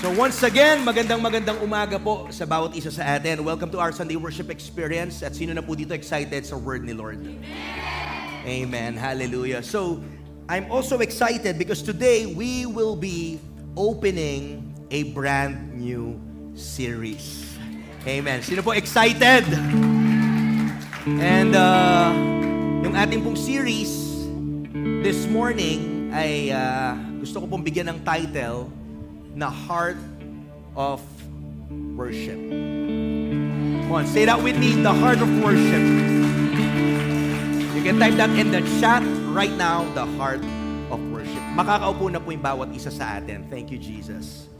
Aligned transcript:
So 0.00 0.08
once 0.16 0.40
again, 0.40 0.80
magandang 0.80 1.20
magandang 1.20 1.60
umaga 1.60 2.00
po 2.00 2.24
sa 2.32 2.48
bawat 2.48 2.72
isa 2.72 2.88
sa 2.88 3.20
atin. 3.20 3.44
Welcome 3.44 3.68
to 3.68 3.76
our 3.76 3.92
Sunday 3.92 4.16
worship 4.16 4.48
experience. 4.48 5.20
At 5.20 5.36
sino 5.36 5.52
na 5.52 5.60
po 5.60 5.76
dito 5.76 5.92
excited 5.92 6.48
sa 6.48 6.56
word 6.56 6.88
ni 6.88 6.96
Lord? 6.96 7.20
Amen. 7.20 7.44
Amen. 8.48 8.92
Hallelujah. 8.96 9.60
So, 9.60 10.00
I'm 10.48 10.72
also 10.72 11.04
excited 11.04 11.60
because 11.60 11.84
today 11.84 12.24
we 12.24 12.64
will 12.64 12.96
be 12.96 13.44
opening 13.76 14.72
a 14.88 15.12
brand 15.12 15.76
new 15.76 16.16
series. 16.56 17.52
Amen. 18.08 18.40
Sino 18.40 18.64
po 18.64 18.72
excited? 18.72 19.44
And 21.04 21.52
uh, 21.52 22.08
yung 22.88 22.96
ating 22.96 23.20
pong 23.20 23.36
series 23.36 23.92
this 25.04 25.28
morning 25.28 26.08
ay 26.16 26.48
uh, 26.56 26.96
gusto 27.20 27.44
ko 27.44 27.52
pong 27.52 27.60
bigyan 27.60 27.92
ng 27.92 28.00
title 28.00 28.79
na 29.34 29.50
heart 29.50 29.96
of 30.76 31.00
worship. 31.96 32.38
Come 33.86 33.92
on, 33.92 34.06
say 34.06 34.24
that 34.24 34.42
with 34.42 34.58
me, 34.58 34.74
the 34.82 34.92
heart 34.92 35.18
of 35.18 35.30
worship. 35.42 35.82
You 37.74 37.82
can 37.82 37.98
type 37.98 38.14
that 38.20 38.30
in 38.36 38.50
the 38.50 38.60
chat 38.78 39.02
right 39.30 39.52
now, 39.56 39.86
the 39.94 40.04
heart 40.18 40.42
of 40.90 41.00
worship. 41.10 41.42
Makakaupo 41.56 42.12
na 42.12 42.20
po 42.20 42.30
yung 42.30 42.42
bawat 42.42 42.74
isa 42.74 42.90
sa 42.90 43.18
atin. 43.18 43.46
Thank 43.48 43.70
you, 43.70 43.78
Jesus. 43.78 44.50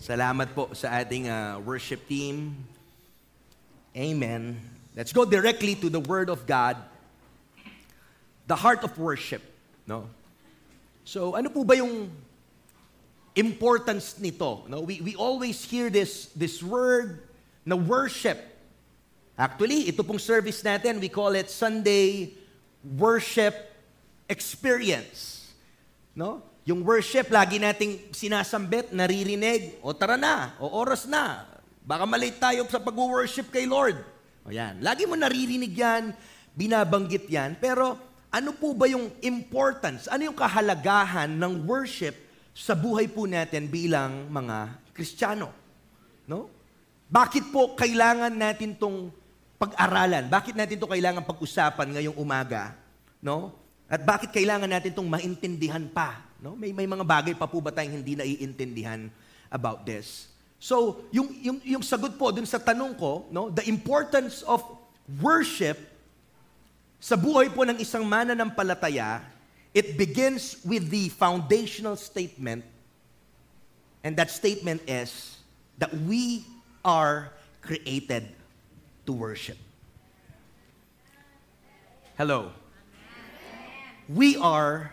Salamat 0.00 0.56
po 0.56 0.72
sa 0.72 0.96
ating 0.96 1.28
uh, 1.28 1.60
worship 1.60 2.00
team. 2.08 2.56
Amen. 3.92 4.56
Let's 4.96 5.12
go 5.12 5.28
directly 5.28 5.74
to 5.76 5.90
the 5.90 6.00
Word 6.00 6.30
of 6.30 6.46
God. 6.46 6.80
The 8.46 8.56
heart 8.56 8.82
of 8.82 8.96
worship. 8.98 9.42
No? 9.86 10.08
So, 11.04 11.36
ano 11.36 11.50
po 11.50 11.62
ba 11.62 11.76
yung 11.76 12.10
importance 13.40 14.20
nito. 14.20 14.68
No? 14.68 14.84
We, 14.84 15.00
we 15.00 15.12
always 15.16 15.64
hear 15.64 15.88
this, 15.88 16.28
this 16.36 16.60
word 16.60 17.24
na 17.64 17.74
worship. 17.74 18.36
Actually, 19.40 19.88
ito 19.88 20.04
pong 20.04 20.20
service 20.20 20.60
natin, 20.60 21.00
we 21.00 21.08
call 21.08 21.32
it 21.32 21.48
Sunday 21.48 22.36
Worship 22.84 23.56
Experience. 24.28 25.48
No? 26.12 26.44
Yung 26.68 26.84
worship, 26.84 27.32
lagi 27.32 27.56
nating 27.56 28.12
sinasambit, 28.12 28.92
naririnig, 28.92 29.80
o 29.80 29.96
tara 29.96 30.20
na, 30.20 30.52
o 30.60 30.68
oras 30.68 31.08
na. 31.08 31.48
Baka 31.80 32.04
malate 32.04 32.36
tayo 32.36 32.68
sa 32.68 32.76
pag-worship 32.76 33.48
kay 33.48 33.64
Lord. 33.64 33.96
O 34.44 34.52
yan. 34.52 34.84
Lagi 34.84 35.08
mo 35.08 35.16
naririnig 35.16 35.72
yan, 35.72 36.12
binabanggit 36.52 37.24
yan. 37.32 37.56
Pero 37.56 37.96
ano 38.28 38.52
po 38.52 38.76
ba 38.76 38.86
yung 38.86 39.08
importance? 39.24 40.04
Ano 40.06 40.28
yung 40.28 40.36
kahalagahan 40.36 41.32
ng 41.32 41.64
worship 41.64 42.29
sa 42.54 42.74
buhay 42.74 43.06
po 43.06 43.24
natin 43.24 43.70
bilang 43.70 44.26
mga 44.28 44.76
Kristiyano. 44.94 45.50
No? 46.26 46.50
Bakit 47.10 47.50
po 47.50 47.74
kailangan 47.74 48.30
natin 48.30 48.76
tong 48.76 49.10
pag-aralan? 49.58 50.30
Bakit 50.30 50.54
natin 50.54 50.78
to 50.78 50.86
kailangan 50.86 51.26
pag-usapan 51.26 51.98
ngayong 51.98 52.16
umaga? 52.18 52.74
No? 53.18 53.54
At 53.90 54.06
bakit 54.06 54.30
kailangan 54.30 54.70
natin 54.70 54.94
tong 54.94 55.10
maintindihan 55.10 55.82
pa? 55.90 56.22
No? 56.38 56.54
May, 56.54 56.70
may 56.70 56.86
mga 56.86 57.02
bagay 57.02 57.34
pa 57.34 57.50
po 57.50 57.58
ba 57.58 57.74
tayong 57.74 58.02
hindi 58.02 58.14
naiintindihan 58.14 59.10
about 59.50 59.82
this? 59.82 60.30
So, 60.60 61.08
yung, 61.08 61.32
yung, 61.40 61.58
yung 61.64 61.82
sagot 61.82 62.20
po 62.20 62.28
dun 62.30 62.44
sa 62.44 62.60
tanong 62.60 62.92
ko, 63.00 63.24
no, 63.32 63.48
the 63.48 63.64
importance 63.64 64.44
of 64.44 64.60
worship 65.18 65.80
sa 67.00 67.16
buhay 67.16 67.48
po 67.48 67.64
ng 67.64 67.80
isang 67.80 68.04
mananampalataya 68.04 69.24
It 69.72 69.96
begins 69.96 70.58
with 70.64 70.90
the 70.90 71.08
foundational 71.10 71.94
statement, 71.94 72.64
and 74.02 74.16
that 74.16 74.30
statement 74.30 74.82
is 74.88 75.38
that 75.78 75.94
we 75.94 76.44
are 76.84 77.30
created 77.62 78.28
to 79.06 79.12
worship. 79.12 79.56
Hello. 82.18 82.50
We 84.08 84.36
are 84.36 84.92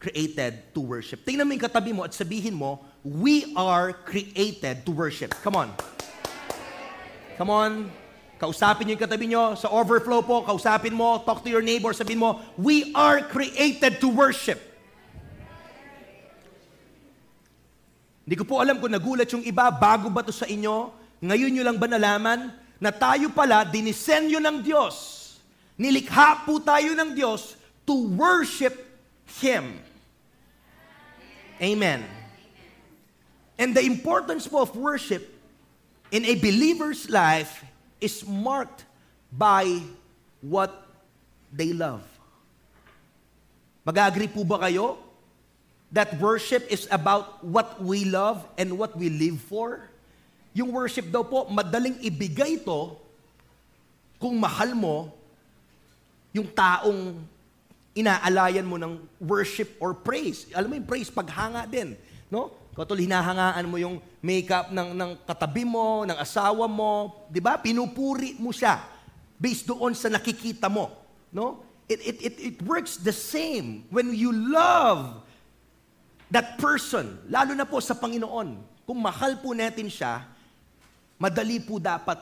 created 0.00 0.62
to 0.72 0.80
worship. 0.80 1.24
Tingnan 1.24 1.44
mo 1.44 1.52
yung 1.52 1.60
katabi 1.60 1.92
mo 1.92 2.04
at 2.04 2.16
sabihin 2.16 2.56
mo, 2.56 2.80
we 3.04 3.52
are 3.54 3.92
created 3.92 4.86
to 4.86 4.90
worship. 4.90 5.36
Come 5.44 5.56
on. 5.56 5.68
Come 7.36 7.50
on. 7.50 7.92
Kausapin 8.36 8.84
niyo 8.84 9.00
yung 9.00 9.04
katabi 9.08 9.26
niyo. 9.32 9.56
Sa 9.56 9.72
overflow 9.72 10.20
po, 10.20 10.44
kausapin 10.44 10.92
mo, 10.92 11.24
talk 11.24 11.40
to 11.40 11.48
your 11.48 11.64
neighbor, 11.64 11.96
sabihin 11.96 12.20
mo, 12.20 12.44
we 12.60 12.92
are 12.92 13.24
created 13.24 13.96
to 13.96 14.12
worship. 14.12 14.60
Hindi 18.28 18.36
ko 18.36 18.44
po 18.44 18.60
alam 18.60 18.76
kung 18.76 18.92
nagulat 18.92 19.30
yung 19.32 19.46
iba, 19.46 19.72
bago 19.72 20.12
ba 20.12 20.20
to 20.20 20.34
sa 20.34 20.44
inyo? 20.44 20.92
Ngayon 21.24 21.50
nyo 21.56 21.62
lang 21.64 21.78
ba 21.80 21.88
nalaman 21.88 22.52
na 22.76 22.92
tayo 22.92 23.32
pala, 23.32 23.64
dinisenyo 23.64 24.36
ng 24.36 24.60
Diyos. 24.60 25.24
Nilikha 25.80 26.44
po 26.44 26.60
tayo 26.60 26.92
ng 26.92 27.16
Diyos 27.16 27.56
to 27.88 27.94
worship 28.12 28.76
Him. 29.40 29.80
Amen. 31.56 32.04
And 33.56 33.72
the 33.72 33.80
importance 33.80 34.44
po 34.44 34.60
of 34.60 34.76
worship 34.76 35.24
in 36.12 36.28
a 36.28 36.36
believer's 36.36 37.08
life 37.08 37.64
is 38.00 38.26
marked 38.26 38.84
by 39.32 39.80
what 40.44 40.72
they 41.52 41.72
love. 41.72 42.04
Mag-agree 43.86 44.28
po 44.28 44.42
ba 44.42 44.58
kayo 44.66 44.98
that 45.94 46.18
worship 46.18 46.66
is 46.66 46.90
about 46.90 47.38
what 47.46 47.78
we 47.78 48.02
love 48.02 48.42
and 48.58 48.74
what 48.74 48.92
we 48.98 49.06
live 49.08 49.38
for? 49.46 49.86
Yung 50.56 50.74
worship 50.74 51.06
daw 51.12 51.22
po, 51.22 51.46
madaling 51.46 52.00
ibigay 52.02 52.58
ito 52.58 52.98
kung 54.18 54.34
mahal 54.40 54.74
mo 54.74 55.12
yung 56.34 56.48
taong 56.50 57.16
inaalayan 57.96 58.66
mo 58.66 58.76
ng 58.76 59.00
worship 59.22 59.72
or 59.80 59.96
praise. 59.96 60.44
Alam 60.52 60.68
mo 60.68 60.74
yung 60.76 60.88
praise, 60.88 61.08
paghanga 61.08 61.64
din. 61.64 61.96
No? 62.28 62.52
Katol, 62.76 63.08
hinahangaan 63.08 63.64
mo 63.64 63.80
yung 63.80 64.04
makeup 64.20 64.68
ng, 64.68 64.92
ng 64.92 65.10
katabi 65.24 65.64
mo, 65.64 66.04
ng 66.04 66.12
asawa 66.20 66.68
mo. 66.68 67.24
Di 67.32 67.40
ba? 67.40 67.56
Pinupuri 67.56 68.36
mo 68.36 68.52
siya 68.52 68.84
based 69.40 69.64
doon 69.64 69.96
sa 69.96 70.12
nakikita 70.12 70.68
mo. 70.68 70.92
No? 71.32 71.64
It, 71.88 72.04
it, 72.04 72.16
it, 72.20 72.34
it 72.36 72.56
works 72.68 73.00
the 73.00 73.16
same 73.16 73.88
when 73.88 74.12
you 74.12 74.28
love 74.28 75.24
that 76.28 76.60
person, 76.60 77.16
lalo 77.32 77.56
na 77.56 77.64
po 77.64 77.80
sa 77.80 77.96
Panginoon. 77.96 78.60
Kung 78.84 78.98
mahal 79.00 79.40
po 79.40 79.56
natin 79.56 79.88
siya, 79.88 80.28
madali 81.16 81.62
po 81.64 81.80
dapat 81.80 82.20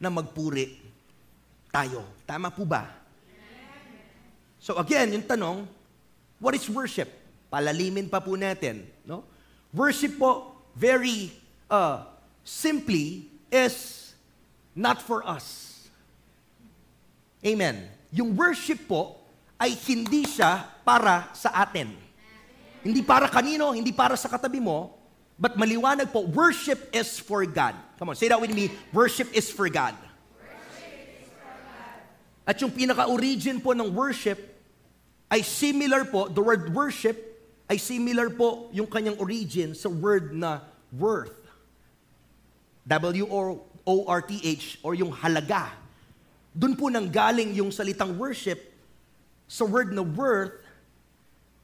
na 0.00 0.08
magpuri 0.08 0.78
tayo. 1.68 2.06
Tama 2.24 2.48
po 2.48 2.64
ba? 2.64 2.88
So 4.62 4.78
again, 4.78 5.12
yung 5.12 5.26
tanong, 5.26 5.66
what 6.38 6.54
is 6.54 6.64
worship? 6.70 7.10
Palalimin 7.52 8.06
pa 8.06 8.22
po 8.22 8.38
natin. 8.38 8.86
No? 9.04 9.26
Worship 9.72 10.20
po, 10.20 10.52
very 10.76 11.32
uh, 11.72 12.04
simply, 12.44 13.32
is 13.48 14.12
not 14.76 15.00
for 15.00 15.24
us. 15.24 15.88
Amen. 17.40 17.88
Yung 18.12 18.36
worship 18.36 18.84
po 18.84 19.16
ay 19.56 19.72
hindi 19.88 20.28
siya 20.28 20.68
para 20.84 21.32
sa 21.32 21.48
atin. 21.64 21.96
Hindi 22.84 23.00
para 23.00 23.32
kanino, 23.32 23.72
hindi 23.72 23.96
para 23.96 24.12
sa 24.20 24.28
katabi 24.28 24.60
mo, 24.60 24.92
but 25.40 25.56
maliwanag 25.56 26.12
po, 26.12 26.26
worship 26.28 26.92
is 26.92 27.16
for 27.16 27.46
God. 27.48 27.72
Come 27.96 28.12
on, 28.12 28.16
say 28.18 28.28
that 28.28 28.36
with 28.36 28.52
me. 28.52 28.68
Worship 28.92 29.32
is 29.32 29.48
for 29.48 29.70
God. 29.72 29.96
At 32.42 32.58
yung 32.58 32.74
pinaka-origin 32.74 33.62
po 33.62 33.72
ng 33.72 33.88
worship 33.94 34.36
ay 35.30 35.46
similar 35.46 36.04
po, 36.04 36.28
the 36.28 36.42
word 36.42 36.74
worship 36.74 37.31
ay 37.72 37.80
similar 37.80 38.28
po 38.28 38.68
yung 38.76 38.84
kanyang 38.84 39.16
origin 39.16 39.72
sa 39.72 39.88
word 39.88 40.36
na 40.36 40.60
worth. 40.92 41.32
W-O-R-T-H 42.84 44.84
or 44.84 44.92
yung 44.92 45.08
halaga. 45.08 45.72
Doon 46.52 46.76
po 46.76 46.92
nang 46.92 47.08
galing 47.08 47.56
yung 47.56 47.72
salitang 47.72 48.12
worship 48.20 48.60
sa 49.48 49.64
word 49.64 49.96
na 49.96 50.04
worth. 50.04 50.52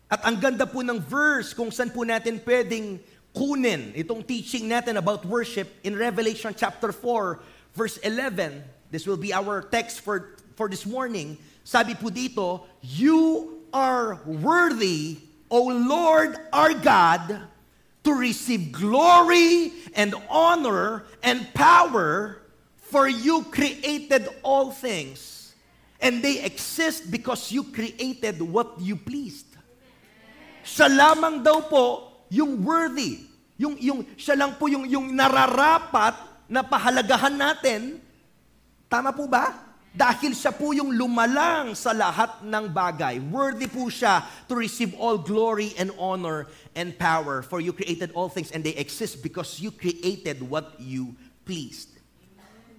At 0.08 0.25
ang 0.25 0.40
ganda 0.40 0.64
po 0.64 0.81
ng 0.81 0.96
verse 0.96 1.52
kung 1.52 1.69
saan 1.69 1.93
po 1.93 2.08
natin 2.08 2.40
pwedeng 2.40 2.96
kunin 3.37 3.93
itong 3.93 4.25
teaching 4.25 4.64
natin 4.64 4.96
about 4.96 5.28
worship 5.28 5.69
in 5.84 5.93
Revelation 5.93 6.56
chapter 6.56 6.88
4 6.88 7.76
verse 7.76 8.00
11. 8.00 8.64
This 8.88 9.04
will 9.04 9.20
be 9.20 9.37
our 9.37 9.61
text 9.61 10.00
for, 10.00 10.40
for 10.56 10.72
this 10.72 10.88
morning. 10.88 11.37
Sabi 11.69 11.93
po 11.93 12.08
dito, 12.08 12.64
You 12.81 13.52
are 13.76 14.16
worthy 14.25 15.27
O 15.49 15.69
Lord 15.69 16.37
our 16.53 16.73
God, 16.77 17.49
to 18.05 18.11
receive 18.15 18.73
glory 18.73 19.73
and 19.93 20.15
honor 20.29 21.05
and 21.23 21.45
power, 21.53 22.41
for 22.89 23.09
you 23.09 23.45
created 23.53 24.29
all 24.41 24.73
things, 24.73 25.53
and 26.00 26.25
they 26.25 26.41
exist 26.41 27.11
because 27.12 27.53
you 27.53 27.65
created 27.69 28.41
what 28.41 28.81
you 28.81 28.97
pleased. 28.97 29.45
Siya 30.65 30.89
lamang 30.89 31.45
daw 31.45 31.65
po 31.69 31.85
yung 32.33 32.65
worthy. 32.65 33.29
Yung, 33.61 33.77
yung, 33.77 34.00
siya 34.17 34.37
lang 34.37 34.56
po 34.56 34.69
yung, 34.73 34.89
yung 34.89 35.12
nararapat 35.12 36.17
na 36.49 36.65
pahalagahan 36.65 37.37
natin. 37.37 38.00
Tama 38.89 39.12
po 39.12 39.29
ba? 39.29 39.68
Dahil 39.94 40.37
siya 40.37 40.52
po 40.52 40.70
yung 40.76 40.94
lumalang 40.94 41.73
sa 41.75 41.96
lahat 41.96 42.44
ng 42.44 42.64
bagay. 42.70 43.19
Worthy 43.32 43.67
po 43.67 43.88
siya 43.88 44.23
to 44.46 44.55
receive 44.55 44.94
all 45.00 45.19
glory 45.19 45.73
and 45.81 45.90
honor 45.96 46.46
and 46.76 46.94
power. 46.94 47.43
For 47.43 47.58
you 47.58 47.73
created 47.73 48.12
all 48.12 48.29
things 48.29 48.52
and 48.52 48.62
they 48.62 48.76
exist 48.76 49.25
because 49.25 49.58
you 49.58 49.73
created 49.73 50.44
what 50.44 50.76
you 50.79 51.17
pleased. 51.49 51.99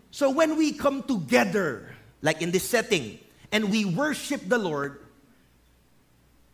So 0.10 0.30
when 0.30 0.58
we 0.58 0.74
come 0.74 1.04
together, 1.04 1.92
like 2.22 2.42
in 2.42 2.50
this 2.54 2.66
setting, 2.66 3.20
and 3.52 3.70
we 3.70 3.86
worship 3.86 4.46
the 4.46 4.58
Lord, 4.58 5.02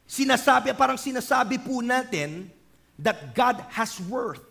sinasabi, 0.07 0.75
parang 0.75 0.95
sinasabi 0.95 1.59
po 1.63 1.83
natin 1.83 2.49
that 2.99 3.35
God 3.35 3.59
has 3.75 3.99
worth. 4.07 4.43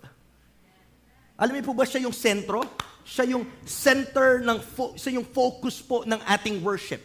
Alam 1.35 1.59
niyo 1.59 1.65
po 1.67 1.75
ba 1.75 1.89
siya 1.89 2.05
yung 2.05 2.15
sentro? 2.15 2.63
Siya 3.05 3.37
yung 3.37 3.45
center 3.69 4.41
ng 4.41 4.59
fo- 4.65 4.97
siya 4.97 5.21
yung 5.21 5.29
focus 5.29 5.85
po 5.85 6.09
ng 6.09 6.19
ating 6.25 6.65
worship. 6.65 7.05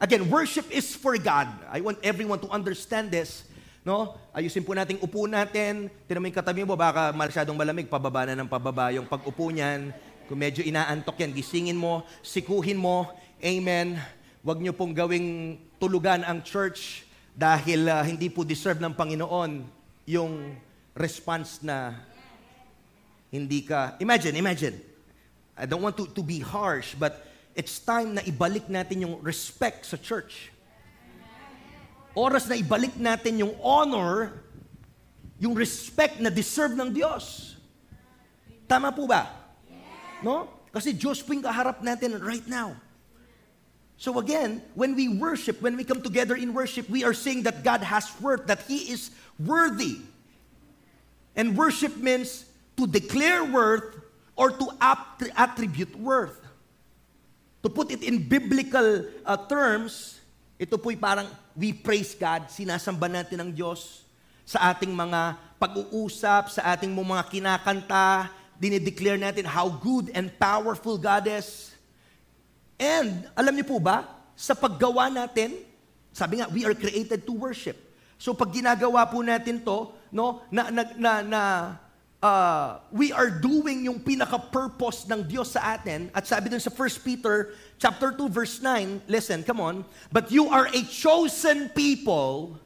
Again, 0.00 0.24
worship 0.32 0.64
is 0.72 0.96
for 0.96 1.20
God. 1.20 1.46
I 1.68 1.84
want 1.84 2.00
everyone 2.00 2.40
to 2.40 2.48
understand 2.48 3.12
this. 3.12 3.44
No? 3.84 4.16
Ayusin 4.32 4.64
po 4.64 4.72
nating 4.72 4.96
upo 5.04 5.28
natin. 5.28 5.92
Tinan 6.08 6.24
mo 6.24 6.26
yung 6.32 6.38
katabi 6.40 6.64
mo, 6.64 6.72
baka 6.72 7.12
masyadong 7.12 7.52
malamig, 7.52 7.84
pababa 7.84 8.24
na 8.24 8.32
ng 8.32 8.48
pababa 8.48 8.88
yung 8.96 9.04
pag-upo 9.04 9.52
niyan. 9.52 9.92
Kung 10.24 10.40
medyo 10.40 10.64
inaantok 10.64 11.20
yan, 11.20 11.36
gisingin 11.36 11.76
mo, 11.76 12.00
sikuhin 12.24 12.80
mo. 12.80 13.12
Amen. 13.44 14.00
Huwag 14.40 14.64
niyo 14.64 14.72
pong 14.72 14.96
gawing 14.96 15.60
tulugan 15.76 16.24
ang 16.24 16.40
church 16.40 17.04
dahil 17.36 17.84
uh, 17.84 18.00
hindi 18.00 18.32
po 18.32 18.40
deserve 18.40 18.80
ng 18.80 18.96
Panginoon 18.96 19.68
yung 20.08 20.56
response 20.96 21.60
na 21.60 21.92
hindi 23.28 23.68
ka... 23.68 24.00
Imagine, 24.00 24.34
imagine. 24.40 24.89
I 25.60 25.68
don't 25.68 25.84
want 25.84 26.00
to, 26.00 26.08
to 26.08 26.22
be 26.24 26.40
harsh, 26.40 26.96
but 26.96 27.20
it's 27.52 27.76
time 27.84 28.16
na 28.16 28.24
ibalik 28.24 28.72
natin 28.72 29.04
yung 29.04 29.20
respect 29.20 29.84
sa 29.84 30.00
church. 30.00 30.48
Oras 32.16 32.48
na 32.48 32.56
ibalik 32.56 32.96
natin 32.96 33.44
yung 33.44 33.52
honor, 33.60 34.40
yung 35.36 35.52
respect 35.52 36.16
na 36.16 36.32
deserve 36.32 36.72
ng 36.72 36.88
Diyos. 36.88 37.54
Tama 38.64 38.88
po 38.88 39.04
ba? 39.04 39.28
No? 40.24 40.48
Kasi 40.72 40.96
Diyos 40.96 41.20
po 41.20 41.36
yung 41.36 41.44
kaharap 41.44 41.84
natin 41.84 42.16
right 42.24 42.48
now. 42.48 42.72
So 44.00 44.16
again, 44.16 44.64
when 44.72 44.96
we 44.96 45.12
worship, 45.12 45.60
when 45.60 45.76
we 45.76 45.84
come 45.84 46.00
together 46.00 46.40
in 46.40 46.56
worship, 46.56 46.88
we 46.88 47.04
are 47.04 47.12
saying 47.12 47.44
that 47.44 47.60
God 47.60 47.84
has 47.84 48.08
worth, 48.16 48.48
that 48.48 48.64
He 48.64 48.88
is 48.88 49.12
worthy. 49.36 50.00
And 51.36 51.52
worship 51.52 52.00
means 52.00 52.48
to 52.80 52.88
declare 52.88 53.44
worth 53.44 53.99
or 54.40 54.48
to 54.56 54.72
attribute 55.36 55.92
worth. 56.00 56.40
To 57.60 57.68
put 57.68 57.92
it 57.92 58.00
in 58.00 58.24
biblical 58.24 59.04
uh, 59.20 59.36
terms, 59.44 60.16
ito 60.56 60.80
po'y 60.80 60.96
parang 60.96 61.28
we 61.52 61.76
praise 61.76 62.16
God, 62.16 62.48
sinasamba 62.48 63.20
natin 63.20 63.36
ang 63.44 63.52
Diyos 63.52 64.08
sa 64.48 64.72
ating 64.72 64.96
mga 64.96 65.36
pag-uusap, 65.60 66.48
sa 66.48 66.72
ating 66.72 66.88
mga 66.88 67.28
kinakanta, 67.28 68.32
dinideclare 68.56 69.20
natin 69.20 69.44
how 69.44 69.68
good 69.68 70.08
and 70.16 70.32
powerful 70.40 70.96
God 70.96 71.28
is. 71.28 71.76
And, 72.80 73.28
alam 73.36 73.52
niyo 73.52 73.68
po 73.68 73.76
ba, 73.76 74.08
sa 74.32 74.56
paggawa 74.56 75.12
natin, 75.12 75.60
sabi 76.16 76.40
nga, 76.40 76.48
we 76.48 76.64
are 76.64 76.72
created 76.72 77.28
to 77.28 77.36
worship. 77.36 77.76
So 78.16 78.32
pag 78.32 78.56
ginagawa 78.56 79.04
po 79.04 79.20
natin 79.20 79.60
to, 79.60 79.92
no, 80.08 80.40
na, 80.48 80.72
na, 80.72 80.82
na, 80.96 81.12
na 81.20 81.40
uh, 82.22 82.78
we 82.92 83.12
are 83.12 83.28
doing 83.28 83.84
yung 83.84 83.98
pinaka-purpose 84.00 85.08
ng 85.08 85.24
Diyos 85.24 85.56
sa 85.56 85.76
atin. 85.76 86.12
At 86.14 86.28
sabi 86.28 86.48
dun 86.52 86.60
sa 86.60 86.70
1 86.70 87.04
Peter 87.04 87.56
chapter 87.80 88.12
2 88.12 88.28
verse 88.28 88.60
9, 88.62 89.08
listen, 89.08 89.42
come 89.42 89.60
on. 89.60 89.84
But 90.12 90.30
you 90.30 90.48
are 90.48 90.68
a 90.68 90.82
chosen 90.84 91.72
people, 91.72 92.60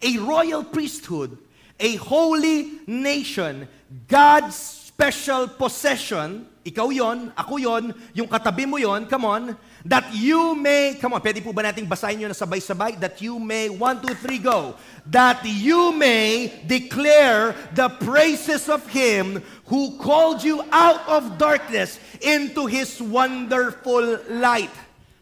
a 0.00 0.16
royal 0.20 0.62
priesthood, 0.62 1.36
a 1.80 1.96
holy 1.96 2.84
nation, 2.86 3.68
God's 4.06 4.56
special 4.56 5.48
possession, 5.48 6.46
ikaw 6.68 6.92
yon, 6.92 7.32
ako 7.32 7.56
yon, 7.56 7.96
yung 8.12 8.28
katabi 8.28 8.68
mo 8.68 8.76
yon, 8.76 9.08
come 9.08 9.24
on, 9.24 9.42
that 9.88 10.04
you 10.12 10.52
may, 10.52 11.00
come 11.00 11.16
on, 11.16 11.22
pwede 11.24 11.40
po 11.40 11.56
ba 11.56 11.64
nating 11.64 11.88
basahin 11.88 12.20
nyo 12.20 12.28
na 12.28 12.36
sabay-sabay? 12.36 13.00
That 13.00 13.16
you 13.24 13.40
may, 13.40 13.72
one, 13.72 14.04
two, 14.04 14.12
three, 14.20 14.36
go. 14.36 14.76
That 15.08 15.40
you 15.48 15.96
may 15.96 16.52
declare 16.68 17.56
the 17.72 17.88
praises 17.88 18.68
of 18.68 18.84
Him 18.92 19.40
who 19.72 19.96
called 19.96 20.44
you 20.44 20.60
out 20.68 21.00
of 21.08 21.40
darkness 21.40 21.96
into 22.20 22.68
His 22.68 23.00
wonderful 23.00 24.20
light. 24.28 24.72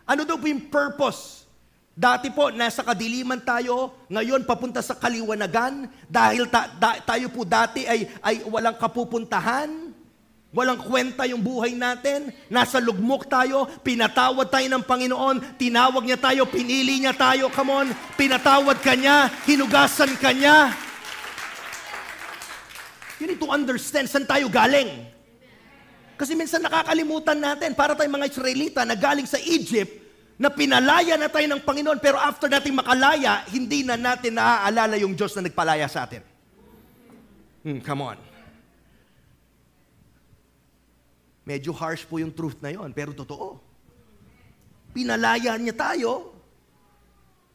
Ano 0.02 0.26
daw 0.26 0.34
po 0.34 0.50
yung 0.50 0.66
purpose? 0.66 1.46
Dati 1.96 2.28
po, 2.28 2.52
nasa 2.52 2.84
kadiliman 2.84 3.40
tayo, 3.40 3.94
ngayon 4.12 4.44
papunta 4.44 4.84
sa 4.84 4.92
kaliwanagan, 4.98 5.88
dahil 6.10 6.44
ta- 6.50 6.68
da- 6.76 7.00
tayo 7.00 7.32
po 7.32 7.40
dati 7.46 7.88
ay, 7.88 8.04
ay 8.20 8.44
walang 8.44 8.76
kapupuntahan, 8.76 9.85
Walang 10.54 10.78
kwenta 10.78 11.26
yung 11.26 11.42
buhay 11.42 11.74
natin. 11.74 12.30
Nasa 12.46 12.78
lugmok 12.78 13.26
tayo, 13.26 13.66
pinatawad 13.82 14.46
tayo 14.46 14.66
ng 14.70 14.84
Panginoon, 14.86 15.58
tinawag 15.58 16.06
niya 16.06 16.18
tayo, 16.20 16.46
pinili 16.46 17.02
niya 17.02 17.12
tayo, 17.12 17.50
come 17.50 17.72
on, 17.74 17.88
pinatawad 18.14 18.78
ka 18.78 18.94
niya, 18.94 19.26
hinugasan 19.44 20.14
ka 20.16 20.30
niya. 20.30 20.70
You 23.18 23.26
need 23.26 23.40
to 23.40 23.48
understand 23.48 24.06
saan 24.06 24.28
tayo 24.28 24.46
galing. 24.46 25.08
Kasi 26.16 26.32
minsan 26.32 26.64
nakakalimutan 26.64 27.36
natin, 27.36 27.76
para 27.76 27.92
tayong 27.92 28.16
mga 28.16 28.28
Israelita 28.32 28.80
na 28.88 28.96
galing 28.96 29.28
sa 29.28 29.36
Egypt, 29.40 30.08
na 30.36 30.52
pinalaya 30.52 31.16
na 31.16 31.32
tayo 31.32 31.48
ng 31.48 31.64
Panginoon, 31.64 31.96
pero 31.96 32.20
after 32.20 32.48
nating 32.48 32.76
makalaya, 32.76 33.44
hindi 33.48 33.80
na 33.84 33.96
natin 33.96 34.36
naaalala 34.36 35.00
yung 35.00 35.16
Diyos 35.16 35.32
na 35.36 35.48
nagpalaya 35.48 35.88
sa 35.88 36.04
atin. 36.04 36.20
Hmm, 37.64 37.80
come 37.80 38.04
on. 38.04 38.35
Medyo 41.46 41.70
harsh 41.70 42.02
po 42.02 42.18
yung 42.18 42.34
truth 42.34 42.58
na 42.58 42.74
yon, 42.74 42.90
pero 42.90 43.14
totoo. 43.14 43.62
Pinalaya 44.90 45.54
niya 45.54 45.72
tayo, 45.78 46.34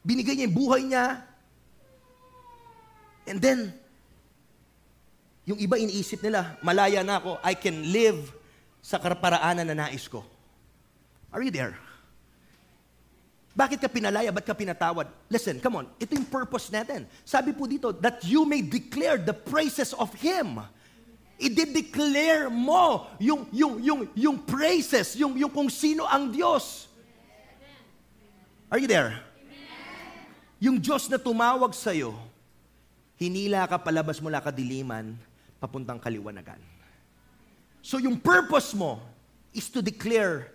binigay 0.00 0.32
niya 0.32 0.48
yung 0.48 0.56
buhay 0.56 0.82
niya, 0.88 1.20
and 3.28 3.36
then, 3.36 3.68
yung 5.44 5.60
iba 5.60 5.76
iniisip 5.76 6.24
nila, 6.24 6.56
malaya 6.64 7.04
na 7.04 7.20
ako, 7.20 7.36
I 7.44 7.52
can 7.52 7.84
live 7.92 8.32
sa 8.80 8.96
karaparaanan 8.96 9.68
na 9.68 9.76
nais 9.76 10.08
ko. 10.08 10.24
Are 11.28 11.44
you 11.44 11.52
there? 11.52 11.76
Bakit 13.52 13.84
ka 13.84 13.88
pinalaya? 13.92 14.32
Ba't 14.32 14.48
ka 14.48 14.56
pinatawad? 14.56 15.12
Listen, 15.28 15.60
come 15.60 15.84
on. 15.84 15.86
Ito 16.00 16.16
yung 16.16 16.28
purpose 16.32 16.72
natin. 16.72 17.04
Sabi 17.20 17.52
po 17.52 17.68
dito, 17.68 17.92
that 17.92 18.24
you 18.24 18.48
may 18.48 18.64
declare 18.64 19.20
the 19.20 19.36
praises 19.36 19.92
of 19.92 20.08
Him 20.16 20.56
i-declare 21.40 22.50
mo 22.52 23.08
yung, 23.18 23.48
yung, 23.50 23.74
yung, 23.82 24.00
yung 24.14 24.36
praises, 24.42 25.16
yung, 25.16 25.36
yung 25.36 25.50
kung 25.50 25.68
sino 25.68 26.06
ang 26.06 26.30
Diyos. 26.30 26.88
Are 28.72 28.80
you 28.80 28.88
there? 28.88 29.20
Yung 30.62 30.78
Diyos 30.78 31.10
na 31.10 31.18
tumawag 31.18 31.74
sa 31.74 31.90
iyo, 31.90 32.14
hinila 33.18 33.66
ka 33.66 33.76
palabas 33.82 34.22
mula 34.22 34.38
kadiliman, 34.38 35.18
papuntang 35.58 35.98
kaliwanagan. 35.98 36.58
So 37.82 37.98
yung 37.98 38.16
purpose 38.16 38.72
mo 38.72 39.02
is 39.50 39.66
to 39.68 39.82
declare 39.82 40.54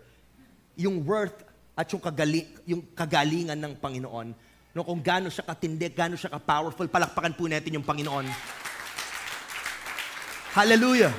yung 0.80 1.04
worth 1.04 1.44
at 1.78 1.86
yung, 1.94 2.02
kagali, 2.02 2.48
yung 2.66 2.82
kagalingan 2.96 3.60
ng 3.60 3.74
Panginoon. 3.78 4.34
No, 4.74 4.82
kung 4.86 5.02
gaano 5.02 5.30
siya 5.30 5.46
katindi, 5.46 5.90
gaano 5.92 6.18
siya 6.18 6.34
ka-powerful, 6.34 6.88
palakpakan 6.90 7.34
po 7.36 7.46
natin 7.46 7.78
yung 7.78 7.86
Panginoon. 7.86 8.26
Hallelujah. 10.52 11.14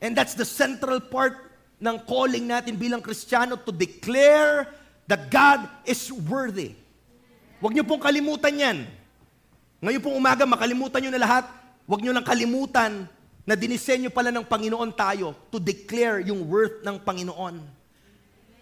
And 0.00 0.16
that's 0.16 0.32
the 0.32 0.48
central 0.48 1.00
part 1.00 1.36
ng 1.80 1.96
calling 2.08 2.48
natin 2.48 2.76
bilang 2.76 3.04
Kristiyano 3.04 3.60
to 3.60 3.72
declare 3.72 4.68
that 5.04 5.28
God 5.28 5.68
is 5.84 6.08
worthy. 6.12 6.76
Huwag 7.60 7.76
niyo 7.76 7.84
pong 7.84 8.00
kalimutan 8.00 8.56
yan. 8.56 8.78
Ngayon 9.80 10.00
pong 10.00 10.16
umaga, 10.16 10.44
makalimutan 10.48 11.00
niyo 11.04 11.12
na 11.12 11.20
lahat. 11.20 11.44
Huwag 11.84 12.00
niyo 12.00 12.12
lang 12.16 12.24
kalimutan 12.24 13.04
na 13.44 13.56
dinisenyo 13.56 14.08
pala 14.12 14.32
ng 14.32 14.44
Panginoon 14.44 14.92
tayo 14.92 15.36
to 15.52 15.60
declare 15.60 16.24
yung 16.24 16.44
worth 16.48 16.80
ng 16.84 16.96
Panginoon. 17.00 17.60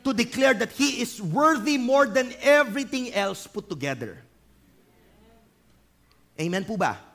To 0.07 0.11
declare 0.15 0.55
that 0.59 0.75
He 0.75 1.03
is 1.03 1.23
worthy 1.23 1.79
more 1.79 2.07
than 2.07 2.35
everything 2.43 3.11
else 3.15 3.47
put 3.47 3.67
together. 3.67 4.19
Amen 6.39 6.63
po 6.63 6.79
ba? 6.79 7.08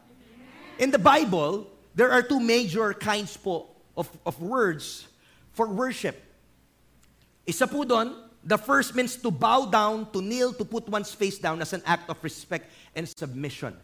In 0.79 0.89
the 0.89 0.99
Bible, 1.01 1.67
there 1.93 2.11
are 2.11 2.21
two 2.25 2.39
major 2.39 2.93
kinds 2.93 3.37
po 3.37 3.69
of, 3.97 4.09
of 4.25 4.41
words 4.41 5.05
for 5.53 5.69
worship. 5.69 6.17
Isa 7.45 7.67
po 7.69 7.85
doon, 7.85 8.15
the 8.41 8.57
first 8.57 8.95
means 8.97 9.15
to 9.19 9.29
bow 9.29 9.69
down, 9.69 10.09
to 10.09 10.19
kneel, 10.21 10.53
to 10.53 10.65
put 10.65 10.89
one's 10.89 11.13
face 11.13 11.37
down 11.37 11.61
as 11.61 11.73
an 11.73 11.83
act 11.85 12.09
of 12.09 12.17
respect 12.23 12.71
and 12.95 13.05
submission. 13.05 13.77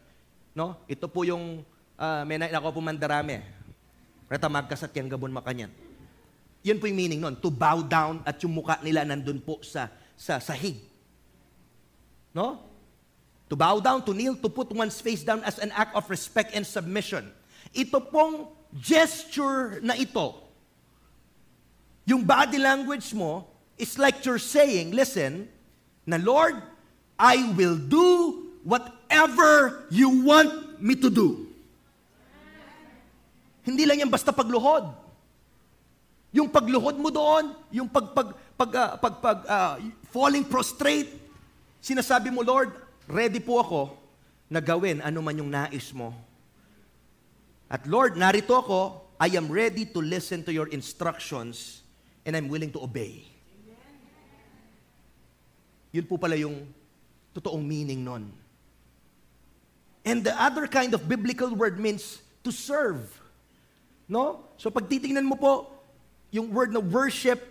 No? 0.54 0.74
Ito 0.90 1.06
po 1.06 1.22
yung 1.22 1.62
uh, 1.94 2.22
may 2.26 2.40
na 2.40 2.50
ako 2.50 2.78
po 2.78 2.80
mandarame. 2.82 3.44
Reta 4.26 4.50
magkasat 4.50 4.90
yan 4.94 5.06
gabon 5.06 5.30
makanyan. 5.30 5.70
Yun 6.60 6.76
po 6.76 6.86
yung 6.90 6.98
meaning 6.98 7.20
nun. 7.22 7.36
To 7.40 7.48
bow 7.48 7.80
down 7.80 8.20
at 8.26 8.36
yung 8.42 8.52
mukha 8.52 8.76
nila 8.82 9.06
nandun 9.06 9.40
po 9.40 9.62
sa, 9.62 9.88
sa 10.18 10.42
sahig. 10.42 10.76
No? 12.34 12.69
To 13.50 13.58
bow 13.58 13.82
down, 13.82 14.06
to 14.06 14.14
kneel, 14.14 14.38
to 14.38 14.48
put 14.48 14.70
one's 14.70 15.02
face 15.02 15.26
down 15.26 15.42
as 15.42 15.58
an 15.58 15.74
act 15.74 15.94
of 15.98 16.06
respect 16.08 16.54
and 16.54 16.62
submission. 16.62 17.26
Ito 17.74 17.98
pong 17.98 18.46
gesture 18.78 19.82
na 19.82 19.98
ito, 19.98 20.38
yung 22.06 22.22
body 22.22 22.58
language 22.58 23.10
mo, 23.14 23.46
is 23.74 23.98
like 23.98 24.22
you're 24.22 24.38
saying, 24.38 24.94
listen, 24.94 25.50
na 26.06 26.18
Lord, 26.18 26.58
I 27.18 27.54
will 27.54 27.76
do 27.76 28.50
whatever 28.62 29.84
you 29.90 30.22
want 30.22 30.82
me 30.82 30.94
to 30.98 31.10
do. 31.10 31.46
Hindi 33.62 33.86
lang 33.86 34.02
yan 34.02 34.10
basta 34.10 34.32
pagluhod. 34.34 34.90
Yung 36.30 36.46
pagluhod 36.46 36.98
mo 36.98 37.10
doon, 37.10 37.54
yung 37.70 37.86
pag, 37.90 38.14
pag, 38.14 38.28
pag, 38.54 38.70
uh, 38.74 38.90
pag, 38.98 39.14
pag 39.18 39.38
uh, 39.46 39.74
falling 40.10 40.46
prostrate, 40.46 41.10
sinasabi 41.82 42.30
mo, 42.30 42.42
Lord, 42.42 42.70
ready 43.10 43.42
po 43.42 43.60
ako 43.60 43.82
na 44.50 44.58
gawin 44.58 45.02
ano 45.02 45.22
man 45.22 45.38
yung 45.38 45.50
nais 45.50 45.90
mo. 45.94 46.14
At 47.70 47.86
Lord, 47.86 48.18
narito 48.18 48.58
ako, 48.58 49.10
I 49.20 49.30
am 49.38 49.46
ready 49.46 49.86
to 49.94 50.00
listen 50.02 50.42
to 50.48 50.50
your 50.50 50.66
instructions 50.74 51.86
and 52.26 52.34
I'm 52.34 52.50
willing 52.50 52.74
to 52.74 52.82
obey. 52.82 53.30
Yun 55.94 56.06
po 56.06 56.18
pala 56.18 56.34
yung 56.34 56.66
totoong 57.34 57.62
meaning 57.62 58.02
nun. 58.02 58.30
And 60.02 60.24
the 60.24 60.34
other 60.34 60.66
kind 60.66 60.94
of 60.94 61.06
biblical 61.06 61.52
word 61.54 61.78
means 61.78 62.22
to 62.42 62.50
serve. 62.50 63.06
No? 64.08 64.50
So 64.58 64.70
pag 64.70 64.90
titingnan 64.90 65.26
mo 65.26 65.36
po, 65.36 65.70
yung 66.34 66.50
word 66.50 66.72
na 66.72 66.80
worship, 66.80 67.42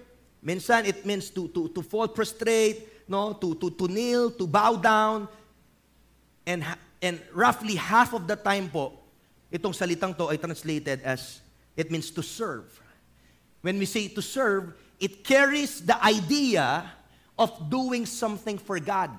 minsan 0.44 0.88
it 0.88 1.06
means 1.06 1.30
to, 1.32 1.48
to, 1.56 1.68
to 1.72 1.82
fall 1.84 2.08
prostrate, 2.08 3.08
no? 3.08 3.32
to, 3.38 3.56
to, 3.56 3.72
to 3.72 3.88
kneel, 3.88 4.32
to 4.32 4.48
bow 4.48 4.76
down. 4.76 5.28
And, 6.50 6.66
and 6.98 7.22
roughly 7.30 7.78
half 7.78 8.18
of 8.18 8.26
the 8.26 8.34
time 8.34 8.74
po, 8.74 8.98
itong 9.54 9.78
salitang 9.78 10.18
to 10.18 10.34
ay 10.34 10.42
translated 10.42 11.06
as, 11.06 11.46
it 11.78 11.94
means 11.94 12.10
to 12.10 12.26
serve. 12.26 12.66
When 13.62 13.78
we 13.78 13.86
say 13.86 14.10
to 14.10 14.22
serve, 14.26 14.74
it 14.98 15.22
carries 15.22 15.86
the 15.86 15.94
idea 16.02 16.90
of 17.38 17.70
doing 17.70 18.10
something 18.10 18.58
for 18.58 18.82
God. 18.82 19.14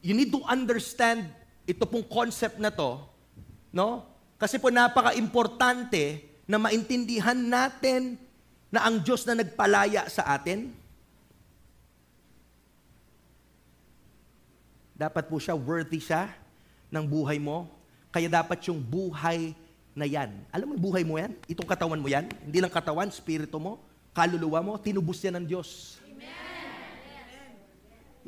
You 0.00 0.14
need 0.14 0.30
to 0.30 0.40
understand 0.46 1.26
ito 1.66 1.82
pong 1.82 2.06
concept 2.06 2.62
na 2.62 2.70
to, 2.70 3.02
no? 3.74 4.06
Kasi 4.38 4.56
po 4.56 4.70
napaka-importante 4.70 6.24
na 6.46 6.56
maintindihan 6.62 7.36
natin 7.36 8.16
na 8.70 8.86
ang 8.86 9.02
Diyos 9.02 9.26
na 9.26 9.34
nagpalaya 9.34 10.06
sa 10.06 10.30
atin, 10.30 10.72
dapat 15.00 15.32
po 15.32 15.40
siya, 15.40 15.56
worthy 15.56 15.96
siya 15.96 16.28
ng 16.92 17.08
buhay 17.08 17.40
mo. 17.40 17.72
Kaya 18.12 18.28
dapat 18.28 18.60
yung 18.68 18.84
buhay 18.84 19.56
na 19.96 20.04
yan. 20.04 20.28
Alam 20.52 20.68
mo 20.68 20.72
yung 20.76 20.84
buhay 20.92 21.04
mo 21.08 21.16
yan? 21.16 21.32
Itong 21.48 21.64
katawan 21.64 21.96
mo 21.96 22.04
yan? 22.04 22.28
Hindi 22.44 22.60
lang 22.60 22.68
katawan, 22.68 23.08
spirito 23.08 23.56
mo, 23.56 23.80
kaluluwa 24.12 24.60
mo, 24.60 24.72
tinubos 24.76 25.16
yan 25.24 25.40
ng 25.40 25.46
Diyos. 25.48 25.96
Amen. 26.04 26.28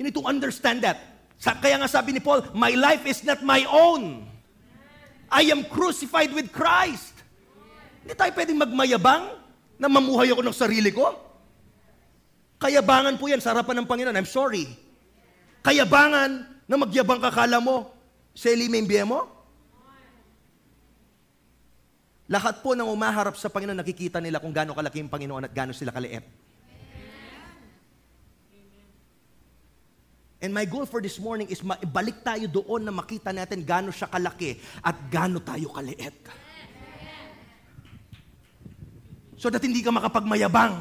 You 0.00 0.08
need 0.08 0.16
to 0.16 0.24
understand 0.24 0.80
that. 0.80 0.96
Kaya 1.42 1.76
nga 1.76 1.90
sabi 1.92 2.16
ni 2.16 2.24
Paul, 2.24 2.48
my 2.56 2.72
life 2.72 3.04
is 3.04 3.20
not 3.20 3.44
my 3.44 3.68
own. 3.68 4.24
I 5.28 5.52
am 5.52 5.68
crucified 5.68 6.32
with 6.32 6.48
Christ. 6.54 7.12
Hindi 8.00 8.16
tayo 8.16 8.32
pwedeng 8.32 8.56
magmayabang 8.56 9.28
na 9.76 9.92
mamuhay 9.92 10.32
ako 10.32 10.40
ng 10.40 10.56
sarili 10.56 10.88
ko. 10.88 11.20
Kayabangan 12.62 13.18
po 13.20 13.28
yan 13.28 13.42
sa 13.42 13.52
harapan 13.52 13.82
ng 13.82 13.86
Panginoon. 13.90 14.16
I'm 14.16 14.30
sorry. 14.30 14.70
Kayabangan 15.66 16.51
na 16.72 16.80
magyabang 16.80 17.20
kakala 17.20 17.60
mo, 17.60 17.92
Seli 18.32 18.64
Membiye 18.72 19.04
mo? 19.04 19.28
Lahat 22.32 22.64
po 22.64 22.72
ng 22.72 22.88
umaharap 22.88 23.36
sa 23.36 23.52
Panginoon, 23.52 23.76
nakikita 23.76 24.24
nila 24.24 24.40
kung 24.40 24.56
gaano 24.56 24.72
kalaki 24.72 25.04
yung 25.04 25.12
Panginoon 25.12 25.44
at 25.44 25.52
gaano 25.52 25.76
sila 25.76 25.92
kaliit. 25.92 26.24
And 30.40 30.56
my 30.56 30.64
goal 30.64 30.88
for 30.88 31.04
this 31.04 31.20
morning 31.20 31.52
is 31.52 31.60
balik 31.92 32.24
tayo 32.24 32.48
doon 32.48 32.88
na 32.88 32.90
makita 32.90 33.36
natin 33.36 33.68
gaano 33.68 33.92
siya 33.92 34.08
kalaki 34.08 34.56
at 34.80 34.96
gaano 35.12 35.44
tayo 35.44 35.68
kaliit. 35.76 36.16
So 39.36 39.52
that 39.52 39.60
hindi 39.60 39.84
ka 39.84 39.92
makapagmayabang. 39.92 40.72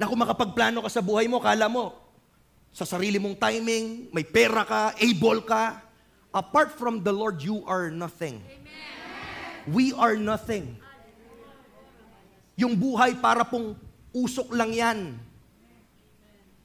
Na 0.00 0.08
kung 0.08 0.16
makapagplano 0.16 0.80
ka 0.80 0.88
sa 0.88 1.04
buhay 1.04 1.28
mo, 1.28 1.44
kala 1.44 1.68
mo, 1.68 2.07
sa 2.78 2.86
sarili 2.86 3.18
mong 3.18 3.34
timing, 3.34 4.06
may 4.14 4.22
pera 4.22 4.62
ka, 4.62 4.94
able 5.02 5.42
ka. 5.42 5.82
Apart 6.30 6.78
from 6.78 7.02
the 7.02 7.10
Lord, 7.10 7.42
you 7.42 7.66
are 7.66 7.90
nothing. 7.90 8.38
We 9.66 9.90
are 9.98 10.14
nothing. 10.14 10.78
Yung 12.54 12.78
buhay 12.78 13.18
para 13.18 13.42
pong 13.42 13.74
usok 14.14 14.54
lang 14.54 14.70
yan. 14.70 15.18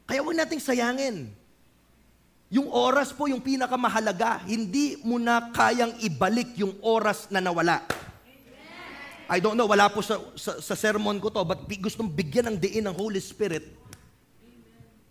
Kaya 0.06 0.22
huwag 0.22 0.38
nating 0.38 0.62
sayangin. 0.62 1.34
Yung 2.54 2.70
oras 2.70 3.10
po 3.10 3.26
yung 3.26 3.42
pinakamahalaga. 3.42 4.46
Hindi 4.46 5.02
mo 5.02 5.18
na 5.18 5.50
kayang 5.50 5.98
ibalik 5.98 6.54
yung 6.62 6.78
oras 6.86 7.26
na 7.34 7.42
nawala. 7.42 7.82
I 9.26 9.42
don't 9.42 9.58
know, 9.58 9.66
wala 9.66 9.90
po 9.90 10.06
sa, 10.06 10.22
sa, 10.38 10.62
sa 10.62 10.78
sermon 10.78 11.18
ko 11.18 11.34
to, 11.34 11.42
but 11.42 11.66
gustong 11.82 12.06
bigyan 12.06 12.54
ng 12.54 12.58
diin 12.62 12.86
ng 12.86 12.94
Holy 12.94 13.18
Spirit 13.18 13.82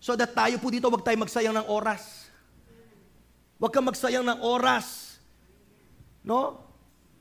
so 0.03 0.19
that 0.19 0.35
tayo 0.35 0.59
po 0.59 0.67
dito, 0.67 0.91
wag 0.91 1.07
tayo 1.07 1.15
magsayang 1.23 1.55
ng 1.55 1.67
oras. 1.71 2.27
Huwag 3.55 3.71
kang 3.71 3.87
magsayang 3.87 4.27
ng 4.27 4.43
oras. 4.43 5.15
No? 6.19 6.59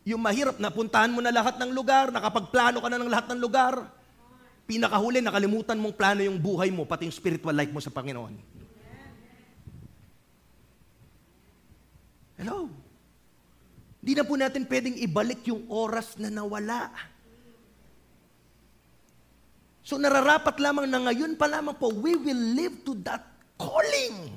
Yung 0.03 0.19
mahirap, 0.19 0.59
napuntahan 0.59 1.15
mo 1.15 1.23
na 1.23 1.31
lahat 1.31 1.63
ng 1.63 1.71
lugar, 1.71 2.11
nakapagplano 2.11 2.83
ka 2.83 2.91
na 2.91 2.99
ng 2.99 3.07
lahat 3.07 3.31
ng 3.31 3.39
lugar, 3.39 3.87
Pinakahuli, 4.63 5.19
nakalimutan 5.19 5.77
mong 5.77 5.95
plano 5.99 6.23
yung 6.23 6.39
buhay 6.39 6.71
mo, 6.71 6.87
pati 6.87 7.11
yung 7.11 7.15
spiritual 7.15 7.55
life 7.55 7.75
mo 7.75 7.83
sa 7.83 7.91
Panginoon. 7.91 8.35
Hello? 12.39 12.71
Hindi 14.03 14.13
na 14.19 14.25
po 14.27 14.35
natin 14.39 14.67
pwedeng 14.67 14.97
ibalik 15.03 15.47
yung 15.51 15.67
oras 15.71 16.15
na 16.19 16.31
nawala. 16.31 16.91
So 19.83 19.99
nararapat 19.99 20.63
lamang 20.63 20.87
na 20.87 21.03
ngayon 21.11 21.35
pa 21.35 21.51
lamang 21.51 21.75
po, 21.75 21.91
we 21.91 22.15
will 22.15 22.43
live 22.55 22.87
to 22.87 22.95
that 23.03 23.27
calling. 23.59 24.31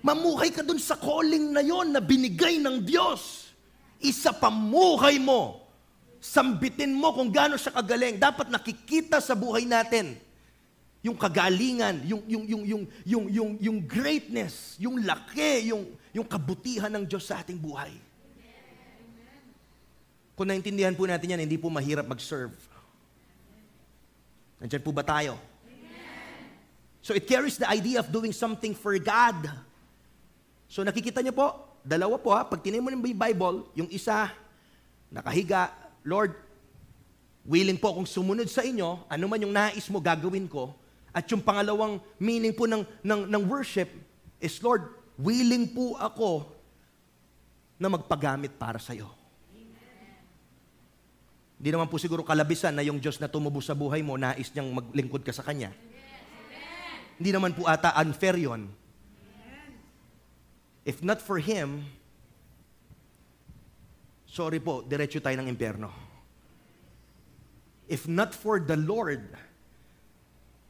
Mamuhay 0.00 0.48
ka 0.48 0.64
dun 0.64 0.80
sa 0.80 0.96
calling 0.96 1.52
na 1.52 1.60
yon 1.60 1.92
na 1.92 2.00
binigay 2.00 2.56
ng 2.56 2.80
Diyos. 2.80 3.52
Isa 4.00 4.32
pamuhay 4.32 5.20
mo 5.20 5.68
sambitin 6.18 6.94
mo 6.94 7.14
kung 7.14 7.30
gaano 7.30 7.54
siya 7.54 7.74
kagaling. 7.74 8.18
Dapat 8.18 8.50
nakikita 8.50 9.22
sa 9.22 9.38
buhay 9.38 9.64
natin 9.64 10.18
yung 11.02 11.14
kagalingan, 11.14 12.02
yung 12.04 12.22
yung 12.26 12.44
yung 12.44 12.64
yung 12.66 12.84
yung 13.06 13.26
yung, 13.30 13.50
yung 13.62 13.78
greatness, 13.86 14.74
yung 14.82 14.98
laki, 15.06 15.70
yung 15.70 15.86
yung 16.10 16.26
kabutihan 16.26 16.90
ng 16.90 17.06
Diyos 17.06 17.30
sa 17.30 17.40
ating 17.40 17.58
buhay. 17.58 17.94
Kung 20.34 20.46
naintindihan 20.46 20.94
po 20.94 21.02
natin 21.06 21.34
yan, 21.34 21.42
hindi 21.42 21.58
po 21.58 21.66
mahirap 21.66 22.06
mag-serve. 22.06 22.54
Nandiyan 24.58 24.82
po 24.82 24.90
ba 24.90 25.06
tayo? 25.06 25.38
So 27.02 27.14
it 27.14 27.24
carries 27.24 27.56
the 27.56 27.68
idea 27.70 28.02
of 28.02 28.10
doing 28.10 28.34
something 28.34 28.74
for 28.74 28.92
God. 28.98 29.48
So 30.68 30.84
nakikita 30.84 31.22
niyo 31.22 31.32
po, 31.32 31.78
dalawa 31.80 32.20
po 32.20 32.34
ha, 32.34 32.44
pag 32.44 32.60
tinay 32.60 32.82
mo 32.82 32.92
ng 32.92 33.00
Bible, 33.00 33.70
yung 33.72 33.88
isa, 33.88 34.28
nakahiga, 35.08 35.72
Lord, 36.04 36.36
willing 37.48 37.80
po 37.80 37.96
akong 37.96 38.04
sumunod 38.04 38.50
sa 38.52 38.60
inyo, 38.60 39.08
ano 39.08 39.24
man 39.24 39.40
yung 39.40 39.54
nais 39.54 39.88
mo, 39.88 40.02
gagawin 40.02 40.44
ko. 40.44 40.76
At 41.14 41.24
yung 41.32 41.40
pangalawang 41.40 41.96
meaning 42.20 42.52
po 42.52 42.68
ng, 42.68 42.84
ng, 43.00 43.20
ng 43.24 43.42
worship 43.48 43.88
is, 44.36 44.60
Lord, 44.60 44.92
willing 45.16 45.72
po 45.72 45.96
ako 45.96 46.44
na 47.80 47.88
magpagamit 47.88 48.54
para 48.60 48.76
sa 48.76 48.92
iyo. 48.92 49.17
Hindi 51.58 51.74
naman 51.74 51.90
po 51.90 51.98
siguro 51.98 52.22
kalabisan 52.22 52.70
na 52.78 52.86
yung 52.86 53.02
Diyos 53.02 53.18
na 53.18 53.26
tumubo 53.26 53.58
sa 53.58 53.74
buhay 53.74 53.98
mo, 53.98 54.14
nais 54.14 54.46
niyang 54.54 54.78
maglingkod 54.78 55.26
ka 55.26 55.34
sa 55.34 55.42
Kanya. 55.42 55.74
Amen. 55.74 57.18
Hindi 57.18 57.30
naman 57.34 57.50
po 57.50 57.66
ata 57.66 57.98
unfair 57.98 58.38
yon. 58.38 58.70
If 60.86 61.02
not 61.02 61.18
for 61.18 61.42
Him, 61.42 61.82
sorry 64.24 64.62
po, 64.62 64.86
diretso 64.86 65.18
tayo 65.18 65.34
ng 65.42 65.50
impyerno. 65.50 65.90
If 67.90 68.06
not 68.06 68.32
for 68.38 68.62
the 68.62 68.78
Lord, 68.78 69.34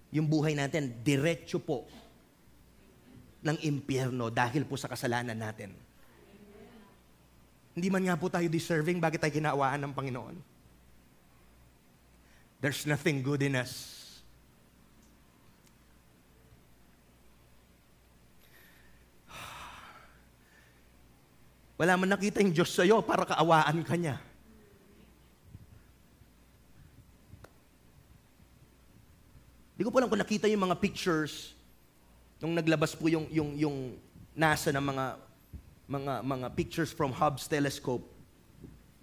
yung 0.08 0.24
buhay 0.24 0.56
natin, 0.56 1.04
diretso 1.04 1.60
po 1.60 1.84
ng 3.44 3.60
impyerno 3.60 4.32
dahil 4.32 4.64
po 4.64 4.80
sa 4.80 4.88
kasalanan 4.88 5.36
natin. 5.36 5.76
Hindi 7.76 7.88
man 7.92 8.02
nga 8.08 8.18
po 8.18 8.26
tayo 8.32 8.48
deserving, 8.48 8.98
bakit 8.98 9.22
tayo 9.22 9.36
kinaawaan 9.36 9.84
ng 9.84 9.92
Panginoon? 9.94 10.57
There's 12.58 12.86
nothing 12.86 13.22
good 13.22 13.42
in 13.42 13.54
us. 13.54 13.98
Wala 21.78 21.94
man 21.94 22.10
nakita 22.10 22.42
yung 22.42 22.50
Diyos 22.50 22.74
sa'yo 22.74 22.98
para 23.06 23.22
kaawaan 23.22 23.86
ka 23.86 23.94
niya. 23.94 24.18
Di 29.78 29.86
ko 29.86 29.94
po 29.94 30.02
lang 30.02 30.10
kung 30.10 30.18
nakita 30.18 30.50
yung 30.50 30.66
mga 30.66 30.74
pictures 30.82 31.54
nung 32.42 32.58
naglabas 32.58 32.98
po 32.98 33.06
yung, 33.06 33.30
yung, 33.30 33.54
yung 33.54 33.76
NASA 34.34 34.74
ng 34.74 34.82
mga, 34.82 35.06
mga, 35.86 36.12
mga 36.26 36.46
pictures 36.58 36.90
from 36.90 37.14
Hubbs 37.14 37.46
telescope. 37.46 38.17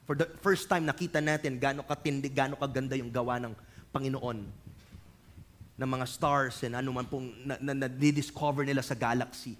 For 0.05 0.13
the 0.13 0.29
first 0.45 0.69
time 0.69 0.85
nakita 0.85 1.17
natin 1.17 1.57
gaano 1.57 1.81
katindi, 1.81 2.29
gaano 2.29 2.53
kaganda 2.53 2.93
yung 2.93 3.09
gawa 3.09 3.41
ng 3.41 3.57
Panginoon 3.89 4.39
ng 5.75 5.89
mga 5.89 6.05
stars 6.07 6.61
and 6.63 6.77
ano 6.77 6.93
man 6.93 7.09
pong 7.09 7.33
na, 7.43 7.57
na, 7.59 7.73
na, 7.73 7.87
discover 7.89 8.63
nila 8.63 8.85
sa 8.85 8.93
galaxy. 8.93 9.57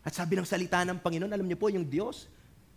At 0.00 0.16
sabi 0.16 0.34
ng 0.34 0.48
salita 0.48 0.80
ng 0.82 0.96
Panginoon, 0.96 1.28
alam 1.28 1.44
niyo 1.44 1.60
po, 1.60 1.68
yung 1.68 1.84
Diyos, 1.84 2.24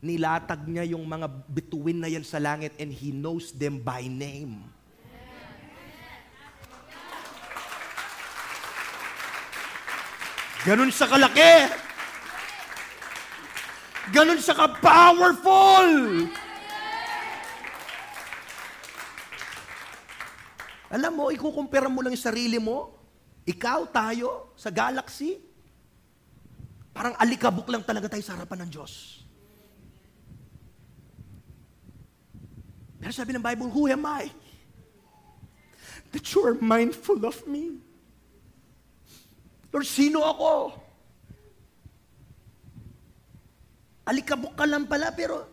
nilatag 0.03 0.67
niya 0.67 0.83
yung 0.91 1.07
mga 1.07 1.31
bituin 1.47 2.03
na 2.03 2.11
yan 2.11 2.27
sa 2.27 2.35
langit 2.35 2.75
and 2.75 2.91
He 2.91 3.15
knows 3.15 3.55
them 3.55 3.79
by 3.79 4.03
name. 4.03 4.59
Ganun 10.67 10.91
sa 10.91 11.07
kalaki. 11.07 11.71
Ganun 14.11 14.39
sa 14.43 14.51
ka-powerful. 14.51 16.27
Alam 20.93 21.11
mo, 21.17 21.25
ikukumpara 21.33 21.89
mo 21.89 22.05
lang 22.05 22.13
yung 22.13 22.21
sarili 22.21 22.61
mo, 22.61 22.93
ikaw, 23.49 23.89
tayo, 23.89 24.53
sa 24.53 24.69
galaxy, 24.69 25.41
parang 26.93 27.17
alikabok 27.17 27.65
lang 27.73 27.81
talaga 27.81 28.13
tayo 28.13 28.21
sa 28.21 28.37
harapan 28.37 28.69
ng 28.69 28.69
Diyos. 28.69 29.25
Pero 33.01 33.09
sabi 33.09 33.33
ng 33.33 33.41
Bible, 33.41 33.73
who 33.73 33.89
am 33.89 34.05
I? 34.05 34.29
That 36.13 36.23
you 36.29 36.45
are 36.45 36.53
mindful 36.61 37.17
of 37.25 37.41
me. 37.49 37.81
Lord, 39.73 39.89
sino 39.89 40.21
ako? 40.21 40.77
Alikabok 44.05 44.53
ka 44.53 44.69
lang 44.69 44.85
pala, 44.85 45.09
pero 45.09 45.52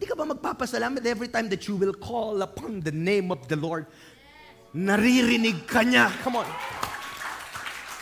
hindi 0.00 0.08
ka 0.08 0.16
ba 0.16 0.24
magpapasalamat 0.32 1.04
every 1.04 1.28
time 1.28 1.52
that 1.52 1.68
you 1.68 1.76
will 1.76 1.92
call 1.92 2.40
upon 2.40 2.80
the 2.80 2.88
name 2.88 3.28
of 3.28 3.44
the 3.52 3.56
Lord? 3.60 3.84
Naririnig 4.72 5.68
ka 5.68 5.84
niya. 5.84 6.08
Come 6.24 6.40
on. 6.40 6.48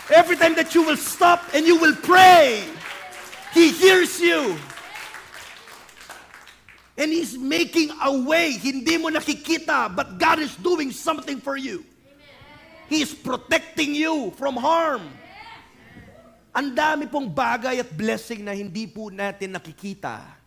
Every 0.06 0.38
time 0.38 0.54
that 0.54 0.78
you 0.78 0.86
will 0.86 0.94
stop 0.94 1.42
and 1.50 1.66
you 1.66 1.74
will 1.74 1.98
pray, 2.06 2.62
He 3.50 3.74
hears 3.74 4.22
you. 4.22 4.54
And 6.94 7.10
He's 7.10 7.34
making 7.34 7.90
a 7.98 8.14
way. 8.14 8.54
Hindi 8.54 8.94
mo 8.94 9.10
nakikita, 9.10 9.90
but 9.90 10.22
God 10.22 10.38
is 10.38 10.54
doing 10.54 10.94
something 10.94 11.42
for 11.42 11.58
you. 11.58 11.82
He 12.86 13.02
is 13.02 13.10
protecting 13.10 13.90
you 13.90 14.30
from 14.38 14.54
harm. 14.54 15.02
Ang 16.54 16.78
dami 16.78 17.10
pong 17.10 17.26
bagay 17.26 17.82
at 17.82 17.90
blessing 17.90 18.46
na 18.46 18.54
hindi 18.54 18.86
po 18.86 19.10
natin 19.10 19.58
nakikita 19.58 20.37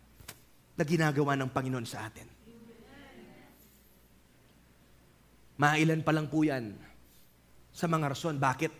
na 0.76 0.84
ginagawa 0.84 1.36
ng 1.36 1.50
Panginoon 1.52 1.86
sa 1.86 2.08
atin. 2.08 2.28
Mailan 5.60 6.00
pa 6.02 6.10
lang 6.10 6.26
po 6.26 6.42
yan 6.42 6.74
sa 7.70 7.86
mga 7.86 8.16
rason 8.16 8.36
bakit 8.40 8.72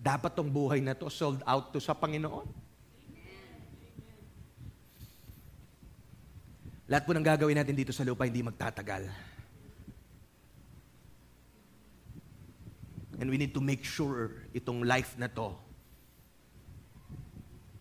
dapat 0.00 0.32
tong 0.34 0.50
buhay 0.50 0.82
na 0.82 0.92
to 0.96 1.08
sold 1.08 1.40
out 1.46 1.70
to 1.72 1.78
sa 1.78 1.96
Panginoon. 1.96 2.48
Lahat 6.90 7.06
po 7.06 7.14
ng 7.14 7.22
gagawin 7.22 7.54
natin 7.54 7.78
dito 7.78 7.94
sa 7.94 8.02
lupa 8.02 8.26
hindi 8.26 8.42
magtatagal. 8.42 9.06
And 13.20 13.30
we 13.30 13.38
need 13.38 13.54
to 13.54 13.62
make 13.62 13.86
sure 13.86 14.48
itong 14.50 14.82
life 14.82 15.14
na 15.14 15.30
to, 15.30 15.54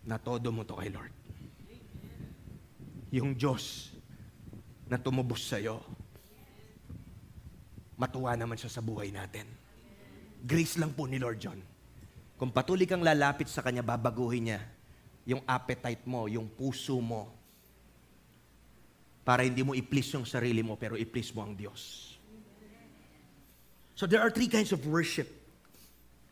na 0.06 0.22
todo 0.22 0.54
mo 0.54 0.62
to 0.68 0.78
kay 0.78 0.94
Lord. 0.94 1.19
Yung 3.10 3.34
Diyos 3.34 3.94
na 4.86 4.98
tumubos 5.02 5.46
sa'yo, 5.46 5.82
matuwa 8.00 8.34
naman 8.38 8.58
siya 8.58 8.70
sa 8.70 8.82
buhay 8.82 9.10
natin. 9.12 9.46
Grace 10.40 10.80
lang 10.80 10.96
po 10.96 11.10
ni 11.10 11.20
Lord 11.20 11.42
John. 11.42 11.60
Kung 12.40 12.56
patuloy 12.56 12.88
kang 12.88 13.04
lalapit 13.04 13.52
sa 13.52 13.60
Kanya, 13.60 13.84
babaguhin 13.84 14.48
niya 14.48 14.62
yung 15.28 15.44
appetite 15.44 16.08
mo, 16.08 16.26
yung 16.32 16.48
puso 16.48 16.98
mo, 17.04 17.28
para 19.28 19.46
hindi 19.46 19.62
mo 19.62 19.78
i-please 19.78 20.18
yung 20.18 20.26
sarili 20.26 20.66
mo, 20.66 20.74
pero 20.74 20.98
i-please 20.98 21.30
mo 21.38 21.46
ang 21.46 21.54
Diyos. 21.54 22.16
So 23.94 24.10
there 24.10 24.24
are 24.24 24.34
three 24.34 24.50
kinds 24.50 24.72
of 24.74 24.82
worship. 24.90 25.28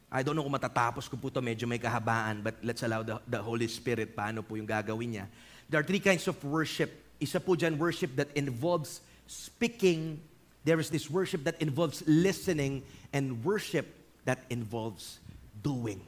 I 0.08 0.24
don't 0.24 0.34
know 0.34 0.42
kung 0.42 0.56
matatapos 0.56 1.12
ko 1.12 1.20
po 1.20 1.28
ito, 1.28 1.44
medyo 1.44 1.68
may 1.68 1.78
kahabaan, 1.78 2.40
but 2.40 2.56
let's 2.64 2.82
allow 2.82 3.04
the, 3.04 3.20
the 3.28 3.38
Holy 3.38 3.68
Spirit 3.68 4.16
paano 4.16 4.40
po 4.40 4.56
yung 4.56 4.66
gagawin 4.66 5.20
niya. 5.20 5.26
There 5.70 5.80
are 5.80 5.84
three 5.84 6.00
kinds 6.00 6.28
of 6.28 6.40
worship. 6.44 6.94
Isa 7.20 7.40
po 7.40 7.56
dyan, 7.56 7.78
worship 7.78 8.16
that 8.16 8.30
involves 8.36 9.02
speaking. 9.28 10.22
There 10.64 10.80
is 10.80 10.90
this 10.90 11.10
worship 11.10 11.44
that 11.44 11.62
involves 11.62 12.04
listening 12.08 12.84
and 13.12 13.44
worship 13.44 13.88
that 14.26 14.44
involves 14.50 15.20
doing. 15.64 16.02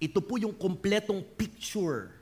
Ito 0.00 0.20
po 0.20 0.36
yung 0.36 0.52
kompletong 0.52 1.24
picture. 1.36 2.12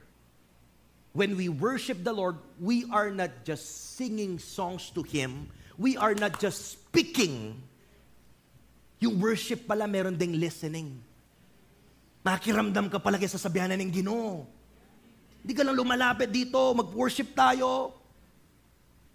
When 1.12 1.36
we 1.36 1.48
worship 1.48 2.04
the 2.04 2.12
Lord, 2.12 2.36
we 2.60 2.84
are 2.92 3.10
not 3.10 3.44
just 3.44 3.96
singing 3.96 4.38
songs 4.38 4.90
to 4.92 5.02
Him. 5.02 5.48
We 5.78 5.96
are 5.96 6.14
not 6.14 6.40
just 6.40 6.76
speaking 6.76 7.56
yung 9.00 9.20
worship 9.20 9.68
pala, 9.68 9.84
meron 9.84 10.16
ding 10.16 10.40
listening. 10.40 10.96
Makiramdam 12.24 12.88
ka 12.88 12.98
pala 12.98 13.20
sa 13.28 13.36
sabihanan 13.36 13.78
ng 13.84 13.92
Ginoo. 13.92 14.48
Hindi 15.46 15.54
ka 15.54 15.62
lang 15.62 15.78
lumalapit 15.78 16.26
dito, 16.34 16.58
mag-worship 16.74 17.30
tayo. 17.30 17.94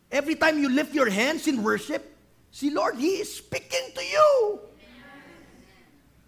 Every 0.07 0.39
time 0.39 0.63
you 0.63 0.71
lift 0.71 0.95
your 0.95 1.11
hands 1.11 1.43
in 1.43 1.59
worship, 1.59 1.99
si 2.47 2.71
Lord, 2.71 2.95
He 2.95 3.19
is 3.19 3.43
speaking 3.43 3.91
to 3.91 3.99
you. 3.99 4.31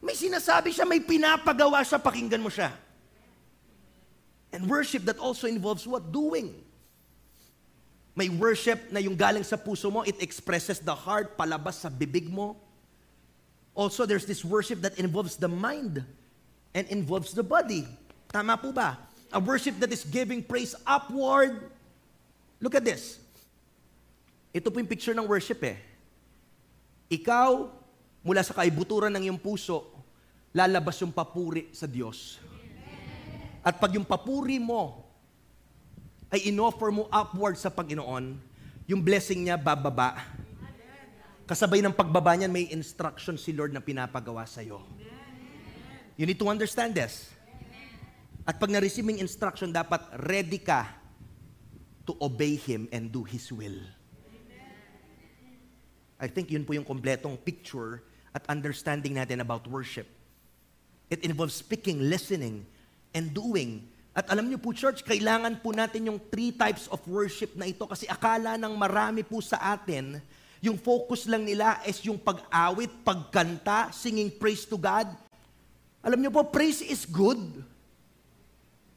May 0.04 0.12
sinasabi 0.12 0.76
siya, 0.76 0.84
may 0.84 1.00
pinapagawa 1.00 1.88
siya, 1.88 2.04
pakinggan 2.04 2.44
mo 2.44 2.52
siya. 2.52 2.76
And 4.52 4.68
worship 4.68 5.08
that 5.08 5.24
also 5.24 5.48
involves 5.48 5.88
what? 5.88 6.12
Doing. 6.12 6.52
May 8.12 8.28
worship 8.28 8.92
na 8.92 9.00
yung 9.00 9.16
galing 9.16 9.48
sa 9.48 9.56
puso 9.56 9.88
mo, 9.88 10.04
it 10.04 10.20
expresses 10.20 10.84
the 10.84 10.92
heart, 10.92 11.40
palabas 11.40 11.80
sa 11.80 11.88
bibig 11.88 12.28
mo. 12.28 12.60
Also, 13.72 14.04
there's 14.04 14.28
this 14.28 14.44
worship 14.44 14.84
that 14.84 15.00
involves 15.00 15.40
the 15.40 15.48
mind 15.48 16.04
and 16.76 16.92
involves 16.92 17.32
the 17.32 17.42
body. 17.42 17.88
Tama 18.28 18.60
po 18.60 18.76
ba? 18.76 19.13
A 19.34 19.42
worship 19.42 19.82
that 19.82 19.90
is 19.90 20.06
giving 20.06 20.46
praise 20.46 20.78
upward. 20.86 21.74
Look 22.62 22.78
at 22.78 22.86
this. 22.86 23.18
Ito 24.54 24.70
po 24.70 24.78
yung 24.78 24.88
picture 24.88 25.18
ng 25.18 25.26
worship 25.26 25.66
eh. 25.66 25.82
Ikaw, 27.10 27.66
mula 28.22 28.46
sa 28.46 28.54
kaibuturan 28.54 29.10
ng 29.18 29.28
iyong 29.28 29.42
puso, 29.42 29.90
lalabas 30.54 31.02
yung 31.02 31.10
papuri 31.10 31.74
sa 31.74 31.90
Diyos. 31.90 32.38
At 33.66 33.82
pag 33.82 33.98
yung 33.98 34.06
papuri 34.06 34.62
mo 34.62 35.02
ay 36.30 36.54
inoffer 36.54 36.94
mo 36.94 37.10
upward 37.10 37.58
sa 37.58 37.74
Panginoon, 37.74 38.38
yung 38.86 39.02
blessing 39.02 39.50
niya 39.50 39.58
bababa 39.58 40.22
Kasabay 41.44 41.84
ng 41.84 41.92
pagbaba 41.92 42.40
niyan, 42.40 42.52
may 42.52 42.72
instruction 42.72 43.36
si 43.36 43.52
Lord 43.52 43.76
na 43.76 43.84
pinapagawa 43.84 44.48
sa 44.48 44.64
iyo. 44.64 44.80
You 46.16 46.24
need 46.24 46.40
to 46.40 46.48
understand 46.48 46.96
this. 46.96 47.28
At 48.44 48.60
pag 48.60 48.68
na-receive 48.68 49.08
yung 49.08 49.24
instruction, 49.24 49.72
dapat 49.72 50.04
ready 50.28 50.60
ka 50.60 50.88
to 52.04 52.12
obey 52.20 52.60
Him 52.60 52.92
and 52.92 53.08
do 53.08 53.24
His 53.24 53.48
will. 53.52 53.80
I 56.20 56.28
think 56.28 56.52
yun 56.52 56.68
po 56.68 56.76
yung 56.76 56.88
kompletong 56.88 57.40
picture 57.40 58.04
at 58.36 58.44
understanding 58.52 59.16
natin 59.16 59.40
about 59.40 59.68
worship. 59.68 60.08
It 61.08 61.24
involves 61.24 61.56
speaking, 61.56 62.00
listening, 62.12 62.68
and 63.16 63.32
doing. 63.32 63.88
At 64.16 64.28
alam 64.32 64.52
niyo 64.52 64.60
po, 64.60 64.76
church, 64.76 65.04
kailangan 65.04 65.64
po 65.64 65.72
natin 65.72 66.08
yung 66.12 66.20
three 66.32 66.52
types 66.52 66.88
of 66.92 67.00
worship 67.08 67.56
na 67.56 67.68
ito 67.68 67.84
kasi 67.88 68.08
akala 68.08 68.60
ng 68.60 68.74
marami 68.76 69.24
po 69.24 69.40
sa 69.40 69.60
atin 69.76 70.20
yung 70.64 70.80
focus 70.80 71.28
lang 71.28 71.44
nila 71.44 71.84
is 71.84 72.00
yung 72.08 72.16
pag-awit, 72.16 72.88
pagkanta, 73.04 73.92
singing 73.92 74.32
praise 74.32 74.64
to 74.64 74.80
God. 74.80 75.12
Alam 76.00 76.24
niyo 76.24 76.32
po, 76.32 76.40
praise 76.48 76.80
is 76.80 77.04
good. 77.04 77.68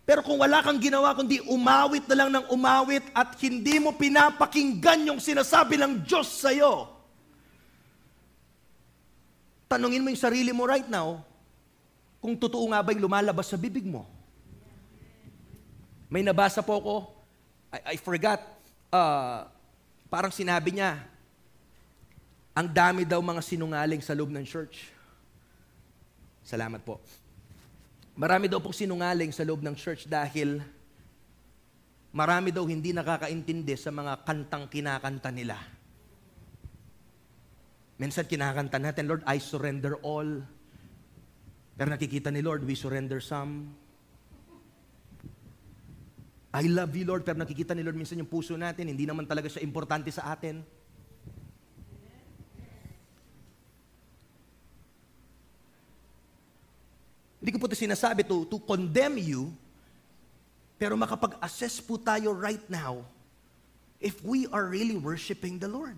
Pero 0.06 0.22
kung 0.22 0.38
wala 0.38 0.62
kang 0.62 0.78
ginawa 0.78 1.10
kundi 1.18 1.42
umawit 1.50 2.06
na 2.06 2.14
lang 2.14 2.30
ng 2.30 2.46
umawit 2.54 3.02
at 3.10 3.34
hindi 3.42 3.82
mo 3.82 3.90
pinapakinggan 3.90 5.02
yung 5.10 5.18
sinasabi 5.18 5.74
ng 5.74 6.06
Diyos 6.06 6.30
sa'yo, 6.46 6.86
tanungin 9.66 10.06
mo 10.06 10.14
yung 10.14 10.22
sarili 10.22 10.54
mo 10.54 10.62
right 10.62 10.86
now, 10.86 11.26
kung 12.22 12.38
totoo 12.38 12.70
nga 12.70 12.86
ba 12.86 12.94
yung 12.94 13.02
lumalabas 13.02 13.50
sa 13.50 13.58
bibig 13.58 13.82
mo. 13.82 14.06
May 16.06 16.22
nabasa 16.22 16.62
po 16.62 16.78
ako, 16.78 16.94
I, 17.74 17.94
I 17.94 17.96
forgot, 17.98 18.38
uh, 18.94 19.50
parang 20.06 20.30
sinabi 20.30 20.78
niya, 20.78 21.02
ang 22.54 22.70
dami 22.70 23.02
daw 23.02 23.18
mga 23.18 23.42
sinungaling 23.42 24.00
sa 24.06 24.14
loob 24.14 24.30
ng 24.30 24.46
church. 24.46 24.94
Salamat 26.46 26.78
po. 26.86 27.02
Marami 28.16 28.48
daw 28.48 28.64
pong 28.64 28.72
sinungaling 28.72 29.28
sa 29.28 29.44
loob 29.44 29.60
ng 29.60 29.76
church 29.76 30.08
dahil 30.08 30.64
marami 32.16 32.48
daw 32.48 32.64
hindi 32.64 32.96
nakakaintindi 32.96 33.76
sa 33.76 33.92
mga 33.92 34.24
kantang 34.24 34.72
kinakanta 34.72 35.28
nila. 35.28 35.60
Minsan 38.00 38.24
kinakanta 38.24 38.80
natin, 38.80 39.04
Lord, 39.04 39.20
I 39.28 39.36
surrender 39.36 40.00
all. 40.00 40.40
Pero 41.76 41.88
nakikita 41.92 42.32
ni 42.32 42.40
Lord, 42.40 42.64
we 42.64 42.72
surrender 42.72 43.20
some. 43.20 43.76
I 46.56 46.64
love 46.72 46.96
you, 46.96 47.04
Lord. 47.04 47.20
Pero 47.20 47.36
nakikita 47.36 47.76
ni 47.76 47.84
Lord 47.84 48.00
minsan 48.00 48.16
yung 48.16 48.32
puso 48.32 48.56
natin, 48.56 48.88
hindi 48.88 49.04
naman 49.04 49.28
talaga 49.28 49.52
siya 49.52 49.60
importante 49.60 50.08
sa 50.08 50.32
atin. 50.32 50.64
Hindi 57.46 57.54
ko 57.54 57.62
po 57.62 57.70
ito 57.70 57.78
sinasabi 57.78 58.26
to, 58.26 58.42
to 58.50 58.58
condemn 58.58 59.22
you, 59.22 59.54
pero 60.74 60.98
makapag-assess 60.98 61.78
po 61.78 61.94
tayo 61.94 62.34
right 62.34 62.66
now 62.66 63.06
if 64.02 64.18
we 64.26 64.50
are 64.50 64.66
really 64.66 64.98
worshiping 64.98 65.54
the 65.54 65.70
Lord. 65.70 65.94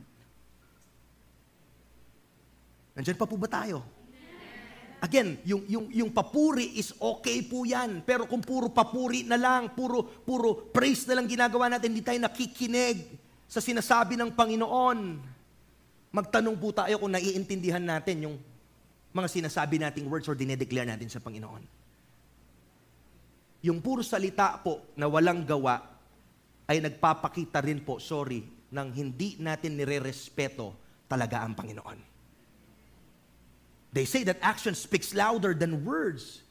Nandiyan 2.93 3.17
pa 3.17 3.25
po 3.25 3.41
ba 3.41 3.49
tayo? 3.49 3.81
Again, 5.01 5.41
yung, 5.49 5.65
yung, 5.65 5.87
yung 5.89 6.11
papuri 6.13 6.77
is 6.77 6.93
okay 7.01 7.41
po 7.41 7.65
yan. 7.65 8.05
Pero 8.05 8.29
kung 8.29 8.45
puro 8.45 8.69
papuri 8.69 9.25
na 9.25 9.41
lang, 9.41 9.73
puro, 9.73 10.05
puro 10.05 10.69
praise 10.69 11.09
na 11.09 11.17
lang 11.17 11.25
ginagawa 11.25 11.73
natin, 11.73 11.97
hindi 11.97 12.05
tayo 12.05 12.21
nakikinig 12.29 13.09
sa 13.49 13.65
sinasabi 13.65 14.21
ng 14.21 14.37
Panginoon. 14.37 14.99
Magtanong 16.13 16.61
po 16.61 16.77
tayo 16.77 17.01
kung 17.01 17.17
naiintindihan 17.17 17.81
natin 17.81 18.29
yung 18.29 18.37
mga 19.13 19.29
sinasabi 19.29 19.81
nating 19.81 20.07
words 20.07 20.29
or 20.29 20.37
dinedeclare 20.37 20.89
natin 20.89 21.09
sa 21.09 21.21
Panginoon. 21.23 21.65
Yung 23.65 23.83
puro 23.83 24.07
salita 24.07 24.61
po 24.63 24.95
na 24.95 25.11
walang 25.11 25.43
gawa 25.43 25.83
ay 26.69 26.79
nagpapakita 26.85 27.65
rin 27.65 27.81
po, 27.83 27.99
sorry, 27.99 28.45
ng 28.69 28.89
hindi 28.93 29.41
natin 29.41 29.75
nire-respeto 29.75 30.77
talaga 31.09 31.41
ang 31.43 31.57
Panginoon. 31.57 31.99
They 33.89 34.05
say 34.05 34.21
that 34.29 34.37
action 34.45 34.77
speaks 34.77 35.17
louder 35.17 35.57
than 35.57 35.89
words. 35.89 36.45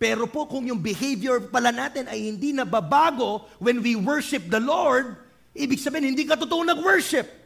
Pero 0.00 0.30
po 0.30 0.46
kung 0.46 0.64
yung 0.64 0.80
behavior 0.80 1.42
pala 1.42 1.74
natin 1.74 2.06
ay 2.06 2.30
hindi 2.30 2.54
nababago 2.54 3.50
when 3.58 3.82
we 3.82 3.98
worship 3.98 4.46
the 4.48 4.62
Lord, 4.62 5.18
ibig 5.52 5.82
sabihin 5.82 6.14
hindi 6.14 6.24
ka 6.24 6.38
totoo 6.38 6.62
nag-worship. 6.64 7.39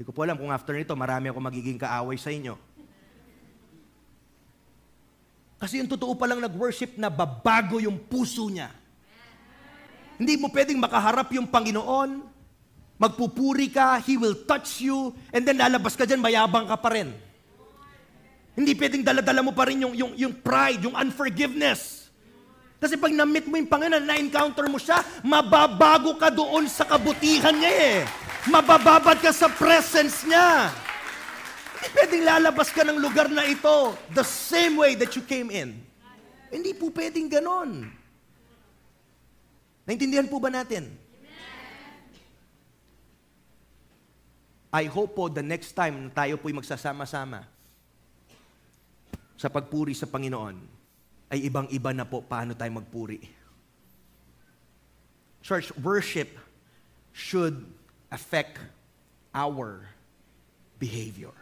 Hindi 0.00 0.08
ko 0.08 0.16
po 0.16 0.24
alam 0.24 0.40
kung 0.40 0.48
after 0.48 0.72
nito, 0.72 0.96
marami 0.96 1.28
ako 1.28 1.44
magiging 1.44 1.76
kaaway 1.76 2.16
sa 2.16 2.32
inyo. 2.32 2.56
Kasi 5.60 5.76
yung 5.76 5.92
totoo 5.92 6.16
palang 6.16 6.40
nag-worship 6.40 6.96
na 6.96 7.12
babago 7.12 7.76
yung 7.84 8.00
puso 8.08 8.48
niya. 8.48 8.72
Hindi 10.16 10.40
mo 10.40 10.48
pwedeng 10.48 10.80
makaharap 10.80 11.28
yung 11.36 11.44
Panginoon, 11.44 12.16
magpupuri 12.96 13.68
ka, 13.68 14.00
He 14.00 14.16
will 14.16 14.40
touch 14.48 14.80
you, 14.80 15.12
and 15.36 15.44
then 15.44 15.60
lalabas 15.60 15.92
ka 15.92 16.08
dyan, 16.08 16.24
mayabang 16.24 16.64
ka 16.64 16.80
pa 16.80 16.96
rin. 16.96 17.12
Hindi 18.56 18.72
pwedeng 18.80 19.04
daladala 19.04 19.44
mo 19.44 19.52
pa 19.52 19.68
rin 19.68 19.84
yung, 19.84 19.92
yung, 19.92 20.12
yung 20.16 20.32
pride, 20.32 20.80
yung 20.80 20.96
unforgiveness. 20.96 22.08
Kasi 22.80 22.96
pag 22.96 23.12
na-meet 23.12 23.44
mo 23.44 23.60
yung 23.60 23.68
Panginoon, 23.68 24.08
na-encounter 24.08 24.64
mo 24.64 24.80
siya, 24.80 25.04
mababago 25.20 26.16
ka 26.16 26.32
doon 26.32 26.64
sa 26.72 26.88
kabutihan 26.88 27.52
niya 27.52 27.68
eh. 27.68 27.96
Mabababad 28.48 29.20
ka 29.20 29.36
sa 29.36 29.52
presence 29.52 30.24
niya. 30.24 30.72
Hindi 31.80 31.88
pwedeng 31.96 32.24
lalabas 32.24 32.68
ka 32.72 32.84
ng 32.84 32.96
lugar 32.96 33.28
na 33.28 33.44
ito 33.44 33.92
the 34.16 34.24
same 34.24 34.80
way 34.80 34.96
that 34.96 35.12
you 35.12 35.24
came 35.24 35.52
in. 35.52 35.76
Hindi 36.48 36.72
po 36.72 36.88
pwedeng 36.92 37.28
ganon. 37.28 37.88
Naintindihan 39.84 40.28
po 40.28 40.40
ba 40.40 40.48
natin? 40.48 40.88
I 44.70 44.86
hope 44.86 45.18
po 45.18 45.26
the 45.26 45.42
next 45.42 45.74
time 45.74 46.08
na 46.08 46.10
tayo 46.14 46.38
po'y 46.38 46.54
magsasama-sama 46.54 47.42
sa 49.40 49.48
pagpuri 49.48 49.96
sa 49.96 50.04
Panginoon, 50.04 50.52
ay 51.32 51.48
ibang-iba 51.48 51.96
na 51.96 52.04
po 52.04 52.20
paano 52.20 52.52
tayo 52.52 52.70
magpuri. 52.76 53.24
Church, 55.40 55.72
worship 55.80 56.28
should 57.16 57.64
affect 58.10 58.58
our 59.30 59.86
behavior. 60.76 61.32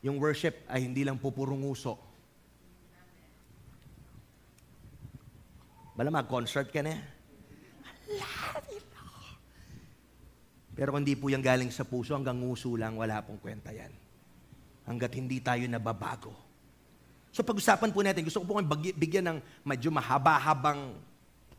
Yung 0.00 0.16
worship 0.16 0.64
ay 0.68 0.84
hindi 0.84 1.04
lang 1.04 1.20
po 1.20 1.28
purong 1.32 1.60
uso. 1.64 1.96
Bala 5.92 6.08
mag-concert 6.08 6.72
ka 6.72 6.80
na. 6.80 6.96
Pero 10.72 10.96
kung 10.96 11.04
hindi 11.04 11.12
po 11.12 11.28
yan 11.28 11.44
galing 11.44 11.68
sa 11.68 11.84
puso, 11.84 12.16
hanggang 12.16 12.40
nguso 12.40 12.72
lang, 12.72 12.96
wala 12.96 13.20
pong 13.20 13.36
kwenta 13.36 13.68
yan. 13.68 13.92
Hanggat 14.88 15.12
hindi 15.12 15.36
tayo 15.44 15.60
nababago. 15.68 16.32
So 17.28 17.44
pag-usapan 17.44 17.92
po 17.92 18.00
natin, 18.00 18.24
gusto 18.24 18.40
ko 18.40 18.48
po 18.48 18.56
kayong 18.56 18.96
bigyan 18.96 19.26
ng 19.28 19.38
medyo 19.60 19.92
mahaba-habang 19.92 20.96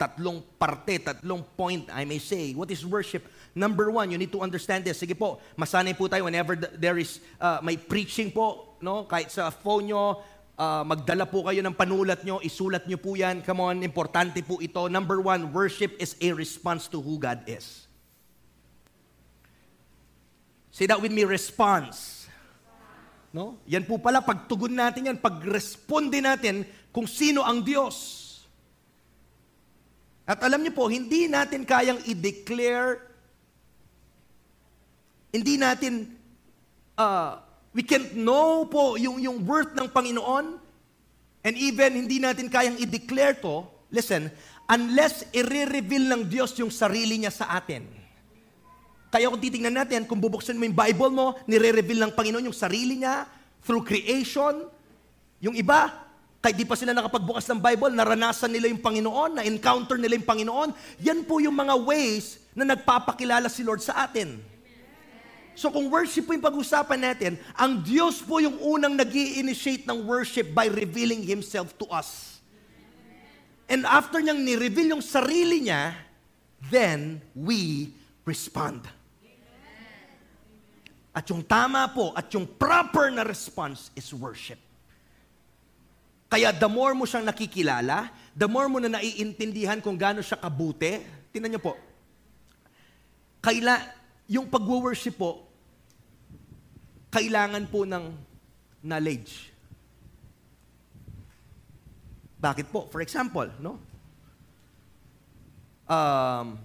tatlong 0.02 0.42
parte, 0.58 0.98
tatlong 0.98 1.46
point, 1.54 1.86
I 1.94 2.10
may 2.10 2.18
say. 2.18 2.58
What 2.58 2.74
is 2.74 2.82
worship? 2.82 3.30
Number 3.54 3.94
one, 3.94 4.10
you 4.10 4.18
need 4.18 4.34
to 4.34 4.42
understand 4.42 4.82
this. 4.82 4.98
Sige 4.98 5.14
po, 5.14 5.38
masanay 5.54 5.94
po 5.94 6.10
tayo 6.10 6.26
whenever 6.26 6.58
there 6.58 6.98
is, 6.98 7.22
uh, 7.38 7.62
may 7.62 7.78
preaching 7.78 8.34
po, 8.34 8.74
no? 8.82 9.06
kahit 9.06 9.30
sa 9.30 9.54
phone 9.54 9.94
nyo, 9.94 10.26
uh, 10.58 10.82
magdala 10.82 11.30
po 11.30 11.46
kayo 11.46 11.62
ng 11.62 11.78
panulat 11.78 12.26
nyo, 12.26 12.42
isulat 12.42 12.90
nyo 12.90 12.98
po 12.98 13.14
yan. 13.14 13.46
Come 13.46 13.62
on, 13.62 13.86
importante 13.86 14.42
po 14.42 14.58
ito. 14.58 14.90
Number 14.90 15.22
one, 15.22 15.54
worship 15.54 15.94
is 16.02 16.18
a 16.18 16.34
response 16.34 16.90
to 16.90 16.98
who 16.98 17.22
God 17.22 17.46
is. 17.46 17.86
Say 20.74 20.88
that 20.90 20.98
with 20.98 21.14
me, 21.14 21.28
response. 21.28 22.26
No? 23.36 23.60
Yan 23.68 23.84
po 23.84 24.00
pala, 24.00 24.24
pagtugon 24.24 24.74
natin 24.74 25.12
yan, 25.12 25.18
pag-responde 25.20 26.24
natin 26.24 26.64
kung 26.96 27.06
sino 27.06 27.44
ang 27.44 27.60
Diyos. 27.60 28.31
At 30.26 30.40
alam 30.46 30.62
niyo 30.62 30.74
po, 30.76 30.88
hindi 30.88 31.26
natin 31.26 31.66
kayang 31.66 32.00
i-declare, 32.06 33.02
hindi 35.34 35.56
natin, 35.58 36.14
uh, 37.00 37.42
we 37.74 37.82
can't 37.82 38.14
know 38.14 38.68
po 38.68 38.96
yung, 38.96 39.18
yung 39.18 39.42
worth 39.44 39.74
ng 39.74 39.88
Panginoon, 39.90 40.60
and 41.42 41.54
even 41.58 42.06
hindi 42.06 42.22
natin 42.22 42.48
kayang 42.48 42.78
i-declare 42.78 43.34
to, 43.42 43.66
listen, 43.90 44.30
unless 44.70 45.26
i-reveal 45.34 46.08
ng 46.16 46.22
Diyos 46.30 46.56
yung 46.62 46.72
sarili 46.72 47.20
niya 47.20 47.34
sa 47.34 47.58
atin. 47.58 47.84
Kaya 49.12 49.28
kung 49.28 49.44
titingnan 49.44 49.76
natin, 49.76 50.08
kung 50.08 50.24
bubuksan 50.24 50.56
mo 50.56 50.64
yung 50.64 50.78
Bible 50.78 51.12
mo, 51.12 51.36
nire-reveal 51.44 52.08
ng 52.08 52.14
Panginoon 52.16 52.48
yung 52.48 52.56
sarili 52.56 53.04
niya 53.04 53.28
through 53.60 53.84
creation. 53.84 54.72
Yung 55.44 55.52
iba, 55.52 55.92
kahit 56.42 56.58
di 56.58 56.66
pa 56.66 56.74
sila 56.74 56.98
nakapagbukas 56.98 57.46
ng 57.54 57.62
Bible, 57.62 57.94
naranasan 57.94 58.50
nila 58.50 58.66
yung 58.74 58.82
Panginoon, 58.82 59.38
na-encounter 59.38 60.02
nila 60.02 60.18
yung 60.18 60.26
Panginoon. 60.26 60.74
Yan 61.06 61.22
po 61.22 61.38
yung 61.38 61.54
mga 61.54 61.78
ways 61.78 62.42
na 62.58 62.66
nagpapakilala 62.66 63.46
si 63.46 63.62
Lord 63.62 63.78
sa 63.78 64.10
atin. 64.10 64.42
So 65.54 65.70
kung 65.70 65.94
worship 65.94 66.26
po 66.26 66.34
yung 66.34 66.42
pag-usapan 66.42 66.98
natin, 66.98 67.32
ang 67.54 67.86
Diyos 67.86 68.26
po 68.26 68.42
yung 68.42 68.58
unang 68.58 68.98
nag 68.98 69.14
initiate 69.14 69.86
ng 69.86 70.02
worship 70.02 70.50
by 70.50 70.66
revealing 70.66 71.22
Himself 71.22 71.78
to 71.78 71.86
us. 71.94 72.42
And 73.70 73.86
after 73.86 74.18
niyang 74.18 74.42
ni-reveal 74.42 74.98
yung 74.98 75.06
sarili 75.06 75.70
niya, 75.70 75.94
then 76.74 77.22
we 77.38 77.94
respond. 78.26 78.82
At 81.14 81.30
yung 81.30 81.46
tama 81.46 81.86
po, 81.94 82.18
at 82.18 82.34
yung 82.34 82.50
proper 82.50 83.14
na 83.14 83.22
response 83.22 83.94
is 83.94 84.10
worship. 84.10 84.71
Kaya 86.32 86.56
the 86.56 86.72
more 86.72 86.96
mo 86.96 87.04
siyang 87.04 87.28
nakikilala, 87.28 88.08
the 88.32 88.48
more 88.48 88.72
mo 88.72 88.80
na 88.80 88.88
naiintindihan 88.88 89.84
kung 89.84 90.00
gaano 90.00 90.24
siya 90.24 90.40
kabuti. 90.40 91.04
Tingnan 91.36 91.52
niyo 91.52 91.60
po. 91.60 91.76
Kaila, 93.44 93.76
yung 94.32 94.48
pag-worship 94.48 95.20
po, 95.20 95.44
kailangan 97.12 97.68
po 97.68 97.84
ng 97.84 98.16
knowledge. 98.80 99.52
Bakit 102.40 102.72
po? 102.72 102.88
For 102.88 103.04
example, 103.04 103.52
no? 103.60 103.76
Um, 105.92 106.56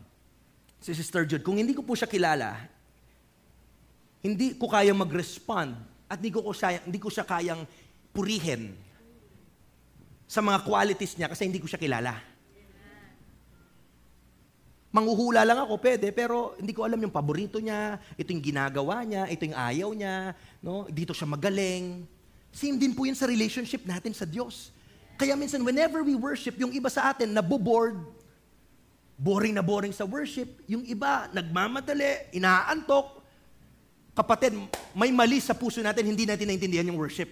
si 0.78 0.94
Sister 0.94 1.26
Jude, 1.26 1.42
kung 1.42 1.58
hindi 1.58 1.74
ko 1.74 1.82
po 1.82 1.98
siya 1.98 2.06
kilala, 2.06 2.54
hindi 4.22 4.54
ko 4.54 4.70
kayang 4.70 5.02
mag-respond 5.02 5.74
at 6.06 6.22
hindi 6.22 6.30
ko, 6.30 6.46
ko 6.46 6.54
siya, 6.54 6.86
hindi 6.86 7.02
ko 7.02 7.10
siya 7.10 7.26
kayang 7.26 7.66
purihin 8.14 8.85
sa 10.26 10.42
mga 10.42 10.66
qualities 10.66 11.14
niya 11.14 11.30
kasi 11.30 11.46
hindi 11.46 11.62
ko 11.62 11.70
siya 11.70 11.78
kilala. 11.78 12.18
Manghuhula 14.90 15.44
lang 15.44 15.60
ako, 15.60 15.76
pwede, 15.82 16.08
pero 16.10 16.56
hindi 16.56 16.72
ko 16.72 16.82
alam 16.88 16.96
yung 16.96 17.12
paborito 17.12 17.60
niya, 17.60 18.00
ito 18.16 18.32
yung 18.32 18.40
ginagawa 18.40 19.04
niya, 19.04 19.28
ito 19.28 19.44
yung 19.44 19.58
ayaw 19.58 19.90
niya, 19.92 20.32
no? 20.64 20.88
dito 20.88 21.12
siya 21.12 21.28
magaling. 21.28 22.08
Same 22.48 22.80
din 22.80 22.96
po 22.96 23.04
yun 23.04 23.12
sa 23.12 23.28
relationship 23.28 23.84
natin 23.84 24.16
sa 24.16 24.24
Diyos. 24.24 24.72
Kaya 25.20 25.36
minsan, 25.36 25.60
whenever 25.60 26.00
we 26.00 26.16
worship, 26.16 26.56
yung 26.56 26.72
iba 26.72 26.88
sa 26.88 27.12
atin, 27.12 27.28
naboboard, 27.28 28.00
boring 29.20 29.52
na 29.52 29.60
boring 29.60 29.92
sa 29.92 30.08
worship, 30.08 30.48
yung 30.64 30.84
iba, 30.88 31.28
nagmamadali, 31.28 32.32
inaantok. 32.32 33.20
Kapatid, 34.16 34.56
may 34.96 35.12
mali 35.12 35.44
sa 35.44 35.52
puso 35.52 35.84
natin, 35.84 36.08
hindi 36.08 36.24
natin 36.24 36.48
naintindihan 36.48 36.88
yung 36.88 36.96
worship. 36.96 37.28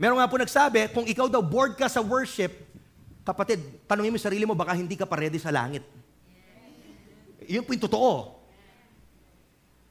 Meron 0.00 0.16
nga 0.16 0.30
po 0.32 0.40
nagsabi, 0.40 0.88
kung 0.96 1.04
ikaw 1.04 1.28
daw 1.28 1.44
bored 1.44 1.76
ka 1.76 1.84
sa 1.84 2.00
worship, 2.00 2.70
Kapatid, 3.20 3.60
tanongin 3.84 4.10
mo 4.10 4.16
yung 4.16 4.26
sarili 4.26 4.44
mo, 4.48 4.56
baka 4.56 4.72
hindi 4.72 4.96
ka 4.96 5.04
pa 5.04 5.20
ready 5.20 5.36
sa 5.36 5.52
langit. 5.52 5.84
Yun 7.44 7.62
po 7.62 7.76
yung 7.76 7.84
totoo. 7.84 8.40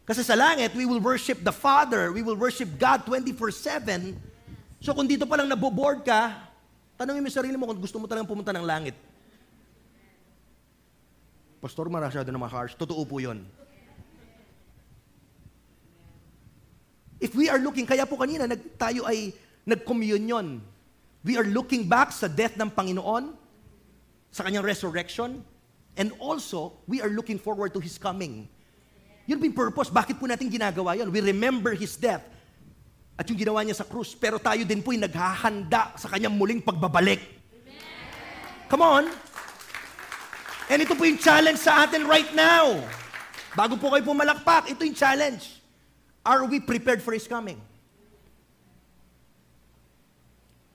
Kasi 0.04 0.26
sa 0.26 0.34
langit, 0.34 0.74
we 0.74 0.90
will 0.90 1.00
worship 1.00 1.40
the 1.46 1.54
Father, 1.54 2.10
we 2.10 2.26
will 2.26 2.36
worship 2.36 2.68
God 2.82 3.06
24-7. 3.06 4.18
So 4.82 4.98
kung 4.98 5.06
dito 5.06 5.30
pa 5.30 5.38
lang 5.38 5.46
naboboard 5.46 6.02
ka, 6.02 6.50
tanongin 6.98 7.22
mo 7.22 7.28
yung 7.30 7.38
sarili 7.38 7.56
mo 7.56 7.70
kung 7.70 7.78
gusto 7.78 8.02
mo 8.02 8.10
talagang 8.10 8.28
pumunta 8.28 8.50
ng 8.50 8.66
langit. 8.66 8.98
Pastor, 11.62 11.86
masyado 11.88 12.28
na 12.28 12.42
mga 12.42 12.56
harsh. 12.56 12.74
Totoo 12.74 13.06
po 13.06 13.22
yun. 13.22 13.46
If 17.24 17.36
we 17.36 17.52
are 17.52 17.60
looking, 17.60 17.88
kaya 17.88 18.04
po 18.04 18.20
kanina 18.20 18.48
nag, 18.48 18.80
tayo 18.80 19.08
ay 19.08 19.36
nag-communion. 19.70 20.66
We 21.22 21.38
are 21.38 21.46
looking 21.46 21.86
back 21.86 22.10
sa 22.16 22.26
death 22.26 22.58
ng 22.58 22.74
Panginoon, 22.74 23.36
sa 24.34 24.42
kanyang 24.46 24.66
resurrection, 24.66 25.46
and 26.00 26.10
also, 26.18 26.80
we 26.90 27.04
are 27.04 27.12
looking 27.12 27.38
forward 27.38 27.76
to 27.76 27.82
His 27.82 28.02
coming. 28.02 28.50
Yun 29.30 29.38
yung 29.38 29.54
purpose. 29.54 29.94
Bakit 29.94 30.18
po 30.18 30.26
natin 30.26 30.50
ginagawa 30.50 30.98
yun? 30.98 31.14
We 31.14 31.22
remember 31.22 31.78
His 31.78 31.94
death 31.94 32.26
at 33.14 33.28
yung 33.30 33.38
ginawa 33.38 33.62
niya 33.62 33.78
sa 33.78 33.86
krus. 33.86 34.18
Pero 34.18 34.42
tayo 34.42 34.66
din 34.66 34.82
po 34.82 34.90
yung 34.90 35.06
naghahanda 35.06 35.94
sa 36.00 36.10
kanyang 36.10 36.34
muling 36.34 36.66
pagbabalik. 36.66 37.22
Come 38.72 38.82
on! 38.82 39.06
And 40.70 40.82
ito 40.82 40.98
po 40.98 41.06
yung 41.06 41.22
challenge 41.22 41.62
sa 41.62 41.86
atin 41.86 42.10
right 42.10 42.30
now. 42.34 42.80
Bago 43.54 43.78
po 43.78 43.94
kayo 43.94 44.02
pumalakpak, 44.02 44.72
ito 44.72 44.82
yung 44.82 44.98
challenge. 44.98 45.62
Are 46.26 46.48
we 46.50 46.58
prepared 46.64 47.04
for 47.06 47.14
His 47.14 47.30
coming? 47.30 47.62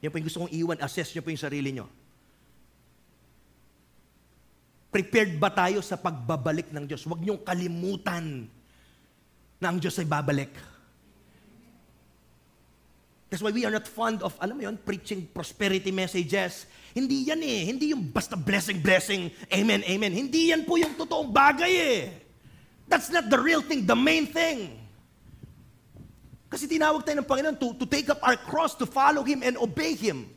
Yan 0.05 0.13
po 0.13 0.21
yung 0.21 0.29
gusto 0.29 0.45
kong 0.45 0.53
iwan. 0.53 0.77
Assess 0.85 1.17
nyo 1.17 1.25
po 1.25 1.33
yung 1.33 1.41
sarili 1.41 1.73
nyo. 1.73 1.89
Prepared 4.93 5.41
ba 5.41 5.49
tayo 5.49 5.81
sa 5.81 5.97
pagbabalik 5.97 6.69
ng 6.69 6.85
Diyos? 6.85 7.09
Huwag 7.09 7.25
niyong 7.25 7.41
kalimutan 7.41 8.45
na 9.57 9.73
ang 9.73 9.81
Diyos 9.81 9.97
ay 9.97 10.05
babalik. 10.05 10.53
That's 13.33 13.41
why 13.41 13.51
we 13.51 13.65
are 13.65 13.73
not 13.73 13.89
fond 13.89 14.21
of, 14.21 14.37
alam 14.39 14.61
mo 14.61 14.63
yun, 14.69 14.77
preaching 14.77 15.27
prosperity 15.33 15.91
messages. 15.91 16.69
Hindi 16.93 17.27
yan 17.27 17.41
eh. 17.43 17.67
Hindi 17.67 17.97
yung 17.97 18.13
basta 18.13 18.37
blessing, 18.37 18.85
blessing, 18.85 19.33
amen, 19.51 19.83
amen. 19.89 20.13
Hindi 20.13 20.53
yan 20.53 20.69
po 20.69 20.77
yung 20.77 20.95
totoong 20.95 21.33
bagay 21.33 21.73
eh. 21.73 22.01
That's 22.87 23.09
not 23.09 23.33
the 23.33 23.41
real 23.41 23.65
thing, 23.65 23.89
the 23.89 23.97
main 23.97 24.29
thing. 24.29 24.84
Kasi 26.55 26.71
tinawag 26.71 27.03
tayo 27.03 27.19
ng 27.19 27.27
Panginoon 27.27 27.59
to, 27.59 27.75
to 27.75 27.83
take 27.83 28.07
up 28.07 28.23
our 28.23 28.39
cross, 28.39 28.79
to 28.79 28.87
follow 28.87 29.27
Him 29.27 29.43
and 29.43 29.59
obey 29.59 29.99
Him. 29.99 30.31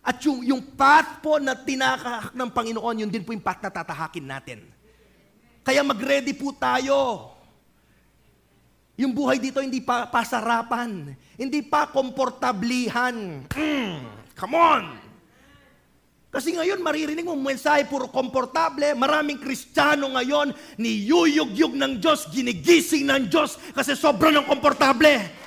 At 0.00 0.16
yung, 0.24 0.40
yung 0.40 0.64
path 0.64 1.20
po 1.20 1.36
na 1.36 1.52
tinakahak 1.52 2.32
ng 2.32 2.48
Panginoon, 2.48 3.04
yun 3.04 3.10
din 3.12 3.20
po 3.20 3.36
yung 3.36 3.44
path 3.44 3.60
na 3.60 3.68
tatahakin 3.68 4.24
natin. 4.24 4.64
Kaya 5.60 5.84
mag-ready 5.84 6.32
po 6.32 6.56
tayo. 6.56 7.28
Yung 8.96 9.12
buhay 9.12 9.36
dito 9.36 9.60
hindi 9.60 9.84
pa 9.84 10.08
pasarapan. 10.08 11.12
Hindi 11.36 11.60
pa 11.60 11.84
komportablihan. 11.84 13.44
Mm, 13.52 13.96
come 14.32 14.56
on! 14.56 14.84
Kasi 16.32 16.56
ngayon, 16.56 16.80
maririnig 16.80 17.28
mo, 17.28 17.36
mensahe 17.36 17.84
puro 17.84 18.08
komportable. 18.08 18.96
Maraming 18.96 19.36
kristyano 19.36 20.16
ngayon, 20.16 20.56
niyuyugyug 20.80 21.76
ng 21.76 22.00
Diyos, 22.00 22.24
ginigising 22.32 23.04
ng 23.04 23.28
Diyos, 23.28 23.60
kasi 23.76 23.92
sobrang 23.92 24.40
ng 24.40 24.48
komportable. 24.48 25.41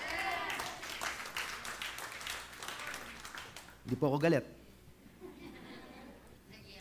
Hindi 3.85 3.95
po 4.01 4.09
ako 4.09 4.17
galit. 4.17 4.45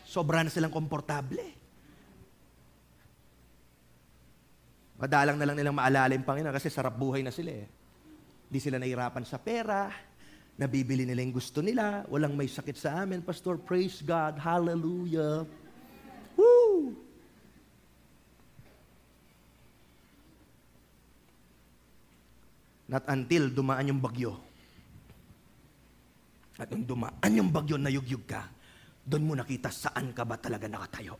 Sobra 0.09 0.41
na 0.41 0.49
silang 0.49 0.73
komportable. 0.73 1.53
Madalang 4.97 5.37
na 5.37 5.45
lang 5.45 5.57
nilang 5.59 5.75
maalala 5.75 6.17
yung 6.17 6.25
Panginoon 6.25 6.55
kasi 6.55 6.71
sarap 6.71 6.97
buhay 6.97 7.21
na 7.21 7.29
sila 7.29 7.51
eh. 7.51 7.67
Hindi 8.49 8.59
sila 8.63 8.79
nahirapan 8.81 9.27
sa 9.27 9.37
pera, 9.37 9.91
nabibili 10.55 11.03
nila 11.03 11.19
yung 11.21 11.35
gusto 11.35 11.59
nila, 11.59 12.07
walang 12.07 12.33
may 12.33 12.47
sakit 12.47 12.77
sa 12.79 13.03
amin. 13.03 13.19
Pastor, 13.19 13.59
praise 13.59 13.99
God, 13.99 14.39
hallelujah. 14.39 15.43
Woo! 16.39 16.95
Not 22.87 23.03
until 23.11 23.51
dumaan 23.51 23.91
yung 23.91 23.99
bagyo. 23.99 24.39
At 26.55 26.71
nung 26.71 26.87
dumaan 26.87 27.31
yung 27.35 27.51
bagyo 27.51 27.75
na 27.75 27.91
yugyug 27.91 28.23
ka, 28.23 28.47
doon 29.05 29.27
mo 29.27 29.33
nakita 29.35 29.69
saan 29.69 30.15
ka 30.15 30.23
ba 30.23 30.39
talaga 30.39 30.65
nakatayo. 30.65 31.19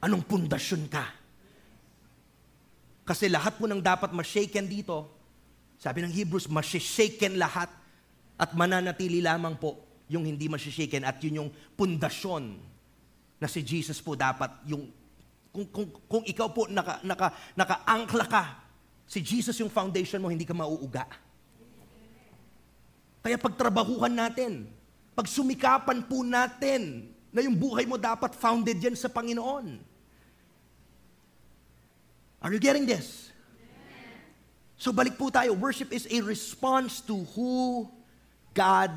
Anong 0.00 0.24
pundasyon 0.24 0.88
ka? 0.88 1.04
Kasi 3.04 3.26
lahat 3.26 3.58
po 3.58 3.66
ng 3.66 3.82
dapat 3.82 4.14
ma-shaken 4.14 4.70
dito, 4.70 5.10
sabi 5.76 6.00
ng 6.06 6.14
Hebrews, 6.14 6.46
ma-shaken 6.46 7.36
lahat 7.36 7.68
at 8.40 8.50
mananatili 8.54 9.20
lamang 9.20 9.58
po 9.58 9.82
yung 10.08 10.24
hindi 10.24 10.46
ma-shaken 10.46 11.04
at 11.04 11.18
yun 11.20 11.44
yung 11.44 11.50
pundasyon 11.76 12.56
na 13.42 13.48
si 13.50 13.60
Jesus 13.60 13.98
po 13.98 14.14
dapat 14.14 14.52
yung 14.70 14.88
kung, 15.50 15.66
kung, 15.66 15.88
kung 16.06 16.24
ikaw 16.24 16.46
po 16.54 16.70
naka, 16.70 17.02
naka, 17.02 17.34
naka-angkla 17.58 18.26
ka, 18.30 18.44
si 19.10 19.18
Jesus 19.18 19.58
yung 19.58 19.70
foundation 19.70 20.22
mo, 20.22 20.30
hindi 20.30 20.46
ka 20.46 20.54
mauuga. 20.54 21.10
Kaya 23.20 23.36
pagtrabahuhan 23.36 24.12
natin, 24.12 24.64
pagsumikapan 25.12 26.04
po 26.08 26.24
natin 26.24 27.12
na 27.30 27.44
yung 27.44 27.54
buhay 27.54 27.84
mo 27.84 28.00
dapat 28.00 28.32
founded 28.34 28.80
yan 28.80 28.96
sa 28.96 29.06
Panginoon. 29.06 29.78
Are 32.40 32.52
you 32.52 32.58
getting 32.58 32.88
this? 32.88 33.28
So 34.80 34.96
balik 34.96 35.20
po 35.20 35.28
tayo. 35.28 35.52
Worship 35.52 35.92
is 35.92 36.08
a 36.08 36.24
response 36.24 37.04
to 37.04 37.20
who 37.36 37.84
God 38.56 38.88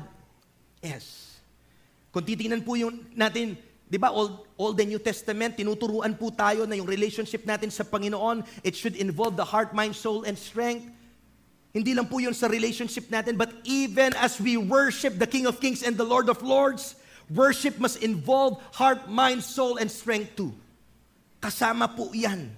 is. 0.80 1.36
Kung 2.08 2.24
titingnan 2.24 2.64
po 2.64 2.72
yung 2.80 3.04
natin, 3.12 3.60
di 3.84 4.00
ba, 4.00 4.08
Old, 4.08 4.48
Old 4.56 4.80
and 4.80 4.96
New 4.96 5.02
Testament, 5.02 5.60
tinuturuan 5.60 6.16
po 6.16 6.32
tayo 6.32 6.64
na 6.64 6.72
yung 6.72 6.88
relationship 6.88 7.44
natin 7.44 7.68
sa 7.68 7.84
Panginoon, 7.84 8.40
it 8.64 8.72
should 8.72 8.96
involve 8.96 9.36
the 9.36 9.44
heart, 9.44 9.76
mind, 9.76 9.92
soul, 9.92 10.24
and 10.24 10.40
strength. 10.40 10.88
Hindi 11.74 11.90
lang 11.90 12.06
po 12.06 12.22
yun 12.22 12.30
sa 12.30 12.46
relationship 12.46 13.10
natin, 13.10 13.34
but 13.34 13.50
even 13.66 14.14
as 14.22 14.38
we 14.38 14.54
worship 14.54 15.18
the 15.18 15.26
King 15.26 15.50
of 15.50 15.58
Kings 15.58 15.82
and 15.82 15.98
the 15.98 16.06
Lord 16.06 16.30
of 16.30 16.38
Lords, 16.38 16.94
worship 17.26 17.82
must 17.82 17.98
involve 17.98 18.62
heart, 18.70 19.10
mind, 19.10 19.42
soul, 19.42 19.82
and 19.82 19.90
strength 19.90 20.38
too. 20.38 20.54
Kasama 21.42 21.90
po 21.90 22.14
yan. 22.14 22.54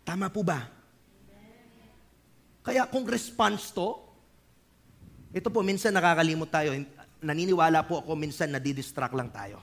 Tama 0.00 0.32
po 0.32 0.40
ba? 0.40 0.64
Kaya 2.64 2.88
kung 2.88 3.04
response 3.04 3.68
to, 3.76 4.00
ito 5.36 5.52
po, 5.52 5.60
minsan 5.60 5.92
nakakalimot 5.92 6.48
tayo. 6.48 6.72
Naniniwala 7.20 7.84
po 7.84 8.00
ako, 8.00 8.16
minsan 8.16 8.48
nadidistract 8.48 9.12
lang 9.12 9.28
tayo. 9.28 9.60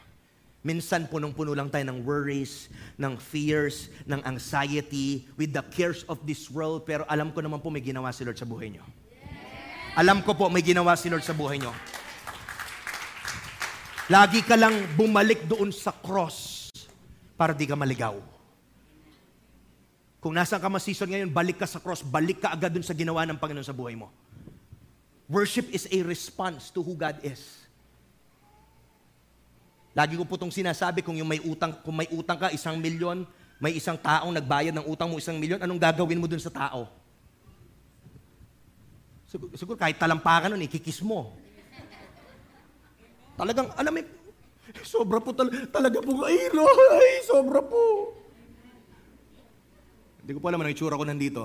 Minsan 0.62 1.10
punong-puno 1.10 1.58
lang 1.58 1.74
tayo 1.74 1.82
ng 1.90 2.06
worries, 2.06 2.70
ng 3.02 3.18
fears, 3.18 3.90
ng 4.06 4.22
anxiety, 4.22 5.26
with 5.34 5.50
the 5.58 5.66
cares 5.74 6.06
of 6.06 6.22
this 6.22 6.54
world. 6.54 6.86
Pero 6.86 7.02
alam 7.10 7.34
ko 7.34 7.42
naman 7.42 7.58
po 7.58 7.74
may 7.74 7.82
ginawa 7.82 8.14
si 8.14 8.22
Lord 8.22 8.38
sa 8.38 8.46
buhay 8.46 8.70
nyo. 8.70 8.86
Alam 9.98 10.22
ko 10.22 10.38
po 10.38 10.48
may 10.54 10.62
ginawa 10.62 10.94
si 10.94 11.10
Lord 11.10 11.26
sa 11.26 11.34
buhay 11.34 11.58
nyo. 11.58 11.74
Lagi 14.12 14.46
ka 14.46 14.54
lang 14.54 14.76
bumalik 14.94 15.50
doon 15.50 15.74
sa 15.74 15.90
cross 15.90 16.70
para 17.34 17.58
di 17.58 17.66
ka 17.66 17.74
maligaw. 17.74 18.22
Kung 20.22 20.38
nasaan 20.38 20.62
ka 20.62 20.70
man 20.70 20.78
season 20.78 21.10
ngayon, 21.10 21.34
balik 21.34 21.58
ka 21.58 21.66
sa 21.66 21.82
cross, 21.82 22.06
balik 22.06 22.46
ka 22.46 22.54
agad 22.54 22.70
dun 22.70 22.86
sa 22.86 22.94
ginawa 22.94 23.26
ng 23.26 23.42
Panginoon 23.42 23.66
sa 23.66 23.74
buhay 23.74 23.98
mo. 23.98 24.14
Worship 25.26 25.74
is 25.74 25.90
a 25.90 26.06
response 26.06 26.70
to 26.70 26.86
who 26.86 26.94
God 26.94 27.18
is. 27.26 27.42
Lagi 29.92 30.16
ko 30.16 30.24
po 30.24 30.40
itong 30.40 30.54
sinasabi, 30.56 31.04
kung 31.04 31.20
yung 31.20 31.28
may 31.28 31.44
utang, 31.44 31.76
kung 31.84 31.96
may 31.96 32.08
utang 32.16 32.40
ka, 32.40 32.48
isang 32.56 32.80
milyon, 32.80 33.28
may 33.60 33.76
isang 33.76 34.00
taong 34.00 34.32
nagbayad 34.32 34.72
ng 34.72 34.88
utang 34.88 35.12
mo 35.12 35.20
isang 35.20 35.36
milyon, 35.36 35.60
anong 35.60 35.80
gagawin 35.80 36.20
mo 36.20 36.32
dun 36.32 36.40
sa 36.40 36.50
tao? 36.50 36.88
Siguro, 39.28 39.52
siguro 39.56 39.78
kahit 39.80 40.00
talampakan 40.00 40.56
nun, 40.56 40.64
ikikis 40.64 41.04
mo. 41.04 41.36
Talagang, 43.36 43.68
alam 43.76 43.92
mo, 43.92 44.02
sobra 44.84 45.20
po 45.20 45.36
tal- 45.36 45.68
talaga 45.72 45.98
po, 46.00 46.24
ay, 46.24 46.52
Lord, 46.56 46.80
ay, 46.96 47.16
sobra 47.28 47.60
po. 47.60 48.16
Hindi 50.24 50.32
ko 50.36 50.40
po 50.40 50.48
alam 50.48 50.62
ano 50.64 50.72
itsura 50.72 50.96
ko 50.96 51.04
nandito. 51.04 51.44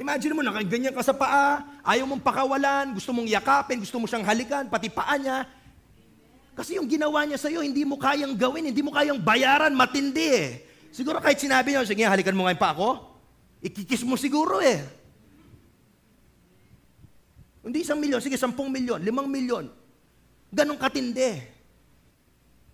Imagine 0.00 0.32
mo, 0.32 0.42
nakaganyan 0.42 0.96
ka 0.96 1.04
sa 1.04 1.14
paa, 1.14 1.60
ayaw 1.84 2.08
mong 2.08 2.24
pakawalan, 2.24 2.96
gusto 2.96 3.12
mong 3.12 3.28
yakapin, 3.28 3.78
gusto 3.84 4.00
mo 4.00 4.08
siyang 4.08 4.26
halikan, 4.26 4.66
pati 4.66 4.88
paa 4.88 5.14
niya. 5.20 5.44
Kasi 6.54 6.78
yung 6.78 6.86
ginawa 6.86 7.26
niya 7.26 7.38
sa'yo, 7.38 7.66
hindi 7.66 7.82
mo 7.82 7.98
kayang 7.98 8.38
gawin, 8.38 8.70
hindi 8.70 8.78
mo 8.78 8.94
kayang 8.94 9.18
bayaran, 9.18 9.74
matindi 9.74 10.28
eh. 10.30 10.50
Siguro 10.94 11.18
kahit 11.18 11.42
sinabi 11.42 11.74
niya, 11.74 11.82
sige, 11.82 12.06
halikan 12.06 12.38
mo 12.38 12.46
ngayon 12.46 12.62
pa 12.62 12.70
ako, 12.70 13.02
ikikis 13.58 14.06
mo 14.06 14.14
siguro 14.14 14.62
eh. 14.62 14.78
Hindi 17.66 17.82
isang 17.82 17.98
milyon, 17.98 18.22
sige, 18.22 18.38
sampung 18.38 18.70
milyon, 18.70 19.02
limang 19.02 19.26
milyon. 19.26 19.66
Ganon 20.54 20.78
katindi. 20.78 21.42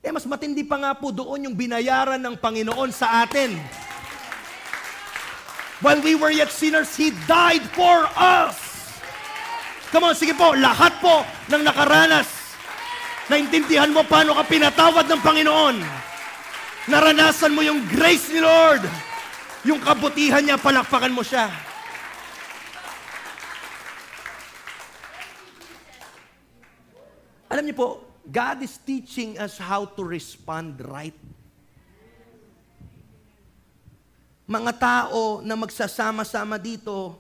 Eh, 0.01 0.11
mas 0.13 0.29
matindi 0.29 0.65
pa 0.65 0.77
nga 0.77 0.93
po 0.93 1.09
doon 1.09 1.49
yung 1.49 1.57
binayaran 1.57 2.21
ng 2.21 2.37
Panginoon 2.37 2.93
sa 2.93 3.25
atin. 3.25 3.57
While 5.81 6.05
we 6.05 6.13
were 6.13 6.33
yet 6.33 6.53
sinners, 6.53 6.93
He 6.93 7.17
died 7.25 7.65
for 7.73 8.05
us. 8.13 8.57
Come 9.89 10.13
on, 10.13 10.17
sige 10.17 10.37
po, 10.37 10.53
lahat 10.53 11.01
po 11.01 11.25
ng 11.49 11.65
nakaranas, 11.65 12.40
naintindihan 13.31 13.95
mo 13.95 14.03
paano 14.03 14.35
ka 14.35 14.43
pinatawad 14.51 15.07
ng 15.07 15.23
Panginoon. 15.23 15.77
Naranasan 16.91 17.55
mo 17.55 17.63
yung 17.63 17.87
grace 17.87 18.35
ni 18.35 18.43
Lord. 18.43 18.83
Yung 19.63 19.79
kabutihan 19.79 20.43
niya, 20.43 20.59
palakpakan 20.59 21.15
mo 21.15 21.23
siya. 21.23 21.47
Alam 27.47 27.67
niyo 27.67 27.77
po, 27.79 27.89
God 28.27 28.63
is 28.67 28.79
teaching 28.83 29.39
us 29.39 29.59
how 29.59 29.87
to 29.87 30.03
respond 30.03 30.79
right. 30.83 31.15
Mga 34.51 34.73
tao 34.83 35.43
na 35.47 35.55
magsasama-sama 35.55 36.59
dito 36.59 37.15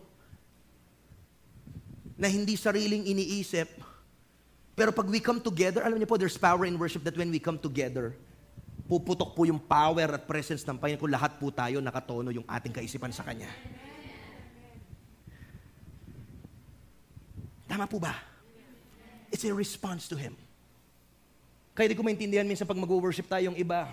na 2.18 2.26
hindi 2.26 2.58
sariling 2.58 3.06
iniisip, 3.06 3.70
pero 4.80 4.96
pag 4.96 5.04
we 5.12 5.20
come 5.20 5.44
together, 5.44 5.84
alam 5.84 6.00
niyo 6.00 6.08
po, 6.08 6.16
there's 6.16 6.40
power 6.40 6.64
in 6.64 6.80
worship 6.80 7.04
that 7.04 7.12
when 7.12 7.28
we 7.28 7.36
come 7.36 7.60
together, 7.60 8.16
puputok 8.88 9.36
po 9.36 9.44
yung 9.44 9.60
power 9.60 10.08
at 10.08 10.24
presence 10.24 10.64
ng 10.64 10.80
Panginoon 10.80 11.04
kung 11.04 11.12
lahat 11.12 11.36
po 11.36 11.52
tayo 11.52 11.84
nakatono 11.84 12.32
yung 12.32 12.48
ating 12.48 12.72
kaisipan 12.72 13.12
sa 13.12 13.20
Kanya. 13.20 13.52
Tama 17.68 17.84
po 17.84 18.00
ba? 18.00 18.16
It's 19.28 19.44
a 19.44 19.52
response 19.52 20.08
to 20.08 20.16
Him. 20.16 20.32
Kaya 21.76 21.92
di 21.92 21.94
ko 21.94 22.00
maintindihan 22.00 22.48
minsan 22.48 22.64
pag 22.64 22.80
mag-worship 22.80 23.28
tayo 23.28 23.52
yung 23.52 23.60
iba. 23.60 23.84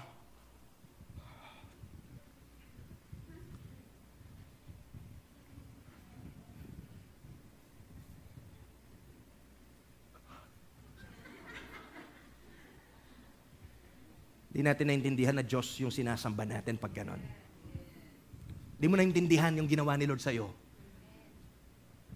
Natin 14.67 14.91
naintindihan 14.91 15.31
na 15.31 15.45
Diyos 15.47 15.71
yung 15.79 15.89
sinasamba 15.89 16.43
natin 16.43 16.75
pag 16.75 16.91
ganon. 16.91 17.19
Di 18.77 18.85
mo 18.85 18.99
naintindihan 18.99 19.55
yung 19.55 19.65
ginawa 19.65 19.95
ni 19.95 20.05
Lord 20.05 20.21
sa'yo. 20.21 20.51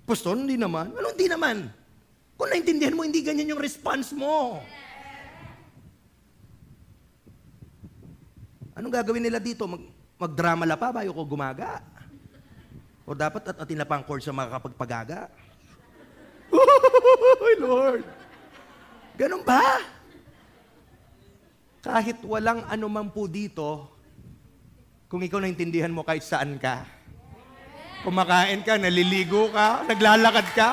Pastor, 0.06 0.36
hindi 0.36 0.60
naman. 0.60 0.92
Ano 0.92 1.16
hindi 1.16 1.32
naman? 1.32 1.72
Kung 2.36 2.50
naintindihan 2.52 2.94
mo, 2.94 3.08
hindi 3.08 3.24
ganyan 3.24 3.56
yung 3.56 3.62
response 3.62 4.12
mo. 4.12 4.60
Anong 8.76 8.94
gagawin 8.94 9.24
nila 9.24 9.38
dito? 9.38 9.70
Mag, 9.70 9.84
magdrama 10.18 10.66
la 10.66 10.76
pa 10.76 10.90
bayo 10.90 11.14
ko 11.14 11.22
gumaga? 11.24 11.86
O 13.06 13.14
dapat 13.14 13.54
at 13.54 13.58
atin 13.62 13.78
na 13.78 13.88
pa 13.88 13.98
ang 13.98 14.06
chord 14.06 14.26
sa 14.26 14.36
makakapagpagaga? 14.36 15.32
Oh, 17.42 17.56
Lord! 17.58 18.04
Ganun 19.16 19.46
ba? 19.46 19.80
Kahit 21.82 22.22
walang 22.22 22.62
anuman 22.70 23.10
po 23.10 23.26
dito, 23.26 23.90
kung 25.10 25.26
ikaw 25.26 25.42
naintindihan 25.42 25.90
mo 25.90 26.06
kahit 26.06 26.22
saan 26.22 26.62
ka, 26.62 26.86
kumakain 28.06 28.62
ka, 28.62 28.78
naliligo 28.78 29.50
ka, 29.50 29.82
naglalakad 29.90 30.48
ka, 30.54 30.70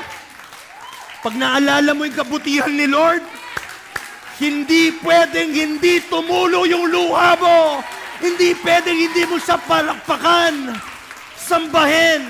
pag 1.24 1.34
naalala 1.34 1.96
mo 1.96 2.04
yung 2.04 2.12
kabutihan 2.12 2.70
ni 2.70 2.84
Lord, 2.84 3.24
hindi 4.38 4.94
pwedeng 5.00 5.50
hindi 5.50 5.98
tumulo 6.06 6.62
yung 6.68 6.86
luha 6.92 7.34
mo. 7.40 7.58
Hindi 8.18 8.54
pwedeng 8.62 8.98
hindi 8.98 9.22
mo 9.26 9.38
sa 9.40 9.58
palakpakan, 9.58 10.76
sambahin. 11.38 12.22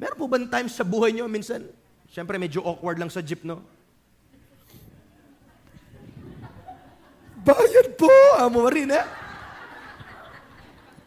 Meron 0.00 0.18
po 0.18 0.26
ba 0.26 0.40
times 0.40 0.74
sa 0.74 0.84
buhay 0.84 1.12
nyo, 1.12 1.28
minsan, 1.30 1.68
syempre 2.08 2.40
medyo 2.40 2.64
awkward 2.64 2.98
lang 2.98 3.12
sa 3.12 3.20
jeep, 3.20 3.44
no? 3.46 3.77
Bayad 7.48 7.96
po, 7.96 8.12
amo 8.36 8.68
rin, 8.68 8.92
eh. 8.92 9.06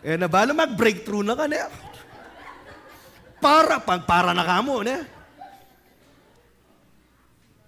Eh, 0.02 0.18
nabala 0.18 0.58
mag-breakthrough 0.58 1.22
na 1.22 1.38
ka, 1.38 1.46
ne? 1.46 1.62
Para, 3.38 3.78
pag 3.78 4.10
para 4.10 4.34
na 4.34 4.42
kamo, 4.42 4.82
ne? 4.82 5.06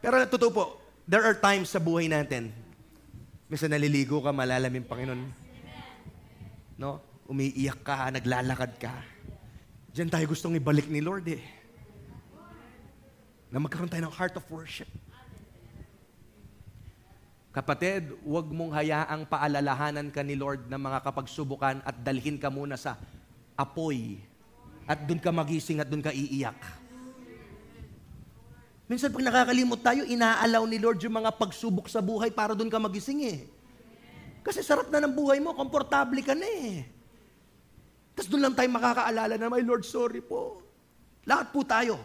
Pero 0.01 0.25
totoo 0.25 0.49
po, 0.49 0.63
there 1.05 1.21
are 1.21 1.37
times 1.37 1.69
sa 1.69 1.77
buhay 1.77 2.09
natin, 2.09 2.49
minsan 3.45 3.69
naliligo 3.69 4.25
ka, 4.25 4.33
malalamin 4.33 4.81
Panginoon. 4.89 5.21
No? 6.81 6.97
Umiiyak 7.29 7.85
ka, 7.85 8.09
naglalakad 8.09 8.73
ka. 8.81 8.93
Diyan 9.93 10.09
tayo 10.09 10.25
gustong 10.33 10.57
ibalik 10.57 10.89
ni 10.89 10.99
Lord 10.99 11.29
eh. 11.29 11.43
Na 13.53 13.61
magkaroon 13.61 13.87
tayo 13.87 14.09
ng 14.09 14.17
heart 14.17 14.33
of 14.33 14.45
worship. 14.49 14.89
Kapatid, 17.53 18.17
huwag 18.25 18.49
mong 18.49 18.73
hayaang 18.73 19.29
paalalahanan 19.29 20.09
ka 20.09 20.25
ni 20.25 20.33
Lord 20.33 20.65
ng 20.73 20.81
mga 20.81 21.05
kapagsubukan 21.05 21.85
at 21.85 21.95
dalhin 22.01 22.41
ka 22.41 22.49
muna 22.49 22.73
sa 22.73 22.97
apoy. 23.53 24.17
At 24.89 25.05
doon 25.05 25.21
ka 25.21 25.29
magising 25.29 25.77
at 25.77 25.85
doon 25.85 26.01
ka 26.01 26.09
iiyak. 26.09 26.57
Minsan 28.89 29.13
pag 29.13 29.21
nakakalimot 29.21 29.85
tayo, 29.85 30.01
inaalaw 30.01 30.65
ni 30.65 30.81
Lord 30.81 30.97
yung 31.05 31.13
mga 31.13 31.29
pagsubok 31.37 31.85
sa 31.93 32.01
buhay 32.01 32.33
para 32.33 32.57
doon 32.57 32.73
ka 32.73 32.81
magising 32.81 33.21
eh. 33.21 33.45
Kasi 34.41 34.65
sarap 34.65 34.89
na 34.89 35.05
ng 35.05 35.13
buhay 35.13 35.37
mo, 35.37 35.53
komportable 35.53 36.25
ka 36.25 36.33
na 36.33 36.49
eh. 36.49 36.89
Tapos 38.17 38.33
doon 38.33 38.49
lang 38.49 38.57
tayo 38.57 38.69
makakaalala 38.73 39.37
na, 39.37 39.53
my 39.53 39.61
Lord, 39.61 39.85
sorry 39.85 40.25
po. 40.25 40.57
Lahat 41.29 41.53
po 41.53 41.61
tayo. 41.61 42.01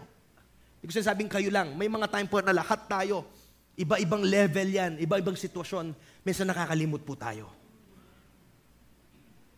Hindi 0.78 0.92
ko 0.92 0.92
sinasabing 0.92 1.32
kayo 1.32 1.48
lang. 1.48 1.72
May 1.72 1.88
mga 1.88 2.04
time 2.12 2.28
po 2.28 2.36
na 2.44 2.52
lahat 2.52 2.84
tayo. 2.84 3.37
Iba-ibang 3.78 4.26
level 4.26 4.68
yan, 4.74 4.98
iba-ibang 4.98 5.38
sitwasyon. 5.38 5.94
Minsan 6.26 6.50
nakakalimot 6.50 7.06
po 7.06 7.14
tayo. 7.14 7.46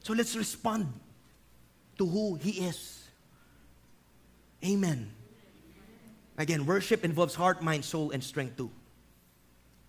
So 0.05 0.13
let's 0.13 0.37
respond 0.37 0.93
to 1.97 2.05
who 2.05 2.37
He 2.37 2.69
is. 2.69 3.01
Amen. 4.61 5.09
Again, 6.37 6.69
worship 6.69 7.05
involves 7.05 7.33
heart, 7.33 7.65
mind, 7.65 7.85
soul, 7.85 8.13
and 8.13 8.21
strength 8.21 8.61
too. 8.61 8.69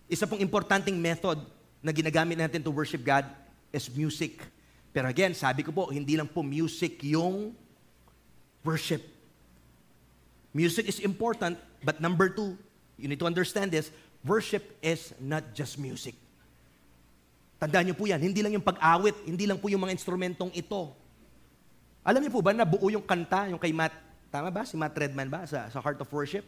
Isa 0.08 0.28
pong 0.28 0.40
importanteng 0.40 0.96
method 0.96 1.40
na 1.80 1.92
ginagamit 1.92 2.36
natin 2.36 2.60
to 2.64 2.72
worship 2.72 3.04
God 3.04 3.24
is 3.72 3.88
music. 3.92 4.40
Pero 4.92 5.08
again, 5.08 5.32
sabi 5.32 5.64
ko 5.64 5.72
po, 5.72 5.88
hindi 5.88 6.16
lang 6.16 6.28
po 6.28 6.44
music 6.44 7.00
yung 7.04 7.56
worship. 8.60 9.00
Music 10.52 10.84
is 10.84 11.00
important, 11.00 11.56
but 11.80 11.96
number 11.96 12.28
two, 12.28 12.56
you 13.00 13.08
need 13.08 13.16
to 13.16 13.24
understand 13.24 13.72
this, 13.72 13.88
worship 14.22 14.62
is 14.82 15.14
not 15.18 15.42
just 15.54 15.78
music. 15.78 16.14
Tandaan 17.58 17.90
niyo 17.90 17.96
po 17.98 18.06
yan, 18.10 18.18
hindi 18.18 18.42
lang 18.42 18.54
yung 18.54 18.66
pag-awit, 18.66 19.14
hindi 19.22 19.46
lang 19.46 19.58
po 19.58 19.70
yung 19.70 19.82
mga 19.86 19.94
instrumentong 19.94 20.50
ito. 20.54 20.90
Alam 22.02 22.18
niyo 22.26 22.34
po 22.34 22.42
ba 22.42 22.50
na 22.50 22.66
buo 22.66 22.90
yung 22.90 23.06
kanta, 23.06 23.46
yung 23.50 23.62
kay 23.62 23.70
Matt 23.70 23.94
Tama 24.32 24.48
ba? 24.48 24.64
Si 24.64 24.80
Matt 24.80 24.96
Redman 24.96 25.28
ba 25.28 25.44
sa, 25.44 25.68
sa 25.68 25.78
Heart 25.84 26.08
of 26.08 26.08
Worship? 26.08 26.40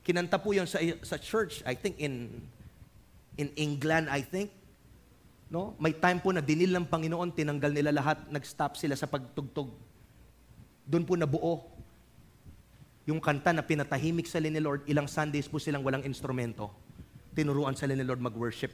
Kinanta 0.00 0.40
po 0.40 0.56
yun 0.56 0.64
sa, 0.64 0.80
sa 1.04 1.20
church, 1.20 1.60
I 1.68 1.76
think 1.76 2.00
in 2.00 2.32
in 3.36 3.52
England, 3.60 4.08
I 4.08 4.24
think. 4.24 4.48
No? 5.52 5.76
May 5.76 5.92
time 5.92 6.16
po 6.16 6.32
na 6.32 6.40
dinil 6.40 6.72
ng 6.72 6.88
Panginoon, 6.88 7.36
tinanggal 7.36 7.76
nila 7.76 7.92
lahat, 7.92 8.24
nag-stop 8.32 8.80
sila 8.80 8.96
sa 8.96 9.04
pagtugtog. 9.04 9.68
Doon 10.88 11.04
po 11.04 11.12
nabuo 11.12 11.68
yung 13.08 13.24
kanta 13.24 13.56
na 13.56 13.64
pinatahimik 13.64 14.28
sa 14.28 14.36
ni 14.36 14.60
Lord, 14.60 14.84
ilang 14.84 15.08
Sundays 15.08 15.48
po 15.48 15.56
silang 15.56 15.80
walang 15.80 16.04
instrumento. 16.04 16.68
Tinuruan 17.32 17.72
sa 17.72 17.88
ni 17.88 17.96
Lord 18.04 18.20
mag-worship. 18.20 18.68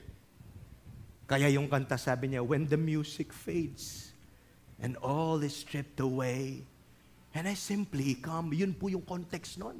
Kaya 1.30 1.46
yung 1.54 1.70
kanta 1.70 1.94
sabi 1.94 2.34
niya, 2.34 2.42
when 2.42 2.66
the 2.66 2.74
music 2.74 3.30
fades 3.30 4.10
and 4.82 4.98
all 4.98 5.38
is 5.38 5.54
stripped 5.54 6.02
away, 6.02 6.66
and 7.30 7.46
I 7.46 7.54
simply 7.54 8.18
come, 8.18 8.50
yun 8.50 8.74
po 8.74 8.90
yung 8.90 9.06
context 9.06 9.54
nun. 9.54 9.78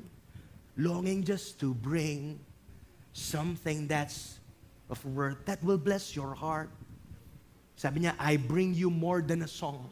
Longing 0.79 1.27
just 1.27 1.59
to 1.59 1.75
bring 1.75 2.39
something 3.11 3.91
that's 3.91 4.39
of 4.87 5.03
worth 5.03 5.43
that 5.51 5.59
will 5.67 5.83
bless 5.83 6.15
your 6.15 6.31
heart. 6.31 6.71
Sabi 7.75 8.07
niya, 8.07 8.15
I 8.23 8.39
bring 8.39 8.71
you 8.71 8.87
more 8.87 9.19
than 9.19 9.43
a 9.43 9.51
song. 9.51 9.91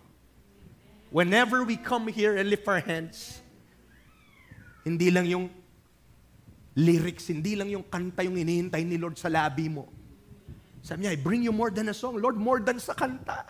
Whenever 1.10 1.66
we 1.66 1.74
come 1.74 2.06
here 2.06 2.38
and 2.38 2.46
lift 2.46 2.70
our 2.70 2.78
hands, 2.78 3.41
hindi 4.82 5.08
lang 5.14 5.26
yung 5.30 5.46
lyrics, 6.74 7.30
hindi 7.30 7.54
lang 7.54 7.70
yung 7.70 7.86
kanta 7.86 8.24
yung 8.26 8.34
inihintay 8.34 8.82
ni 8.82 8.98
Lord 8.98 9.14
sa 9.18 9.30
labi 9.30 9.70
mo. 9.70 9.86
Sabi 10.82 11.06
niya, 11.06 11.14
I 11.14 11.20
bring 11.20 11.46
you 11.46 11.54
more 11.54 11.70
than 11.70 11.86
a 11.88 11.94
song. 11.94 12.18
Lord, 12.18 12.34
more 12.34 12.58
than 12.58 12.82
sa 12.82 12.90
kanta. 12.94 13.46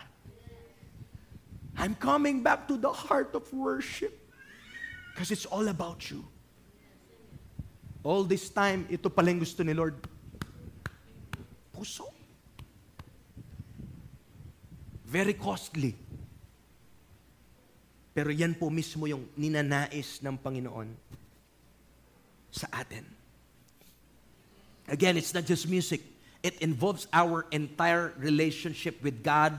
I'm 1.73 1.97
coming 1.97 2.45
back 2.45 2.69
to 2.69 2.77
the 2.77 2.93
heart 2.93 3.33
of 3.33 3.49
worship. 3.49 4.13
Because 5.09 5.33
it's 5.33 5.49
all 5.49 5.65
about 5.69 6.05
you. 6.13 6.21
All 8.05 8.21
this 8.21 8.53
time, 8.53 8.85
ito 8.93 9.09
pala 9.09 9.33
yung 9.33 9.41
gusto 9.41 9.65
ni 9.65 9.73
Lord. 9.73 9.97
Puso. 11.73 12.05
Very 15.09 15.33
costly. 15.33 15.97
Pero 18.13 18.29
yan 18.29 18.53
po 18.53 18.69
mismo 18.69 19.09
yung 19.09 19.25
ninanais 19.33 20.21
ng 20.21 20.37
Panginoon 20.37 20.93
sa 22.53 22.69
atin. 22.69 23.01
Again, 24.85 25.17
it's 25.17 25.33
not 25.33 25.49
just 25.49 25.65
music. 25.65 26.05
It 26.45 26.61
involves 26.61 27.09
our 27.09 27.49
entire 27.49 28.13
relationship 28.21 29.01
with 29.01 29.25
God, 29.25 29.57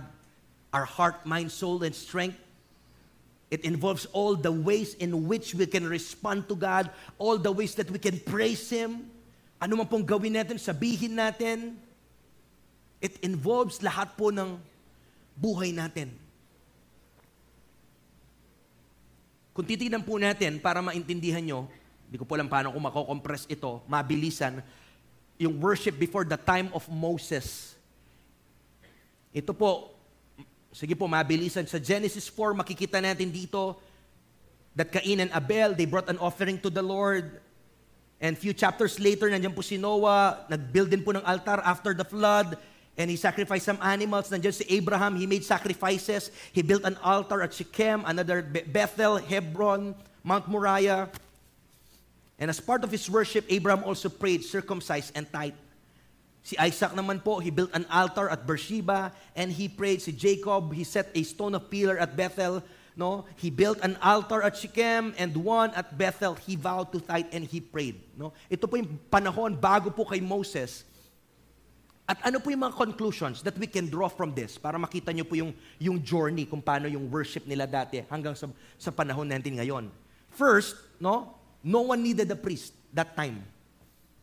our 0.71 0.87
heart, 0.87 1.27
mind, 1.27 1.51
soul, 1.51 1.83
and 1.83 1.91
strength. 1.91 2.39
It 3.51 3.67
involves 3.67 4.07
all 4.15 4.37
the 4.39 4.53
ways 4.53 4.95
in 4.95 5.27
which 5.27 5.55
we 5.55 5.67
can 5.67 5.89
respond 5.89 6.47
to 6.49 6.55
God, 6.55 6.91
all 7.19 7.37
the 7.37 7.51
ways 7.51 7.75
that 7.77 7.91
we 7.91 7.99
can 7.99 8.21
praise 8.21 8.71
Him. 8.71 9.11
Ano 9.59 9.77
man 9.77 9.87
pong 9.91 10.07
gawin 10.07 10.39
natin, 10.39 10.61
sabihin 10.61 11.19
natin. 11.19 11.75
It 13.01 13.19
involves 13.25 13.83
lahat 13.83 14.15
po 14.15 14.31
ng 14.31 14.61
buhay 15.35 15.75
natin. 15.75 16.15
Kung 19.55 19.65
titignan 19.65 20.03
po 20.03 20.19
natin 20.19 20.59
para 20.59 20.83
maintindihan 20.83 21.43
nyo, 21.43 21.71
hindi 22.15 22.23
ko 22.23 22.31
po 22.31 22.39
alam 22.39 22.47
paano 22.47 22.71
kung 22.71 22.87
mako-compress 22.87 23.43
ito, 23.51 23.83
mabilisan, 23.91 24.63
yung 25.35 25.59
worship 25.59 25.99
before 25.99 26.23
the 26.23 26.39
time 26.39 26.71
of 26.71 26.87
Moses. 26.87 27.75
Ito 29.35 29.51
po, 29.51 29.99
sige 30.71 30.95
po, 30.95 31.11
mabilisan. 31.11 31.67
Sa 31.67 31.83
Genesis 31.83 32.31
4, 32.31 32.55
makikita 32.55 33.03
natin 33.03 33.35
dito 33.35 33.75
that 34.79 34.95
Cain 34.95 35.27
and 35.27 35.33
Abel, 35.35 35.75
they 35.75 35.91
brought 35.91 36.07
an 36.07 36.15
offering 36.23 36.55
to 36.63 36.71
the 36.71 36.87
Lord. 36.87 37.43
And 38.23 38.39
few 38.39 38.55
chapters 38.55 39.03
later, 39.03 39.27
nandiyan 39.27 39.51
po 39.51 39.67
si 39.67 39.75
Noah, 39.75 40.47
nag-build 40.47 40.95
din 40.95 41.03
po 41.03 41.19
ng 41.19 41.27
altar 41.27 41.59
after 41.67 41.99
the 41.99 42.07
flood. 42.07 42.55
And 42.95 43.11
he 43.11 43.19
sacrificed 43.19 43.67
some 43.67 43.83
animals. 43.83 44.31
Nandiyan 44.31 44.55
si 44.55 44.63
Abraham, 44.71 45.19
he 45.19 45.27
made 45.27 45.43
sacrifices. 45.43 46.31
He 46.55 46.63
built 46.63 46.87
an 46.87 46.95
altar 47.03 47.43
at 47.43 47.51
Shechem, 47.51 48.07
another 48.07 48.39
Bethel, 48.71 49.19
Hebron, 49.19 49.99
Mount 50.23 50.47
Moriah. 50.47 51.11
And 52.45 52.53
as 52.53 52.61
part 52.61 52.85
of 52.85 52.93
his 52.93 53.09
worship, 53.09 53.49
Abraham 53.49 53.89
also 53.89 54.13
prayed, 54.13 54.45
circumcised, 54.45 55.17
and 55.17 55.25
tithe. 55.33 55.57
Si 56.45 56.53
Isaac 56.61 56.93
naman 56.93 57.25
po, 57.25 57.41
he 57.41 57.49
built 57.49 57.73
an 57.73 57.89
altar 57.89 58.29
at 58.29 58.45
Beersheba 58.45 59.17
and 59.33 59.49
he 59.49 59.65
prayed. 59.65 60.05
Si 60.05 60.13
Jacob, 60.13 60.69
he 60.77 60.85
set 60.85 61.09
a 61.17 61.25
stone 61.25 61.57
of 61.57 61.73
pillar 61.73 61.97
at 61.97 62.13
Bethel. 62.13 62.61
No, 63.01 63.25
he 63.41 63.49
built 63.49 63.81
an 63.81 63.97
altar 63.97 64.45
at 64.45 64.61
Shechem 64.61 65.17
and 65.17 65.33
one 65.41 65.73
at 65.73 65.97
Bethel. 65.97 66.37
He 66.37 66.53
vowed 66.53 66.93
to 66.93 67.01
tithe 67.01 67.33
and 67.33 67.49
he 67.49 67.65
prayed. 67.65 67.97
No, 68.13 68.37
ito 68.53 68.69
po 68.69 68.77
yung 68.77 68.93
panahon 69.09 69.57
bago 69.57 69.89
po 69.89 70.05
kay 70.05 70.21
Moses. 70.21 70.85
At 72.05 72.21
ano 72.29 72.45
po 72.45 72.53
yung 72.53 72.61
mga 72.61 72.77
conclusions 72.77 73.41
that 73.41 73.57
we 73.57 73.65
can 73.65 73.89
draw 73.89 74.13
from 74.13 74.37
this 74.37 74.61
para 74.61 74.77
makita 74.77 75.17
nyo 75.17 75.25
po 75.25 75.33
yung, 75.33 75.57
yung 75.81 75.97
journey 75.97 76.45
kung 76.45 76.61
paano 76.61 76.93
yung 76.93 77.09
worship 77.09 77.49
nila 77.49 77.65
dati 77.65 78.05
hanggang 78.13 78.37
sa, 78.37 78.53
sa 78.77 78.93
panahon 78.93 79.33
natin 79.33 79.57
ngayon. 79.57 79.89
First, 80.29 80.77
no, 81.01 81.41
No 81.65 81.89
one 81.89 82.05
needed 82.05 82.29
a 82.29 82.37
priest 82.37 82.77
that 82.93 83.17
time. 83.17 83.41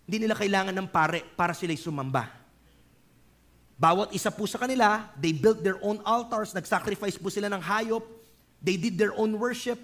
Hindi 0.05 0.29
nila 0.29 0.37
kailangan 0.37 0.77
ng 0.77 0.87
pare 0.93 1.25
para 1.33 1.57
sila'y 1.57 1.81
sumamba. 1.81 2.29
Bawat 3.81 4.13
isa 4.13 4.29
po 4.29 4.45
sa 4.45 4.61
kanila, 4.61 5.09
they 5.17 5.33
built 5.33 5.65
their 5.65 5.81
own 5.81 5.97
altars, 6.05 6.53
nag-sacrifice 6.53 7.17
po 7.17 7.33
sila 7.33 7.49
ng 7.49 7.57
hayop, 7.65 8.05
they 8.61 8.77
did 8.77 8.93
their 8.93 9.09
own 9.17 9.33
worship, 9.41 9.81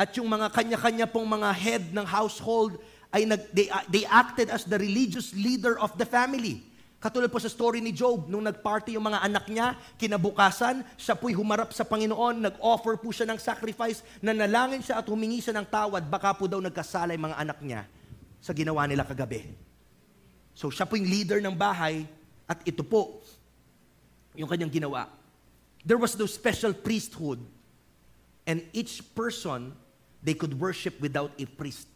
at 0.00 0.16
yung 0.16 0.32
mga 0.32 0.48
kanya-kanya 0.48 1.04
pong 1.04 1.28
mga 1.28 1.50
head 1.52 1.84
ng 1.92 2.06
household 2.08 2.80
ay 3.12 3.28
nag, 3.28 3.44
they, 3.52 3.68
they 3.92 4.08
acted 4.08 4.48
as 4.48 4.64
the 4.64 4.80
religious 4.80 5.36
leader 5.36 5.76
of 5.76 5.92
the 6.00 6.08
family. 6.08 6.64
Katulad 6.98 7.30
po 7.30 7.38
sa 7.38 7.46
story 7.46 7.78
ni 7.78 7.94
Job, 7.94 8.26
nung 8.26 8.42
nagparty 8.42 8.98
yung 8.98 9.06
mga 9.06 9.22
anak 9.22 9.46
niya, 9.46 9.78
kinabukasan, 9.94 10.82
siya 10.98 11.14
po'y 11.14 11.30
humarap 11.30 11.70
sa 11.70 11.86
Panginoon, 11.86 12.42
nag-offer 12.42 12.98
po 12.98 13.14
siya 13.14 13.30
ng 13.30 13.38
sacrifice, 13.38 14.02
nanalangin 14.18 14.82
siya 14.82 14.98
at 14.98 15.06
humingi 15.06 15.38
siya 15.38 15.54
ng 15.62 15.66
tawad, 15.70 16.02
baka 16.10 16.34
po 16.34 16.50
daw 16.50 16.58
nagkasala 16.58 17.14
yung 17.14 17.30
mga 17.30 17.38
anak 17.38 17.58
niya 17.62 17.86
sa 18.42 18.50
ginawa 18.50 18.82
nila 18.90 19.06
kagabi. 19.06 19.46
So 20.58 20.74
siya 20.74 20.90
po 20.90 20.98
yung 20.98 21.06
leader 21.06 21.38
ng 21.38 21.54
bahay, 21.54 22.02
at 22.50 22.66
ito 22.66 22.82
po, 22.82 23.22
yung 24.34 24.50
kanyang 24.50 24.82
ginawa. 24.82 25.06
There 25.86 26.02
was 26.02 26.18
no 26.18 26.26
special 26.26 26.74
priesthood, 26.74 27.38
and 28.42 28.66
each 28.74 29.06
person, 29.14 29.70
they 30.18 30.34
could 30.34 30.58
worship 30.58 30.98
without 30.98 31.30
a 31.38 31.46
priest. 31.46 31.86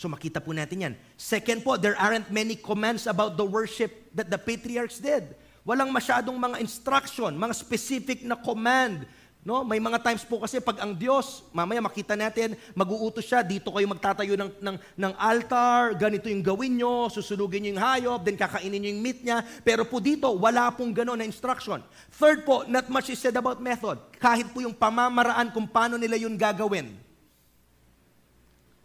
So 0.00 0.08
makita 0.08 0.40
po 0.40 0.56
natin 0.56 0.80
yan. 0.80 0.94
Second 1.12 1.60
po, 1.60 1.76
there 1.76 1.92
aren't 2.00 2.32
many 2.32 2.56
commands 2.56 3.04
about 3.04 3.36
the 3.36 3.44
worship 3.44 3.92
that 4.16 4.32
the 4.32 4.40
patriarchs 4.40 4.96
did. 4.96 5.36
Walang 5.60 5.92
masyadong 5.92 6.40
mga 6.40 6.56
instruction, 6.56 7.36
mga 7.36 7.52
specific 7.52 8.24
na 8.24 8.32
command. 8.32 9.04
No? 9.44 9.60
May 9.60 9.76
mga 9.76 10.00
times 10.00 10.24
po 10.24 10.40
kasi 10.40 10.56
pag 10.56 10.80
ang 10.80 10.96
Diyos, 10.96 11.44
mamaya 11.52 11.84
makita 11.84 12.16
natin, 12.16 12.56
mag-uutos 12.72 13.28
siya, 13.28 13.44
dito 13.44 13.68
kayo 13.68 13.84
magtatayo 13.92 14.40
ng, 14.40 14.50
ng, 14.56 14.76
ng 14.80 15.12
altar, 15.20 15.92
ganito 15.92 16.32
yung 16.32 16.40
gawin 16.40 16.80
nyo, 16.80 17.12
susunugin 17.12 17.60
nyo 17.60 17.76
yung 17.76 17.84
hayop, 17.84 18.20
then 18.24 18.40
kakainin 18.40 18.80
nyo 18.80 18.90
yung 18.96 19.04
meat 19.04 19.20
niya. 19.20 19.44
Pero 19.60 19.84
po 19.84 20.00
dito, 20.00 20.32
wala 20.32 20.72
pong 20.72 20.96
gano'n 20.96 21.20
na 21.20 21.28
instruction. 21.28 21.84
Third 22.16 22.48
po, 22.48 22.64
not 22.64 22.88
much 22.88 23.12
is 23.12 23.20
said 23.20 23.36
about 23.36 23.60
method. 23.60 24.00
Kahit 24.16 24.48
po 24.48 24.64
yung 24.64 24.72
pamamaraan 24.72 25.52
kung 25.52 25.68
paano 25.68 26.00
nila 26.00 26.16
yun 26.16 26.40
gagawin 26.40 27.09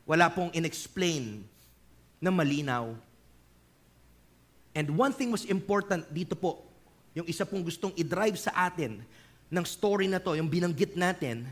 wala 0.06 0.30
pong 0.30 0.54
inexplain 0.54 1.42
na 2.22 2.30
malinaw. 2.30 2.94
And 4.78 4.88
one 4.94 5.12
thing 5.12 5.34
was 5.34 5.44
important 5.50 6.06
dito 6.14 6.38
po, 6.38 6.62
yung 7.18 7.26
isa 7.26 7.44
pong 7.44 7.66
gustong 7.66 7.92
i-drive 7.98 8.38
sa 8.38 8.54
atin 8.70 9.02
ng 9.50 9.66
story 9.66 10.06
na 10.06 10.22
to, 10.22 10.38
yung 10.38 10.48
binanggit 10.48 10.94
natin, 10.94 11.50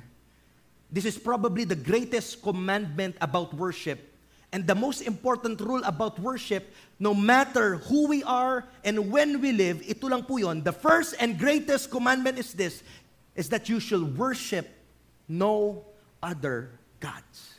this 0.93 1.10
is 1.10 1.18
probably 1.18 1.66
the 1.66 1.78
greatest 1.78 2.45
commandment 2.45 3.18
about 3.18 3.49
worship 3.58 4.14
and 4.54 4.68
the 4.68 4.76
most 4.76 5.01
important 5.01 5.58
rule 5.60 5.82
about 5.84 6.20
worship, 6.20 6.70
no 6.99 7.14
matter 7.16 7.82
who 7.89 8.08
we 8.08 8.22
are 8.22 8.70
and 8.86 9.10
when 9.10 9.41
we 9.41 9.51
live, 9.51 9.82
ito 9.82 10.06
lang 10.06 10.22
po 10.22 10.38
yon. 10.38 10.62
The 10.62 10.72
first 10.72 11.18
and 11.18 11.34
greatest 11.39 11.89
commandment 11.89 12.38
is 12.38 12.54
this, 12.54 12.86
is 13.34 13.49
that 13.49 13.66
you 13.66 13.82
shall 13.82 14.06
worship 14.06 14.70
no 15.26 15.82
other 16.22 16.70
gods. 17.01 17.53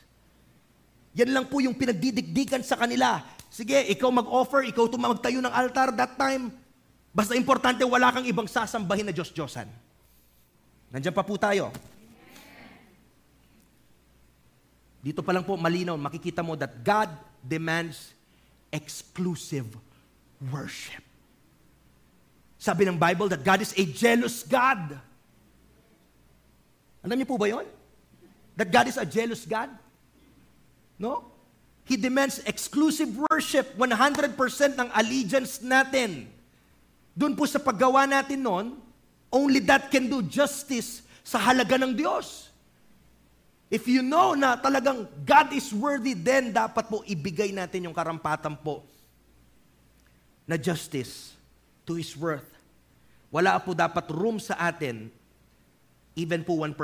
Yan 1.15 1.31
lang 1.31 1.45
po 1.47 1.63
yung 1.63 1.73
pinagdidikdikan 1.73 2.59
sa 2.59 2.75
kanila. 2.75 3.23
Sige, 3.47 3.79
ikaw 3.87 4.11
mag-offer, 4.11 4.67
ikaw 4.67 4.91
magtayo 4.99 5.39
ng 5.39 5.53
altar 5.53 5.95
that 5.95 6.19
time. 6.19 6.51
Basta 7.15 7.39
importante, 7.39 7.79
wala 7.87 8.11
kang 8.11 8.27
ibang 8.27 8.43
sasambahin 8.51 9.07
na 9.07 9.15
Diyos-Diyosan. 9.15 9.71
Nandiyan 10.91 11.15
pa 11.15 11.23
po 11.23 11.39
tayo. 11.39 11.71
Dito 14.99 15.23
pa 15.23 15.31
lang 15.31 15.47
po 15.47 15.55
malinaw, 15.55 15.95
makikita 15.95 16.43
mo 16.43 16.59
that 16.59 16.83
God 16.83 17.07
demands 17.39 18.11
exclusive 18.67 19.71
worship. 20.51 21.05
Sabi 22.59 22.83
ng 22.83 22.99
Bible 22.99 23.31
that 23.31 23.45
God 23.45 23.63
is 23.63 23.71
a 23.77 23.85
jealous 23.87 24.43
God. 24.43 24.99
Alam 27.05 27.15
niyo 27.15 27.29
po 27.29 27.39
ba 27.39 27.47
yon? 27.47 27.63
That 28.57 28.67
God 28.67 28.89
is 28.89 28.97
a 28.99 29.05
jealous 29.05 29.47
God? 29.47 29.71
No? 30.95 31.31
He 31.85 31.95
demands 31.95 32.41
exclusive 32.49 33.13
worship, 33.29 33.77
100% 33.77 34.33
ng 34.73 34.89
allegiance 34.89 35.61
natin. 35.61 36.25
Doon 37.13 37.37
po 37.37 37.45
sa 37.45 37.61
paggawa 37.61 38.09
natin 38.09 38.41
noon, 38.41 38.75
only 39.29 39.61
that 39.61 39.93
can 39.93 40.09
do 40.09 40.25
justice 40.25 41.05
sa 41.21 41.37
halaga 41.37 41.77
ng 41.77 41.93
Diyos. 41.93 42.49
If 43.69 43.89
you 43.89 44.05
know 44.05 44.37
na 44.37 44.57
talagang 44.57 45.09
God 45.25 45.53
is 45.53 45.73
worthy, 45.73 46.13
then 46.13 46.53
dapat 46.53 46.85
po 46.85 47.01
ibigay 47.05 47.49
natin 47.49 47.89
yung 47.89 47.97
karampatan 47.97 48.53
po 48.57 48.85
na 50.45 50.57
justice 50.57 51.33
to 51.85 51.97
His 51.97 52.13
worth. 52.13 52.45
Wala 53.33 53.57
po 53.59 53.73
dapat 53.73 54.05
room 54.13 54.37
sa 54.37 54.55
atin, 54.57 55.09
even 56.13 56.45
po 56.45 56.61
1%, 56.61 56.77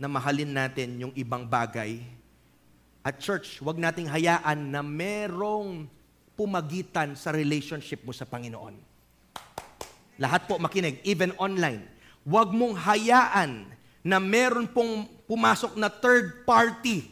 na 0.00 0.08
mahalin 0.08 0.48
natin 0.48 1.06
yung 1.06 1.12
ibang 1.14 1.44
bagay. 1.44 2.00
At 3.08 3.24
church, 3.24 3.64
wag 3.64 3.80
nating 3.80 4.04
hayaan 4.04 4.68
na 4.68 4.84
merong 4.84 5.88
pumagitan 6.36 7.16
sa 7.16 7.32
relationship 7.32 8.04
mo 8.04 8.12
sa 8.12 8.28
Panginoon. 8.28 8.76
Lahat 10.20 10.44
po 10.44 10.60
makinig, 10.60 11.00
even 11.08 11.32
online. 11.40 11.88
Wag 12.28 12.52
mong 12.52 12.76
hayaan 12.76 13.64
na 14.04 14.20
meron 14.20 14.68
pong 14.68 15.08
pumasok 15.24 15.80
na 15.80 15.88
third 15.88 16.44
party. 16.44 17.08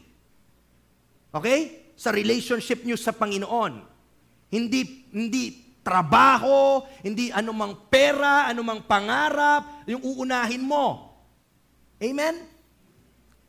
Okay? 1.32 1.88
Sa 1.96 2.12
relationship 2.12 2.84
niyo 2.84 3.00
sa 3.00 3.16
Panginoon. 3.16 3.80
Hindi 4.52 5.08
hindi 5.16 5.64
trabaho, 5.80 6.84
hindi 7.00 7.32
anumang 7.32 7.88
pera, 7.88 8.52
anumang 8.52 8.84
pangarap, 8.84 9.88
yung 9.88 10.04
uunahin 10.04 10.60
mo. 10.60 11.16
Amen? 11.96 12.55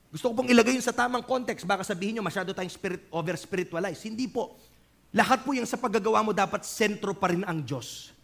Gusto 0.08 0.32
ko 0.32 0.40
pong 0.40 0.50
ilagay 0.52 0.80
yun 0.80 0.86
sa 0.86 0.96
tamang 0.96 1.24
context. 1.24 1.68
Baka 1.68 1.84
sabihin 1.84 2.20
nyo, 2.20 2.24
masyado 2.24 2.56
tayong 2.56 2.72
spirit, 2.72 3.04
over-spiritualize. 3.12 4.00
Hindi 4.08 4.28
po. 4.32 4.56
Lahat 5.12 5.44
po 5.44 5.52
yung 5.52 5.68
sa 5.68 5.76
paggagawa 5.76 6.24
mo, 6.24 6.32
dapat 6.32 6.64
sentro 6.64 7.12
pa 7.12 7.32
rin 7.32 7.44
ang 7.44 7.60
Diyos. 7.60 8.16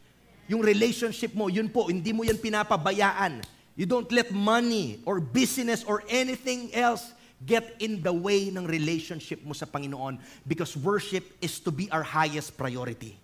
Yung 0.47 0.63
relationship 0.63 1.31
mo, 1.35 1.47
yun 1.47 1.67
po, 1.71 1.87
hindi 1.87 2.11
mo 2.11 2.23
yan 2.23 2.39
pinapabayaan. 2.39 3.43
You 3.73 3.87
don't 3.89 4.07
let 4.11 4.29
money 4.29 5.01
or 5.03 5.17
business 5.17 5.81
or 5.83 6.05
anything 6.11 6.69
else 6.75 7.11
get 7.43 7.75
in 7.83 7.99
the 7.99 8.11
way 8.11 8.47
ng 8.47 8.63
relationship 8.63 9.43
mo 9.43 9.51
sa 9.51 9.67
Panginoon 9.67 10.19
because 10.47 10.79
worship 10.79 11.25
is 11.43 11.59
to 11.59 11.73
be 11.73 11.91
our 11.91 12.05
highest 12.05 12.55
priority. 12.55 13.19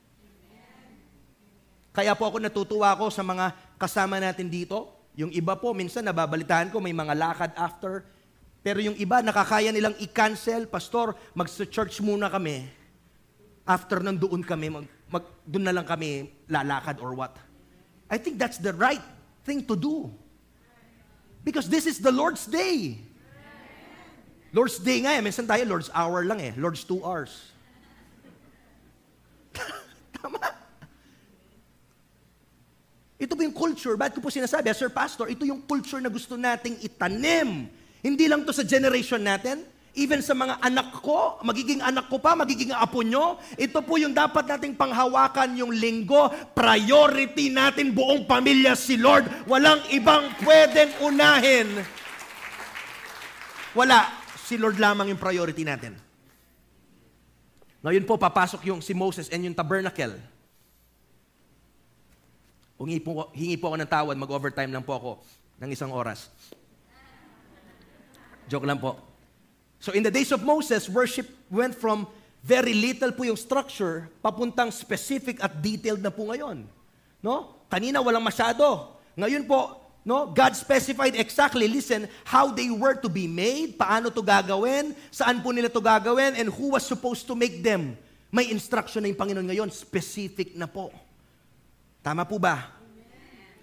Kaya 1.96 2.16
po 2.16 2.28
ako 2.28 2.38
natutuwa 2.44 2.96
ako 2.96 3.12
sa 3.12 3.24
mga 3.24 3.56
kasama 3.80 4.20
natin 4.20 4.48
dito. 4.48 4.88
Yung 5.20 5.32
iba 5.36 5.56
po, 5.60 5.76
minsan 5.76 6.04
nababalitaan 6.04 6.72
ko, 6.72 6.80
may 6.80 6.96
mga 6.96 7.14
lakad 7.16 7.52
after. 7.60 8.08
Pero 8.60 8.84
yung 8.84 8.96
iba, 9.00 9.24
nakakaya 9.24 9.72
nilang 9.72 9.96
i-cancel. 10.04 10.68
Pastor, 10.68 11.16
mag-church 11.32 12.04
muna 12.04 12.28
kami. 12.28 12.68
After 13.64 14.04
nang 14.04 14.20
doon 14.20 14.44
kami, 14.44 14.68
mag, 14.68 14.86
mag, 15.08 15.24
doon 15.48 15.64
na 15.64 15.74
lang 15.76 15.88
kami 15.88 16.28
lalakad 16.52 17.00
or 17.00 17.16
what. 17.16 17.38
I 18.10 18.18
think 18.18 18.36
that's 18.36 18.58
the 18.60 18.76
right 18.76 19.04
thing 19.48 19.64
to 19.64 19.78
do. 19.78 20.12
Because 21.40 21.72
this 21.72 21.88
is 21.88 22.04
the 22.04 22.12
Lord's 22.12 22.44
day. 22.44 23.00
Lord's 24.52 24.82
day 24.82 25.06
nga 25.06 25.16
eh. 25.16 25.22
Minsan 25.22 25.48
tayo, 25.48 25.64
Lord's 25.64 25.94
hour 25.94 26.26
lang 26.26 26.42
eh. 26.42 26.52
Lord's 26.58 26.84
two 26.84 27.00
hours. 27.00 27.54
Tama. 30.20 30.42
Ito 33.22 33.36
po 33.38 33.42
yung 33.46 33.56
culture. 33.56 33.96
Bakit 33.96 34.20
ko 34.20 34.22
po 34.26 34.34
sinasabi, 34.34 34.68
Sir 34.76 34.90
Pastor, 34.92 35.30
ito 35.32 35.46
yung 35.46 35.64
culture 35.64 36.02
na 36.02 36.10
gusto 36.12 36.36
nating 36.36 36.82
itanim. 36.82 37.79
Hindi 38.00 38.32
lang 38.32 38.48
to 38.48 38.56
sa 38.56 38.64
generation 38.64 39.20
natin, 39.20 39.66
Even 39.98 40.22
sa 40.22 40.38
mga 40.38 40.62
anak 40.62 41.02
ko, 41.02 41.42
magiging 41.42 41.82
anak 41.82 42.14
ko 42.14 42.22
pa, 42.22 42.38
magiging 42.38 42.70
apo 42.72 43.02
nyo, 43.02 43.42
ito 43.58 43.82
po 43.82 43.98
yung 43.98 44.14
dapat 44.14 44.46
nating 44.46 44.78
panghawakan 44.78 45.58
yung 45.58 45.74
linggo. 45.74 46.30
Priority 46.54 47.50
natin 47.50 47.98
buong 47.98 48.30
pamilya 48.30 48.78
si 48.78 49.02
Lord. 49.02 49.26
Walang 49.50 49.82
ibang 49.90 50.30
pwedeng 50.46 50.94
unahin. 51.02 51.68
Wala. 53.74 54.14
Si 54.46 54.58
Lord 54.62 54.78
lamang 54.78 55.14
yung 55.14 55.22
priority 55.22 55.66
natin. 55.66 55.98
Ngayon 57.82 58.06
po, 58.06 58.18
papasok 58.18 58.66
yung 58.70 58.82
si 58.86 58.94
Moses 58.94 59.30
and 59.34 59.42
yung 59.46 59.58
tabernacle. 59.58 60.16
Hingi 62.80 63.04
po, 63.04 63.30
hingi 63.34 63.58
po 63.58 63.74
ako 63.74 63.78
ng 63.84 63.92
tawad, 63.92 64.16
mag-overtime 64.16 64.72
lang 64.72 64.86
po 64.86 64.96
ako 64.96 65.12
ng 65.60 65.70
isang 65.70 65.92
oras. 65.92 66.32
Joke 68.50 68.66
lang 68.66 68.82
po. 68.82 68.98
So 69.78 69.94
in 69.94 70.02
the 70.02 70.12
days 70.12 70.34
of 70.34 70.42
Moses, 70.42 70.90
worship 70.90 71.30
went 71.48 71.78
from 71.78 72.10
very 72.42 72.74
little 72.74 73.14
po 73.14 73.24
yung 73.24 73.38
structure, 73.38 74.10
papuntang 74.26 74.74
specific 74.74 75.38
at 75.40 75.54
detailed 75.62 76.02
na 76.02 76.10
po 76.10 76.28
ngayon. 76.28 76.66
No? 77.22 77.56
Kanina 77.70 78.02
walang 78.02 78.26
masyado. 78.26 78.90
Ngayon 79.14 79.46
po, 79.46 79.78
no, 80.02 80.32
God 80.34 80.58
specified 80.58 81.14
exactly, 81.14 81.70
listen, 81.70 82.10
how 82.26 82.50
they 82.50 82.74
were 82.74 82.98
to 82.98 83.08
be 83.08 83.30
made, 83.30 83.78
paano 83.78 84.10
to 84.10 84.26
gagawin, 84.26 84.98
saan 85.14 85.44
po 85.46 85.54
nila 85.54 85.70
to 85.70 85.84
gagawin, 85.84 86.34
and 86.34 86.50
who 86.50 86.74
was 86.74 86.88
supposed 86.88 87.30
to 87.30 87.38
make 87.38 87.62
them. 87.62 87.94
May 88.34 88.50
instruction 88.50 89.06
na 89.06 89.14
yung 89.14 89.20
Panginoon 89.20 89.48
ngayon, 89.48 89.70
specific 89.70 90.58
na 90.58 90.66
po. 90.66 90.90
Tama 92.02 92.26
po 92.26 92.40
ba? 92.42 92.72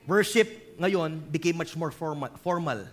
Worship 0.06 0.78
ngayon 0.78 1.18
became 1.32 1.56
much 1.56 1.74
more 1.74 1.90
formal. 1.90 2.30
formal. 2.44 2.86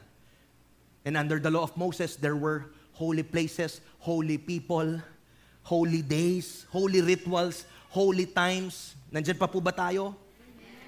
And 1.03 1.19
under 1.19 1.39
the 1.39 1.51
law 1.51 1.67
of 1.67 1.75
Moses, 1.75 2.15
there 2.15 2.35
were 2.35 2.71
holy 2.95 3.23
places, 3.23 3.83
holy 3.99 4.39
people, 4.39 5.03
holy 5.63 6.01
days, 6.01 6.65
holy 6.71 7.03
rituals, 7.03 7.67
holy 7.91 8.25
times. 8.25 8.95
Nandiyan 9.11 9.37
pa 9.39 9.47
po 9.47 9.59
ba 9.59 9.75
tayo? 9.75 10.15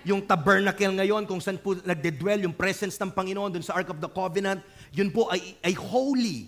Yung 0.06 0.22
tabernacle 0.22 0.94
ngayon, 0.96 1.26
kung 1.26 1.42
saan 1.42 1.58
po 1.58 1.74
nagde-dwell 1.76 2.46
yung 2.46 2.54
presence 2.54 2.96
ng 3.02 3.10
Panginoon 3.10 3.58
dun 3.58 3.66
sa 3.66 3.74
Ark 3.76 3.90
of 3.90 4.00
the 4.00 4.08
Covenant, 4.08 4.62
yun 4.94 5.10
po 5.10 5.28
ay, 5.34 5.58
ay 5.66 5.74
holy. 5.74 6.48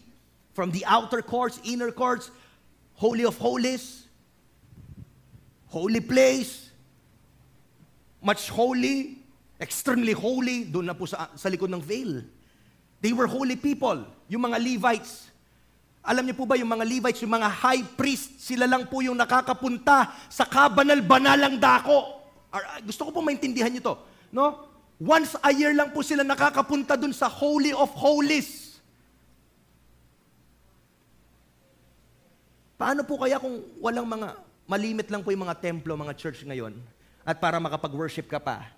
From 0.53 0.69
the 0.73 0.85
outer 0.85 1.21
courts, 1.21 1.61
inner 1.65 1.89
courts, 1.93 2.29
holy 2.97 3.25
of 3.25 3.37
holies, 3.37 4.05
holy 5.69 6.01
place, 6.01 6.69
much 8.21 8.49
holy, 8.49 9.21
extremely 9.61 10.13
holy, 10.13 10.65
doon 10.65 10.89
na 10.89 10.95
po 10.97 11.05
sa, 11.05 11.29
sa 11.37 11.49
likod 11.49 11.69
ng 11.69 11.81
veil. 11.81 12.25
They 12.97 13.13
were 13.13 13.29
holy 13.29 13.55
people, 13.55 14.05
yung 14.25 14.43
mga 14.49 14.57
Levites. 14.57 15.29
Alam 16.01 16.23
niyo 16.23 16.35
po 16.39 16.47
ba 16.47 16.55
yung 16.55 16.71
mga 16.71 16.87
Levites, 16.87 17.21
yung 17.21 17.35
mga 17.35 17.49
high 17.51 17.83
priest, 17.93 18.41
sila 18.41 18.63
lang 18.65 18.87
po 18.87 19.03
yung 19.03 19.19
nakakapunta 19.19 20.15
sa 20.31 20.47
kabanal-banalang 20.47 21.59
dako. 21.59 22.23
Ah, 22.47 22.79
gusto 22.81 23.11
ko 23.11 23.11
po 23.11 23.19
maintindihan 23.19 23.69
niyo 23.69 23.93
to. 23.93 23.95
No? 24.31 24.71
Once 24.97 25.37
a 25.45 25.51
year 25.53 25.77
lang 25.77 25.93
po 25.93 26.01
sila 26.01 26.25
nakakapunta 26.25 26.97
dun 26.97 27.13
sa 27.13 27.29
Holy 27.29 27.69
of 27.69 27.93
Holies. 27.93 28.79
Paano 32.77 33.01
po 33.05 33.17
kaya 33.17 33.41
kung 33.41 33.61
walang 33.81 34.05
mga, 34.05 34.37
malimit 34.69 35.09
lang 35.09 35.25
po 35.25 35.33
yung 35.33 35.45
mga 35.49 35.57
templo, 35.57 35.97
mga 35.97 36.13
church 36.17 36.45
ngayon, 36.45 36.77
at 37.25 37.37
para 37.41 37.57
makapag-worship 37.57 38.29
ka 38.29 38.37
pa, 38.37 38.69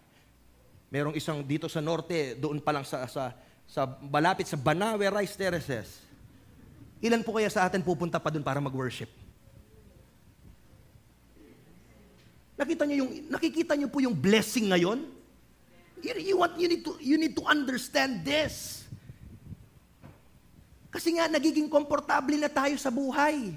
merong 0.88 1.14
isang 1.20 1.44
dito 1.44 1.68
sa 1.68 1.84
norte, 1.84 2.34
doon 2.40 2.64
pa 2.64 2.72
lang 2.72 2.88
sa, 2.88 3.04
sa, 3.12 3.36
sa 3.70 3.86
balapit 3.86 4.50
sa 4.50 4.58
Banawe 4.58 5.06
Rice 5.14 5.38
Terraces, 5.38 6.10
Ilan 7.00 7.24
po 7.24 7.32
kaya 7.40 7.48
sa 7.48 7.64
atin 7.64 7.80
pupunta 7.80 8.20
pa 8.20 8.28
doon 8.28 8.44
para 8.44 8.60
mag-worship? 8.60 9.08
Nakita 12.60 12.84
niyo 12.84 13.08
yung 13.08 13.12
nakikita 13.32 13.74
niyo 13.80 13.88
po 13.88 14.04
yung 14.04 14.12
blessing 14.12 14.68
ngayon? 14.68 15.08
You, 16.04 16.12
you 16.20 16.36
want 16.36 16.60
you 16.60 16.68
need 16.68 16.84
to 16.84 17.00
you 17.00 17.16
need 17.16 17.40
to 17.40 17.44
understand 17.48 18.28
this. 18.28 18.84
Kasi 20.92 21.16
nga 21.16 21.32
nagiging 21.32 21.72
komportable 21.72 22.36
na 22.36 22.52
tayo 22.52 22.76
sa 22.76 22.92
buhay. 22.92 23.56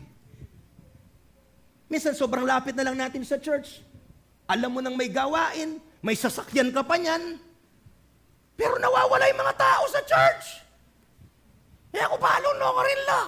Minsan 1.90 2.14
sobrang 2.14 2.46
lapit 2.46 2.78
na 2.78 2.86
lang 2.86 2.94
natin 2.94 3.26
sa 3.26 3.42
church. 3.42 3.82
Alam 4.46 4.78
mo 4.78 4.80
nang 4.84 4.94
may 4.94 5.10
gawain, 5.10 5.82
may 5.98 6.14
sasakyan 6.14 6.70
ka 6.70 6.86
pa 6.86 6.94
niyan. 6.94 7.42
Pero 8.56 8.76
nawawala 8.76 9.28
yung 9.32 9.40
mga 9.40 9.56
tao 9.58 9.82
sa 9.88 10.00
church. 10.04 10.62
Eh 11.92 12.00
ako 12.00 12.16
palo 12.16 12.48
no 12.56 12.72
ko 12.72 12.80
rin 12.84 13.00
la. 13.04 13.22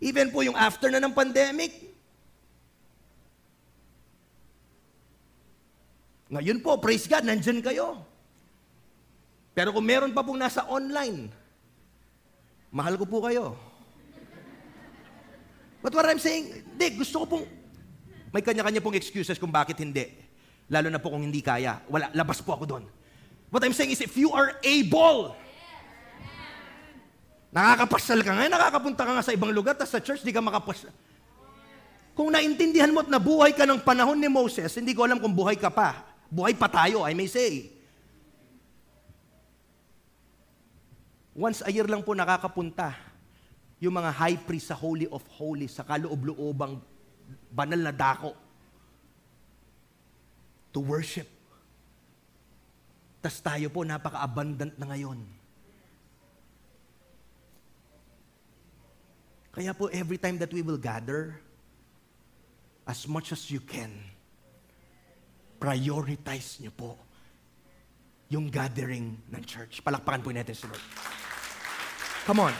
Even 0.00 0.32
po 0.32 0.40
yung 0.40 0.56
after 0.56 0.88
na 0.88 0.98
ng 0.98 1.12
pandemic. 1.12 1.92
Ngayon 6.30 6.62
po, 6.62 6.78
praise 6.78 7.04
God, 7.10 7.26
nandyan 7.26 7.60
kayo. 7.60 8.00
Pero 9.50 9.74
kung 9.74 9.84
meron 9.84 10.14
pa 10.14 10.22
pong 10.22 10.38
nasa 10.38 10.64
online, 10.70 11.28
mahal 12.70 12.94
ko 12.96 13.04
po 13.04 13.18
kayo. 13.26 13.58
But 15.82 15.92
what 15.92 16.06
I'm 16.06 16.22
saying, 16.22 16.64
di, 16.78 16.96
gusto 16.96 17.24
ko 17.24 17.36
pong, 17.36 17.44
may 18.30 18.46
kanya-kanya 18.46 18.80
pong 18.80 18.94
excuses 18.94 19.36
kung 19.42 19.50
bakit 19.50 19.76
hindi. 19.82 20.29
Lalo 20.70 20.86
na 20.88 21.02
po 21.02 21.10
kung 21.10 21.26
hindi 21.26 21.42
kaya. 21.42 21.82
Wala, 21.90 22.14
labas 22.14 22.38
po 22.38 22.54
ako 22.54 22.64
doon. 22.64 22.84
What 23.50 23.66
I'm 23.66 23.74
saying 23.74 23.90
is, 23.90 24.00
if 24.00 24.14
you 24.14 24.30
are 24.30 24.54
able, 24.62 25.34
Nakakapasal 27.50 28.22
ka 28.22 28.30
nga, 28.30 28.46
nakakapunta 28.46 29.02
ka 29.02 29.10
nga 29.10 29.26
sa 29.26 29.34
ibang 29.34 29.50
lugar, 29.50 29.74
tapos 29.74 29.90
sa 29.90 29.98
church, 29.98 30.22
di 30.22 30.30
ka 30.30 30.38
makapasyal. 30.38 30.94
Kung 32.14 32.30
naintindihan 32.30 32.94
mo 32.94 33.02
at 33.02 33.10
nabuhay 33.10 33.50
ka 33.50 33.66
ng 33.66 33.82
panahon 33.82 34.14
ni 34.14 34.30
Moses, 34.30 34.70
hindi 34.78 34.94
ko 34.94 35.02
alam 35.02 35.18
kung 35.18 35.34
buhay 35.34 35.58
ka 35.58 35.66
pa. 35.66 35.98
Buhay 36.30 36.54
pa 36.54 36.70
tayo, 36.70 37.02
I 37.02 37.10
may 37.10 37.26
say. 37.26 37.74
Once 41.34 41.58
a 41.66 41.70
year 41.74 41.90
lang 41.90 42.06
po 42.06 42.14
nakakapunta 42.14 42.94
yung 43.82 43.98
mga 43.98 44.10
high 44.14 44.38
priest 44.38 44.70
sa 44.70 44.78
Holy 44.78 45.10
of 45.10 45.24
Holies, 45.34 45.74
sa 45.74 45.82
kaloob-loobang 45.82 46.78
banal 47.50 47.80
na 47.82 47.90
dako 47.90 48.36
to 50.70 50.80
worship. 50.80 51.26
Tas 53.20 53.36
tayo 53.44 53.68
po 53.68 53.84
napaka-abundant 53.84 54.74
na 54.80 54.86
ngayon. 54.88 55.20
Kaya 59.50 59.74
po 59.74 59.90
every 59.90 60.16
time 60.16 60.38
that 60.38 60.54
we 60.54 60.62
will 60.62 60.78
gather, 60.78 61.36
as 62.86 63.04
much 63.04 63.34
as 63.34 63.50
you 63.50 63.60
can, 63.60 63.90
prioritize 65.60 66.62
niyo 66.62 66.72
po 66.72 66.96
yung 68.30 68.46
gathering 68.48 69.18
ng 69.28 69.42
church. 69.42 69.82
Palakpakan 69.82 70.22
po 70.22 70.30
natin 70.30 70.54
si 70.54 70.64
Lord. 70.64 70.84
Come 72.24 72.46
on. 72.46 72.54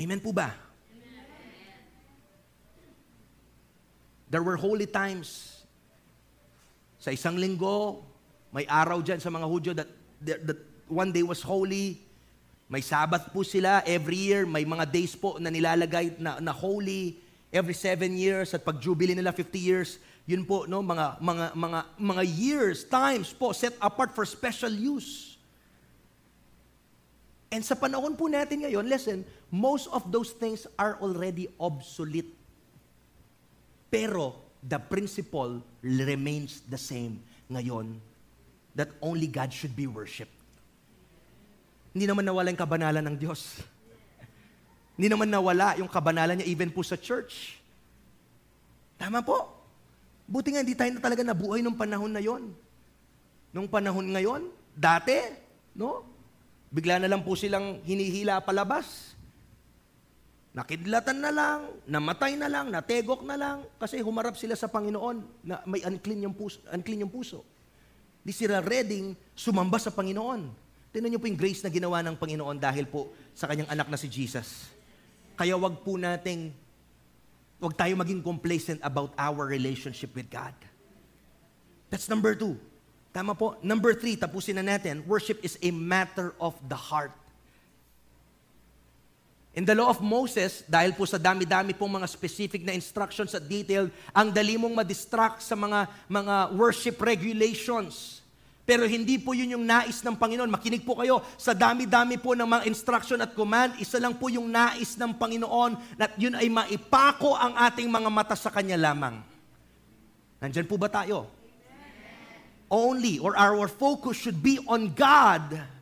Amen 0.00 0.18
po 0.18 0.34
ba? 0.34 0.63
There 4.34 4.42
were 4.42 4.58
holy 4.58 4.90
times. 4.90 5.62
Sa 6.98 7.14
isang 7.14 7.38
linggo, 7.38 8.02
may 8.50 8.66
araw 8.66 8.98
dyan 8.98 9.22
sa 9.22 9.30
mga 9.30 9.46
Hudyo 9.46 9.78
that, 9.78 9.86
that, 10.26 10.58
one 10.90 11.14
day 11.14 11.22
was 11.22 11.38
holy. 11.38 12.02
May 12.66 12.82
Sabbath 12.82 13.30
po 13.30 13.46
sila 13.46 13.86
every 13.86 14.18
year. 14.18 14.42
May 14.42 14.66
mga 14.66 14.90
days 14.90 15.14
po 15.14 15.38
na 15.38 15.54
nilalagay 15.54 16.18
na, 16.18 16.42
na 16.42 16.50
holy 16.50 17.22
every 17.54 17.78
seven 17.78 18.18
years. 18.18 18.50
At 18.58 18.66
pag 18.66 18.82
jubilee 18.82 19.14
nila 19.14 19.30
50 19.30 19.54
years, 19.54 20.02
yun 20.26 20.42
po, 20.42 20.66
no, 20.66 20.82
mga, 20.82 21.22
mga, 21.22 21.46
mga, 21.54 21.80
mga 21.94 22.22
years, 22.26 22.82
times 22.82 23.30
po, 23.30 23.54
set 23.54 23.78
apart 23.78 24.18
for 24.18 24.26
special 24.26 24.74
use. 24.74 25.38
And 27.54 27.62
sa 27.62 27.78
panahon 27.78 28.18
po 28.18 28.26
natin 28.26 28.66
ngayon, 28.66 28.90
listen, 28.90 29.22
most 29.46 29.86
of 29.94 30.02
those 30.10 30.34
things 30.34 30.66
are 30.74 30.98
already 30.98 31.46
obsolete. 31.62 32.42
Pero 33.94 34.34
the 34.58 34.82
principle 34.82 35.62
remains 35.86 36.66
the 36.66 36.74
same 36.74 37.22
ngayon 37.46 37.94
that 38.74 38.90
only 38.98 39.30
God 39.30 39.54
should 39.54 39.70
be 39.78 39.86
worshipped. 39.86 40.34
Hindi 41.94 42.10
naman 42.10 42.26
nawala 42.26 42.50
yung 42.50 42.58
kabanalan 42.58 43.06
ng 43.06 43.16
Diyos. 43.22 43.62
Hindi 44.98 45.14
naman 45.14 45.30
nawala 45.30 45.78
yung 45.78 45.86
kabanalan 45.86 46.42
niya 46.42 46.50
even 46.50 46.74
po 46.74 46.82
sa 46.82 46.98
church. 46.98 47.54
Tama 48.98 49.22
po. 49.22 49.46
Buti 50.26 50.58
nga 50.58 50.66
hindi 50.66 50.74
tayo 50.74 50.90
na 50.90 50.98
talaga 50.98 51.22
nabuhay 51.22 51.62
nung 51.62 51.78
panahon 51.78 52.10
na 52.10 52.18
yon. 52.18 52.50
Nung 53.54 53.70
panahon 53.70 54.10
ngayon, 54.10 54.50
dati, 54.74 55.22
no? 55.78 56.02
Bigla 56.74 56.98
na 56.98 57.06
lang 57.06 57.22
po 57.22 57.38
silang 57.38 57.78
hinihila 57.86 58.42
palabas. 58.42 59.13
Nakidlatan 60.54 61.18
na 61.18 61.34
lang, 61.34 61.66
namatay 61.82 62.38
na 62.38 62.46
lang, 62.46 62.70
nategok 62.70 63.26
na 63.26 63.34
lang, 63.34 63.66
kasi 63.74 63.98
humarap 63.98 64.38
sila 64.38 64.54
sa 64.54 64.70
Panginoon 64.70 65.42
na 65.42 65.58
may 65.66 65.82
unclean 65.82 66.30
yung 66.30 66.36
puso. 66.36 66.62
Unclean 66.70 67.02
yung 67.02 67.10
puso. 67.10 67.42
Di 68.22 68.30
sila 68.30 68.62
ready 68.62 69.18
sumamba 69.34 69.82
sa 69.82 69.90
Panginoon. 69.90 70.46
Tingnan 70.94 71.10
niyo 71.10 71.18
po 71.18 71.26
yung 71.26 71.34
grace 71.34 71.58
na 71.66 71.74
ginawa 71.74 72.06
ng 72.06 72.14
Panginoon 72.14 72.54
dahil 72.62 72.86
po 72.86 73.10
sa 73.34 73.50
kanyang 73.50 73.66
anak 73.66 73.90
na 73.90 73.98
si 73.98 74.06
Jesus. 74.06 74.70
Kaya 75.34 75.58
wag 75.58 75.82
po 75.82 75.98
nating, 75.98 76.54
wag 77.58 77.74
tayo 77.74 77.98
maging 77.98 78.22
complacent 78.22 78.78
about 78.86 79.10
our 79.18 79.50
relationship 79.50 80.14
with 80.14 80.30
God. 80.30 80.54
That's 81.90 82.06
number 82.06 82.38
two. 82.38 82.54
Tama 83.10 83.34
po. 83.34 83.58
Number 83.58 83.90
three, 83.98 84.14
tapusin 84.14 84.62
na 84.62 84.78
natin. 84.78 85.02
Worship 85.02 85.42
is 85.42 85.58
a 85.58 85.74
matter 85.74 86.30
of 86.38 86.54
the 86.70 86.78
heart. 86.78 87.10
In 89.54 89.62
the 89.62 89.70
law 89.70 89.86
of 89.86 90.02
Moses, 90.02 90.66
dahil 90.66 90.98
po 90.98 91.06
sa 91.06 91.14
dami-dami 91.14 91.78
pong 91.78 92.02
mga 92.02 92.10
specific 92.10 92.66
na 92.66 92.74
instructions 92.74 93.38
at 93.38 93.46
detail, 93.46 93.86
ang 94.10 94.34
dali 94.34 94.58
mong 94.58 94.82
madistract 94.82 95.46
sa 95.46 95.54
mga, 95.54 95.86
mga 96.10 96.58
worship 96.58 96.98
regulations. 96.98 98.18
Pero 98.66 98.82
hindi 98.82 99.14
po 99.14 99.30
yun 99.30 99.54
yung 99.54 99.62
nais 99.62 100.02
ng 100.02 100.18
Panginoon. 100.18 100.50
Makinig 100.50 100.82
po 100.82 100.98
kayo, 100.98 101.22
sa 101.38 101.54
dami-dami 101.54 102.18
po 102.18 102.34
ng 102.34 102.50
mga 102.50 102.66
instruction 102.66 103.22
at 103.22 103.30
command, 103.30 103.78
isa 103.78 104.02
lang 104.02 104.18
po 104.18 104.26
yung 104.26 104.50
nais 104.50 104.98
ng 104.98 105.14
Panginoon 105.14 105.78
na 105.94 106.10
yun 106.18 106.34
ay 106.34 106.50
maipako 106.50 107.38
ang 107.38 107.54
ating 107.54 107.86
mga 107.86 108.10
mata 108.10 108.34
sa 108.34 108.50
Kanya 108.50 108.74
lamang. 108.74 109.22
Nandyan 110.42 110.66
po 110.66 110.74
ba 110.74 110.90
tayo? 110.90 111.30
Only, 112.66 113.22
or 113.22 113.38
our 113.38 113.70
focus 113.70 114.18
should 114.18 114.42
be 114.42 114.58
on 114.66 114.90
God 114.90 115.73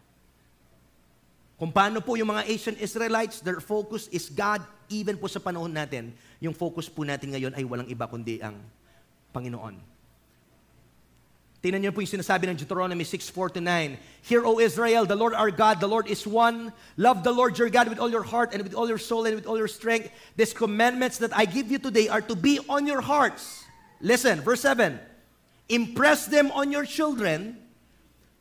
kung 1.62 1.70
paano 1.70 2.02
po 2.02 2.18
yung 2.18 2.34
mga 2.34 2.42
Asian 2.50 2.74
Israelites, 2.82 3.38
their 3.38 3.62
focus 3.62 4.10
is 4.10 4.26
God. 4.26 4.66
Even 4.90 5.14
po 5.14 5.30
sa 5.30 5.38
panahon 5.38 5.70
natin, 5.70 6.10
yung 6.42 6.58
focus 6.58 6.90
po 6.90 7.06
natin 7.06 7.30
ngayon 7.30 7.54
ay 7.54 7.62
walang 7.62 7.86
iba 7.86 8.02
kundi 8.10 8.42
ang 8.42 8.58
Panginoon. 9.30 9.78
Tingnan 11.62 11.86
niyo 11.86 11.94
po 11.94 12.02
yung 12.02 12.18
sinasabi 12.18 12.50
ng 12.50 12.58
Deuteronomy 12.58 13.06
6:4 13.06 13.54
to 13.54 13.62
9. 13.62 13.94
Hear, 14.26 14.42
O 14.42 14.58
Israel, 14.58 15.06
the 15.06 15.14
Lord 15.14 15.38
our 15.38 15.54
God, 15.54 15.78
the 15.78 15.86
Lord 15.86 16.10
is 16.10 16.26
one. 16.26 16.74
Love 16.98 17.22
the 17.22 17.30
Lord 17.30 17.54
your 17.54 17.70
God 17.70 17.86
with 17.86 18.02
all 18.02 18.10
your 18.10 18.26
heart 18.26 18.50
and 18.50 18.66
with 18.66 18.74
all 18.74 18.90
your 18.90 18.98
soul 18.98 19.22
and 19.22 19.38
with 19.38 19.46
all 19.46 19.54
your 19.54 19.70
strength. 19.70 20.10
These 20.34 20.58
commandments 20.58 21.22
that 21.22 21.30
I 21.30 21.46
give 21.46 21.70
you 21.70 21.78
today 21.78 22.10
are 22.10 22.26
to 22.26 22.34
be 22.34 22.58
on 22.66 22.90
your 22.90 23.06
hearts. 23.06 23.62
Listen, 24.02 24.42
verse 24.42 24.66
7. 24.66 24.98
Impress 25.70 26.26
them 26.26 26.50
on 26.58 26.74
your 26.74 26.82
children. 26.82 27.54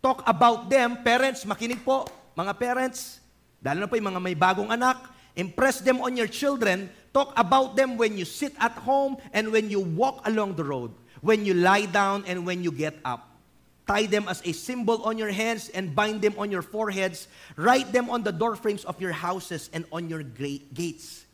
Talk 0.02 0.26
about 0.26 0.74
them. 0.74 1.06
Parents, 1.06 1.46
makinig 1.46 1.86
po. 1.86 2.10
Mga 2.36 2.54
parents, 2.58 3.20
lalo 3.60 3.84
na 3.84 3.88
po 3.88 4.00
yung 4.00 4.16
mga 4.16 4.22
may 4.24 4.36
bagong 4.36 4.72
anak, 4.72 4.98
impress 5.36 5.84
them 5.84 6.00
on 6.00 6.16
your 6.16 6.28
children, 6.28 6.88
talk 7.12 7.36
about 7.36 7.76
them 7.76 8.00
when 8.00 8.16
you 8.16 8.24
sit 8.24 8.56
at 8.60 8.76
home 8.88 9.20
and 9.36 9.52
when 9.52 9.68
you 9.68 9.80
walk 9.80 10.24
along 10.28 10.56
the 10.56 10.64
road, 10.64 10.92
when 11.20 11.44
you 11.44 11.54
lie 11.54 11.86
down 11.88 12.24
and 12.28 12.48
when 12.48 12.64
you 12.64 12.72
get 12.72 12.96
up. 13.04 13.32
Tie 13.84 14.08
them 14.08 14.30
as 14.32 14.40
a 14.46 14.54
symbol 14.56 15.04
on 15.04 15.18
your 15.18 15.34
hands 15.34 15.68
and 15.76 15.92
bind 15.92 16.22
them 16.22 16.32
on 16.38 16.48
your 16.48 16.62
foreheads. 16.62 17.28
Write 17.60 17.92
them 17.92 18.08
on 18.08 18.24
the 18.24 18.32
doorframes 18.32 18.86
of 18.86 18.96
your 19.02 19.12
houses 19.12 19.70
and 19.74 19.84
on 19.92 20.08
your 20.08 20.24
gates. 20.24 21.28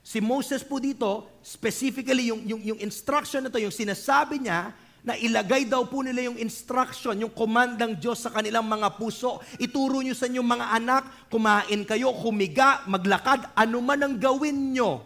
Si 0.00 0.18
Moses 0.18 0.64
po 0.64 0.80
dito, 0.80 1.28
specifically 1.44 2.32
yung, 2.32 2.40
yung, 2.48 2.62
yung 2.72 2.80
instruction 2.80 3.44
na 3.44 3.50
to, 3.52 3.60
yung 3.60 3.74
sinasabi 3.74 4.40
niya, 4.48 4.72
na 5.00 5.16
ilagay 5.16 5.64
daw 5.64 5.88
po 5.88 6.04
nila 6.04 6.28
yung 6.28 6.36
instruction, 6.36 7.16
yung 7.16 7.32
command 7.32 7.80
ng 7.80 7.96
Diyos 7.96 8.20
sa 8.20 8.28
kanilang 8.28 8.68
mga 8.68 9.00
puso. 9.00 9.40
Ituro 9.56 10.04
nyo 10.04 10.12
sa 10.12 10.28
inyong 10.28 10.48
mga 10.48 10.66
anak, 10.76 11.02
kumain 11.32 11.82
kayo, 11.88 12.12
humiga, 12.12 12.84
maglakad, 12.84 13.56
ano 13.56 13.78
man 13.80 14.00
ang 14.04 14.14
gawin 14.20 14.76
nyo. 14.76 15.00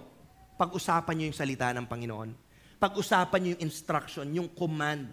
Pag-usapan 0.58 1.14
nyo 1.14 1.24
yung 1.30 1.38
salita 1.38 1.70
ng 1.70 1.86
Panginoon. 1.86 2.30
Pag-usapan 2.82 3.38
nyo 3.38 3.50
yung 3.54 3.62
instruction, 3.62 4.26
yung 4.34 4.50
command. 4.50 5.10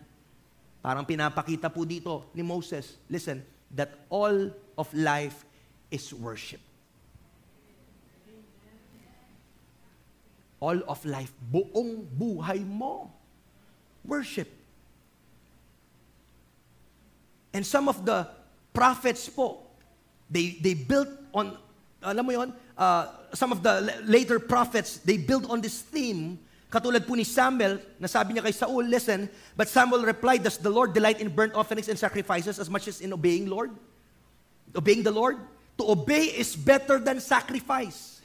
Parang 0.82 1.06
pinapakita 1.06 1.70
po 1.70 1.86
dito 1.86 2.34
ni 2.34 2.42
Moses, 2.42 2.98
listen, 3.06 3.46
that 3.70 3.94
all 4.10 4.50
of 4.74 4.90
life 4.98 5.46
is 5.94 6.10
worship. 6.10 6.62
All 10.62 10.78
of 10.86 11.02
life, 11.06 11.34
buong 11.50 12.06
buhay 12.06 12.62
mo, 12.66 13.10
worship. 14.06 14.61
And 17.54 17.66
some 17.66 17.88
of 17.88 18.06
the 18.06 18.28
prophets 18.74 19.28
po, 19.30 19.60
they, 20.30 20.58
they 20.62 20.74
built 20.74 21.10
on, 21.34 21.58
alam 22.02 22.26
mo 22.26 22.32
yon, 22.32 22.54
uh, 22.78 23.08
some 23.34 23.52
of 23.52 23.62
the 23.64 24.00
later 24.08 24.40
prophets, 24.40 24.98
they 25.04 25.18
built 25.18 25.50
on 25.50 25.60
this 25.60 25.82
theme, 25.82 26.40
katulad 26.72 27.04
po 27.04 27.20
ni 27.20 27.28
Samuel, 27.28 27.84
na 28.00 28.08
sabi 28.08 28.34
niya 28.34 28.48
kay 28.48 28.56
Saul, 28.56 28.88
listen, 28.88 29.28
but 29.60 29.68
Samuel 29.68 30.08
replied, 30.08 30.44
does 30.44 30.58
the 30.58 30.72
Lord 30.72 30.96
delight 30.96 31.20
in 31.20 31.28
burnt 31.28 31.54
offerings 31.54 31.92
and 31.92 32.00
sacrifices 32.00 32.60
as 32.60 32.72
much 32.72 32.88
as 32.88 33.04
in 33.04 33.12
obeying 33.12 33.52
Lord? 33.52 33.76
Obeying 34.72 35.04
the 35.04 35.12
Lord? 35.12 35.36
To 35.80 35.92
obey 35.92 36.32
is 36.32 36.56
better 36.56 37.00
than 37.00 37.20
sacrifice. 37.20 38.24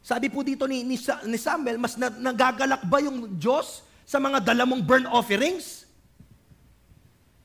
Sabi 0.00 0.30
po 0.30 0.46
dito 0.46 0.64
ni, 0.70 0.86
ni, 0.86 0.96
ni 1.26 1.38
Samuel, 1.38 1.76
mas 1.76 1.98
na, 1.98 2.08
nagagalak 2.08 2.86
ba 2.86 3.02
yung 3.02 3.34
Diyos 3.36 3.82
sa 4.06 4.22
mga 4.22 4.40
dalamong 4.42 4.80
burnt 4.86 5.10
offerings? 5.10 5.79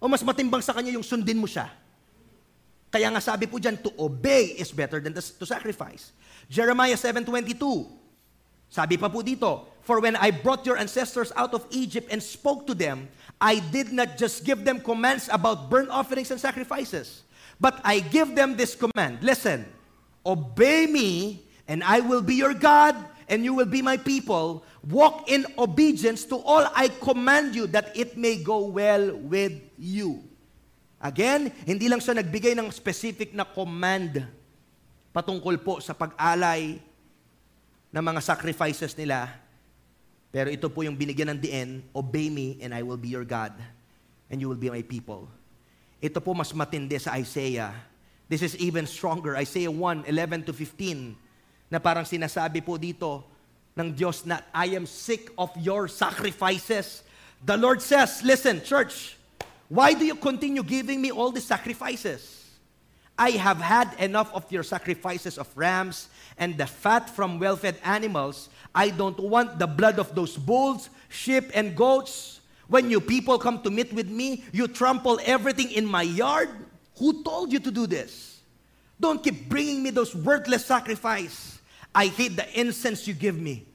O 0.06 0.10
mas 0.10 0.22
matimbang 0.22 0.62
sa 0.62 0.78
kanya 0.78 0.94
yung 0.94 1.02
sundin 1.02 1.42
mo 1.42 1.50
siya. 1.50 1.74
Kaya 2.94 3.10
nga 3.10 3.18
sabi 3.18 3.50
po 3.50 3.58
dyan, 3.58 3.74
to 3.82 3.90
obey 3.98 4.54
is 4.62 4.70
better 4.70 5.02
than 5.02 5.18
to 5.18 5.46
sacrifice. 5.50 6.14
Jeremiah 6.46 6.94
7.22, 6.94 7.58
sabi 8.70 9.02
pa 9.02 9.10
po 9.10 9.26
dito, 9.26 9.66
For 9.82 9.98
when 9.98 10.14
I 10.14 10.30
brought 10.30 10.62
your 10.70 10.78
ancestors 10.78 11.34
out 11.34 11.58
of 11.58 11.66
Egypt 11.74 12.14
and 12.14 12.22
spoke 12.22 12.70
to 12.70 12.78
them, 12.78 13.10
I 13.42 13.58
did 13.74 13.90
not 13.90 14.14
just 14.14 14.46
give 14.46 14.62
them 14.62 14.78
commands 14.78 15.26
about 15.34 15.74
burnt 15.74 15.90
offerings 15.90 16.30
and 16.30 16.38
sacrifices, 16.38 17.26
but 17.58 17.82
I 17.82 17.98
give 18.06 18.38
them 18.38 18.54
this 18.54 18.78
command. 18.78 19.26
Listen, 19.26 19.66
Obey 20.26 20.88
me, 20.90 21.46
and 21.68 21.84
I 21.84 22.02
will 22.02 22.22
be 22.22 22.34
your 22.34 22.54
God, 22.54 22.98
and 23.30 23.46
you 23.46 23.54
will 23.54 23.70
be 23.70 23.82
my 23.82 23.98
people. 23.98 24.66
Walk 24.86 25.26
in 25.26 25.50
obedience 25.58 26.30
to 26.30 26.38
all 26.46 26.70
I 26.78 26.94
command 27.02 27.58
you, 27.58 27.66
that 27.74 27.90
it 27.98 28.14
may 28.14 28.38
go 28.38 28.70
well 28.70 29.18
with 29.18 29.58
you. 29.82 30.22
Again, 31.02 31.50
hindi 31.66 31.90
lang 31.90 31.98
siya 32.02 32.22
nagbigay 32.22 32.54
ng 32.54 32.70
specific 32.70 33.34
na 33.34 33.46
command 33.46 34.26
patungkol 35.10 35.58
po 35.62 35.82
sa 35.82 35.98
pag-alay 35.98 36.78
ng 37.90 38.04
mga 38.04 38.22
sacrifices 38.22 38.94
nila. 38.94 39.32
Pero 40.30 40.52
ito 40.52 40.68
po 40.68 40.84
yung 40.84 40.94
binigyan 40.94 41.34
ng 41.34 41.40
diin, 41.40 41.72
obey 41.96 42.30
me 42.30 42.60
and 42.62 42.76
I 42.76 42.84
will 42.84 43.00
be 43.00 43.10
your 43.10 43.26
God 43.26 43.56
and 44.30 44.38
you 44.38 44.52
will 44.52 44.60
be 44.60 44.70
my 44.70 44.84
people. 44.84 45.26
Ito 46.04 46.20
po 46.22 46.36
mas 46.36 46.52
matindi 46.54 47.00
sa 47.00 47.16
Isaiah. 47.18 47.74
This 48.28 48.42
is 48.42 48.54
even 48.60 48.86
stronger. 48.86 49.34
Isaiah 49.40 49.72
1, 49.72 50.06
11 50.06 50.46
to 50.46 50.54
15, 50.54 51.18
na 51.72 51.82
parang 51.82 52.06
sinasabi 52.06 52.62
po 52.62 52.78
dito 52.78 53.24
ng 53.76 53.92
Diyos 53.94 54.26
na 54.26 54.40
I 54.54 54.72
am 54.80 54.86
sick 54.88 55.30
of 55.38 55.52
your 55.60 55.88
sacrifices. 55.88 57.04
The 57.44 57.58
Lord 57.58 57.82
says, 57.82 58.24
listen, 58.24 58.64
church, 58.64 59.18
why 59.68 59.94
do 59.94 60.06
you 60.06 60.16
continue 60.16 60.64
giving 60.64 61.02
me 61.02 61.12
all 61.12 61.32
these 61.32 61.46
sacrifices? 61.46 62.46
I 63.18 63.32
have 63.32 63.58
had 63.58 63.92
enough 64.00 64.34
of 64.34 64.50
your 64.52 64.64
sacrifices 64.64 65.38
of 65.38 65.48
rams 65.56 66.10
and 66.38 66.58
the 66.58 66.68
fat 66.68 67.10
from 67.10 67.40
well 67.40 67.56
fed 67.56 67.78
animals. 67.84 68.50
I 68.74 68.90
don't 68.90 69.20
want 69.20 69.60
the 69.60 69.68
blood 69.68 70.00
of 70.00 70.16
those 70.16 70.36
bulls, 70.36 70.90
sheep, 71.08 71.52
and 71.54 71.76
goats. 71.76 72.42
When 72.68 72.90
you 72.90 73.00
people 73.00 73.40
come 73.40 73.62
to 73.62 73.70
meet 73.70 73.94
with 73.94 74.10
me, 74.10 74.44
you 74.52 74.68
trample 74.68 75.20
everything 75.24 75.72
in 75.72 75.86
my 75.86 76.02
yard. 76.02 76.50
Who 76.98 77.24
told 77.24 77.54
you 77.54 77.60
to 77.60 77.72
do 77.72 77.88
this? 77.88 78.40
Don't 79.00 79.24
keep 79.24 79.48
bringing 79.48 79.84
me 79.84 79.92
those 79.92 80.16
worthless 80.16 80.66
sacrifice. 80.66 81.55
I 81.96 82.08
hate 82.08 82.36
the 82.36 82.60
incense 82.60 83.08
you 83.08 83.14
give 83.14 83.40
me. 83.40 83.66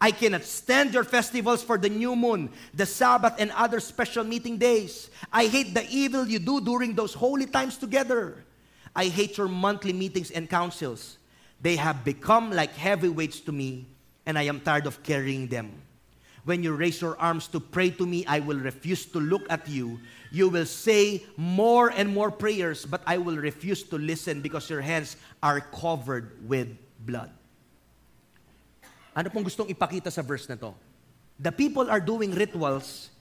I 0.00 0.12
cannot 0.12 0.44
stand 0.44 0.94
your 0.94 1.02
festivals 1.02 1.62
for 1.62 1.76
the 1.76 1.88
new 1.88 2.14
moon, 2.14 2.50
the 2.72 2.86
Sabbath, 2.86 3.34
and 3.38 3.50
other 3.52 3.80
special 3.80 4.22
meeting 4.22 4.58
days. 4.58 5.10
I 5.32 5.46
hate 5.46 5.74
the 5.74 5.84
evil 5.90 6.26
you 6.26 6.38
do 6.38 6.60
during 6.60 6.94
those 6.94 7.14
holy 7.14 7.46
times 7.46 7.76
together. 7.76 8.44
I 8.94 9.06
hate 9.06 9.38
your 9.38 9.48
monthly 9.48 9.92
meetings 9.92 10.30
and 10.30 10.48
councils. 10.48 11.18
They 11.60 11.76
have 11.76 12.04
become 12.04 12.52
like 12.52 12.74
heavy 12.74 13.08
weights 13.08 13.40
to 13.40 13.52
me, 13.52 13.86
and 14.26 14.38
I 14.38 14.42
am 14.42 14.60
tired 14.60 14.86
of 14.86 15.02
carrying 15.02 15.48
them. 15.48 15.72
When 16.44 16.62
you 16.62 16.74
raise 16.74 17.00
your 17.00 17.18
arms 17.18 17.48
to 17.48 17.58
pray 17.58 17.90
to 17.90 18.06
me, 18.06 18.26
I 18.26 18.40
will 18.40 18.58
refuse 18.58 19.06
to 19.06 19.18
look 19.18 19.46
at 19.48 19.66
you. 19.66 19.98
You 20.30 20.50
will 20.50 20.66
say 20.66 21.24
more 21.38 21.88
and 21.88 22.12
more 22.12 22.30
prayers, 22.30 22.84
but 22.84 23.02
I 23.06 23.16
will 23.16 23.36
refuse 23.36 23.82
to 23.84 23.96
listen 23.96 24.42
because 24.42 24.68
your 24.68 24.82
hands 24.82 25.16
are 25.42 25.60
covered 25.60 26.36
with 26.46 26.68
blood. 27.00 27.30
Ano 29.14 29.30
pong 29.30 29.46
gustong 29.46 29.70
ipakita 29.70 30.10
sa 30.10 30.20
verse 30.26 30.50
na 30.50 30.58
to? 30.58 30.74
The 31.38 31.54
people 31.54 31.86
are 31.86 32.02
doing 32.02 32.34
rituals. 32.34 33.14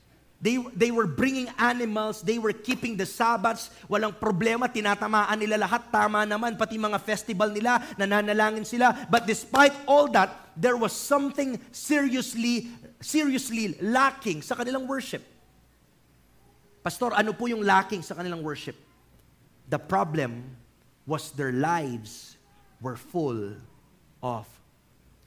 They, 0.44 0.60
they 0.76 0.92
were 0.92 1.08
bringing 1.08 1.48
animals, 1.56 2.20
they 2.20 2.36
were 2.36 2.52
keeping 2.52 3.00
the 3.00 3.08
Sabbaths, 3.08 3.72
walang 3.88 4.12
problema, 4.20 4.68
tinatamaan 4.68 5.40
nila 5.40 5.56
lahat, 5.56 5.88
tama 5.88 6.28
naman, 6.28 6.60
pati 6.60 6.76
mga 6.76 7.00
festival 7.00 7.48
nila, 7.48 7.80
nananalangin 7.96 8.68
sila. 8.68 8.92
But 9.08 9.24
despite 9.24 9.72
all 9.88 10.12
that, 10.12 10.52
there 10.60 10.76
was 10.76 10.92
something 10.92 11.56
seriously, 11.72 12.68
seriously 13.00 13.80
lacking 13.80 14.44
sa 14.44 14.60
kanilang 14.60 14.84
worship. 14.84 15.24
Pastor, 16.84 17.16
ano 17.16 17.32
po 17.32 17.48
yung 17.48 17.64
lacking 17.64 18.04
sa 18.04 18.12
kanilang 18.12 18.44
worship? 18.44 18.76
The 19.72 19.80
problem 19.80 20.44
was 21.08 21.32
their 21.32 21.56
lives 21.56 22.36
were 22.84 23.00
full 23.00 23.56
of 24.20 24.44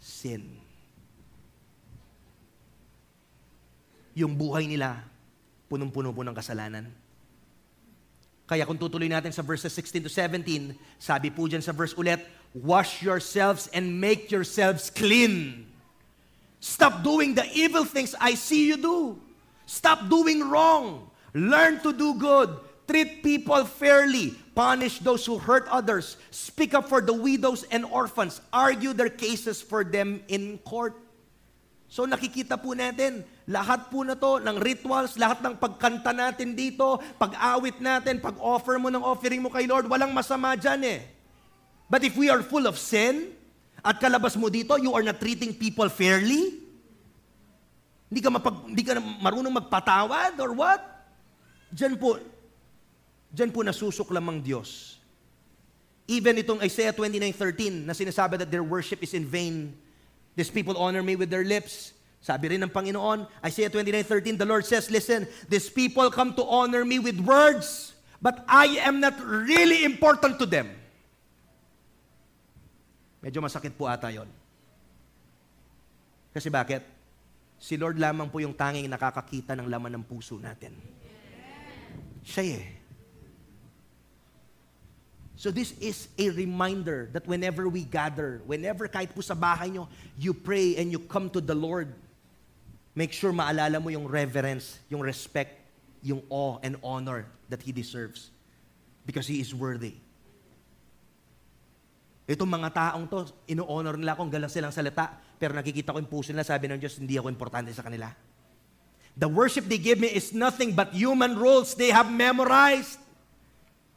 sin. 0.07 0.47
Yung 4.15 4.39
buhay 4.39 4.71
nila, 4.71 5.03
punong-puno 5.67 6.15
po 6.15 6.23
ng 6.23 6.33
kasalanan. 6.33 6.87
Kaya 8.47 8.63
kung 8.63 8.79
tutuloy 8.79 9.11
natin 9.11 9.35
sa 9.35 9.43
verses 9.43 9.75
16 9.75 10.07
to 10.07 10.11
17, 10.11 10.79
sabi 11.03 11.35
po 11.35 11.51
dyan 11.51 11.59
sa 11.59 11.75
verse 11.75 11.99
ulit, 11.99 12.23
Wash 12.55 13.03
yourselves 13.03 13.67
and 13.75 13.99
make 13.99 14.31
yourselves 14.31 14.89
clean. 14.89 15.67
Stop 16.63 17.03
doing 17.03 17.35
the 17.35 17.45
evil 17.53 17.85
things 17.85 18.15
I 18.17 18.39
see 18.39 18.71
you 18.71 18.79
do. 18.79 19.19
Stop 19.67 20.07
doing 20.07 20.47
wrong. 20.47 21.11
Learn 21.35 21.83
to 21.85 21.93
do 21.93 22.15
good. 22.17 22.55
Treat 22.87 23.21
people 23.21 23.67
fairly. 23.67 24.33
Punish 24.57 25.05
those 25.05 25.29
who 25.29 25.37
hurt 25.37 25.69
others. 25.69 26.17
Speak 26.33 26.73
up 26.73 26.89
for 26.89 27.05
the 27.05 27.13
widows 27.13 27.69
and 27.69 27.85
orphans. 27.85 28.41
Argue 28.49 28.97
their 28.97 29.13
cases 29.13 29.61
for 29.61 29.85
them 29.85 30.25
in 30.33 30.57
court. 30.65 30.97
So 31.87 32.09
nakikita 32.09 32.59
po 32.59 32.75
natin, 32.75 33.23
lahat 33.47 33.93
po 33.93 34.03
na 34.03 34.19
to 34.19 34.43
ng 34.43 34.57
rituals, 34.59 35.15
lahat 35.15 35.39
ng 35.45 35.55
pagkanta 35.55 36.11
natin 36.11 36.57
dito, 36.57 36.99
pag-awit 37.15 37.79
natin, 37.79 38.19
pag-offer 38.19 38.81
mo 38.81 38.91
ng 38.91 39.05
offering 39.05 39.39
mo 39.39 39.53
kay 39.53 39.71
Lord, 39.71 39.87
walang 39.87 40.11
masama 40.11 40.59
dyan 40.59 40.83
eh. 40.83 41.01
But 41.87 42.03
if 42.03 42.19
we 42.19 42.27
are 42.27 42.43
full 42.43 42.67
of 42.67 42.75
sin, 42.75 43.31
at 43.87 44.03
kalabas 44.03 44.35
mo 44.35 44.51
dito, 44.51 44.75
you 44.83 44.91
are 44.99 45.05
not 45.07 45.23
treating 45.23 45.55
people 45.55 45.87
fairly, 45.87 46.59
hindi 48.11 48.21
ka, 48.23 48.35
mapag, 48.35 48.57
hindi 48.67 48.83
ka 48.83 48.99
marunong 49.23 49.55
magpatawad 49.63 50.35
or 50.43 50.59
what? 50.59 50.83
Diyan 51.71 51.95
po, 51.99 52.19
diyan 53.37 53.53
po 53.53 53.61
nasusok 53.61 54.09
lamang 54.17 54.41
Diyos. 54.41 54.97
Even 56.09 56.41
itong 56.41 56.65
Isaiah 56.65 56.97
29.13 56.97 57.85
na 57.85 57.93
sinasabi 57.93 58.41
that 58.41 58.49
their 58.49 58.65
worship 58.65 59.05
is 59.05 59.13
in 59.13 59.29
vain, 59.29 59.77
These 60.37 60.53
people 60.53 60.77
honor 60.77 61.01
me 61.01 61.17
with 61.17 61.33
their 61.33 61.43
lips. 61.43 61.97
Sabi 62.21 62.53
rin 62.53 62.61
ng 62.61 62.69
Panginoon, 62.69 63.25
Isaiah 63.41 63.73
29:13, 63.73 64.37
the 64.37 64.45
Lord 64.45 64.69
says, 64.69 64.93
listen, 64.93 65.25
these 65.49 65.73
people 65.73 66.13
come 66.13 66.37
to 66.37 66.45
honor 66.45 66.85
me 66.85 67.01
with 67.01 67.17
words, 67.25 67.97
but 68.21 68.45
I 68.45 68.77
am 68.85 69.01
not 69.01 69.17
really 69.25 69.89
important 69.89 70.37
to 70.37 70.47
them. 70.47 70.69
Medyo 73.25 73.41
masakit 73.41 73.73
po 73.73 73.89
ata 73.89 74.13
yon. 74.13 74.29
Kasi 76.37 76.53
bakit? 76.53 76.85
Si 77.57 77.81
Lord 77.81 77.97
lamang 77.97 78.29
po 78.29 78.37
yung 78.45 78.53
tanging 78.53 78.93
nakakakita 78.93 79.57
ng 79.57 79.73
laman 79.73 79.97
ng 79.97 80.05
puso 80.05 80.37
natin. 80.37 80.77
Siya 82.21 82.61
eh. 82.61 82.76
So 85.37 85.53
this 85.53 85.77
is 85.77 86.09
a 86.17 86.33
reminder 86.33 87.13
that 87.13 87.29
whenever 87.29 87.69
we 87.69 87.85
gather, 87.85 88.41
whenever 88.49 88.89
kahit 88.89 89.13
po 89.13 89.21
sa 89.21 89.37
bahay 89.37 89.69
nyo, 89.69 89.85
you 90.17 90.33
pray 90.33 90.81
and 90.81 90.89
you 90.89 90.99
come 90.99 91.29
to 91.29 91.45
the 91.45 91.53
Lord, 91.55 91.93
make 92.97 93.13
sure 93.13 93.37
maalala 93.37 93.77
mo 93.77 93.93
yung 93.93 94.09
reverence, 94.09 94.81
yung 94.89 95.05
respect, 95.05 95.61
yung 96.01 96.25
awe 96.33 96.57
and 96.65 96.81
honor 96.81 97.29
that 97.53 97.61
He 97.61 97.69
deserves. 97.69 98.33
Because 99.05 99.29
He 99.29 99.45
is 99.45 99.53
worthy. 99.53 100.01
Itong 102.27 102.49
mga 102.49 102.73
taong 102.75 103.07
to, 103.07 103.31
ino-honor 103.47 103.95
nila 103.95 104.19
kung 104.19 104.33
galang 104.33 104.51
silang 104.51 104.75
salita, 104.75 105.15
pero 105.39 105.55
nakikita 105.55 105.95
ko 105.95 106.01
yung 106.01 106.11
puso 106.11 106.33
nila, 106.35 106.43
sabi 106.49 106.67
ng 106.67 106.81
Diyos, 106.81 106.99
hindi 106.99 107.15
ako 107.21 107.31
importante 107.31 107.71
sa 107.77 107.87
kanila. 107.87 108.11
The 109.15 109.31
worship 109.31 109.69
they 109.71 109.79
give 109.79 110.03
me 110.03 110.11
is 110.11 110.33
nothing 110.33 110.75
but 110.75 110.91
human 110.97 111.39
rules 111.39 111.79
they 111.79 111.95
have 111.95 112.11
memorized. 112.11 112.99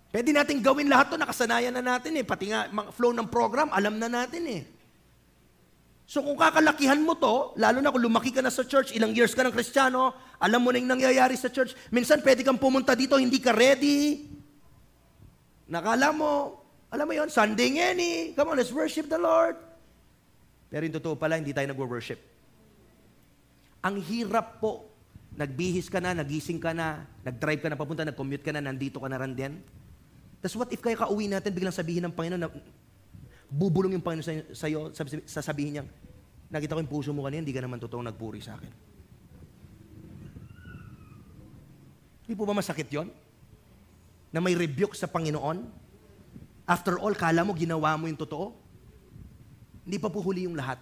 Pwede 0.10 0.34
natin 0.34 0.58
gawin 0.58 0.90
lahat 0.90 1.14
to, 1.14 1.22
nakasanayan 1.22 1.70
na 1.70 1.86
natin 1.86 2.18
eh. 2.18 2.26
Pati 2.26 2.50
nga 2.50 2.66
flow 2.98 3.14
ng 3.14 3.30
program, 3.30 3.70
alam 3.70 3.94
na 4.02 4.10
natin 4.10 4.44
eh. 4.50 4.62
So 6.10 6.26
kung 6.26 6.42
kakalakihan 6.42 6.98
mo 6.98 7.14
to, 7.14 7.54
lalo 7.62 7.78
na 7.86 7.94
kung 7.94 8.02
lumaki 8.02 8.34
ka 8.34 8.42
na 8.42 8.50
sa 8.50 8.66
church, 8.66 8.98
ilang 8.98 9.14
years 9.14 9.38
ka 9.38 9.46
ng 9.46 9.54
kristyano, 9.54 10.10
alam 10.42 10.66
mo 10.66 10.74
na 10.74 10.82
yung 10.82 10.90
nangyayari 10.90 11.38
sa 11.38 11.54
church, 11.54 11.78
minsan 11.94 12.26
pwede 12.26 12.42
kang 12.42 12.58
pumunta 12.58 12.98
dito, 12.98 13.22
hindi 13.22 13.38
ka 13.38 13.54
ready. 13.54 14.26
Nakala 15.70 16.10
mo, 16.10 16.58
alam 16.90 17.06
mo 17.06 17.14
yon 17.14 17.30
Sunday 17.30 17.78
ngayon 17.78 18.00
eh. 18.02 18.18
Come 18.34 18.50
on, 18.50 18.58
let's 18.58 18.74
worship 18.74 19.06
the 19.06 19.22
Lord. 19.22 19.54
Pero 20.74 20.82
yung 20.90 20.98
totoo 20.98 21.14
pala, 21.14 21.38
hindi 21.38 21.54
tayo 21.54 21.70
nag-worship. 21.70 22.18
Ang 23.86 24.02
hirap 24.02 24.58
po. 24.58 24.90
Nagbihis 25.38 25.94
ka 25.94 26.02
na, 26.02 26.18
nagising 26.18 26.58
ka 26.58 26.74
na, 26.74 27.06
nag-drive 27.22 27.62
ka 27.62 27.70
na 27.70 27.78
papunta, 27.78 28.02
nag-commute 28.02 28.42
ka 28.42 28.50
na, 28.50 28.66
nandito 28.66 28.98
ka 28.98 29.06
na 29.06 29.22
rin 29.22 29.38
din. 29.38 29.54
Tapos 30.40 30.56
what 30.56 30.72
if 30.72 30.80
kaya 30.80 30.96
kauwi 30.96 31.28
natin, 31.28 31.52
biglang 31.52 31.76
sabihin 31.76 32.08
ng 32.08 32.16
Panginoon 32.16 32.42
na 32.42 32.50
bubulong 33.52 33.96
yung 33.98 34.04
Panginoon 34.04 34.56
sa 34.56 34.66
iyo, 34.72 34.92
sasabihin 35.28 35.72
niya, 35.80 35.84
nakita 36.48 36.76
ko 36.76 36.80
yung 36.80 36.92
puso 36.92 37.12
mo 37.12 37.28
kanina, 37.28 37.44
hindi 37.44 37.56
ka 37.56 37.64
naman 37.64 37.80
totoong 37.80 38.08
nagpuri 38.08 38.40
sa 38.40 38.56
akin. 38.56 38.72
Hindi 42.24 42.34
po 42.38 42.46
ba 42.48 42.56
masakit 42.56 42.88
yon? 42.88 43.10
Na 44.30 44.40
may 44.40 44.54
rebuke 44.54 44.94
sa 44.94 45.10
Panginoon? 45.10 45.66
After 46.70 47.02
all, 47.02 47.18
kala 47.18 47.42
mo 47.42 47.58
ginawa 47.58 47.98
mo 47.98 48.06
yung 48.06 48.22
totoo? 48.22 48.54
Hindi 49.84 49.98
pa 49.98 50.08
po 50.14 50.22
huli 50.22 50.46
yung 50.46 50.54
lahat. 50.54 50.78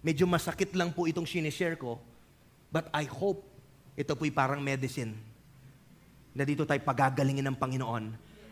Medyo 0.00 0.24
masakit 0.24 0.72
lang 0.72 0.88
po 0.96 1.04
itong 1.04 1.28
sinishare 1.28 1.76
ko, 1.76 2.00
but 2.72 2.88
I 2.96 3.04
hope 3.04 3.44
ito 3.92 4.16
po'y 4.16 4.32
parang 4.32 4.64
medicine 4.64 5.12
na 6.36 6.44
dito 6.44 6.68
tayo 6.68 6.78
pagagalingin 6.84 7.48
ng 7.48 7.56
Panginoon 7.56 8.04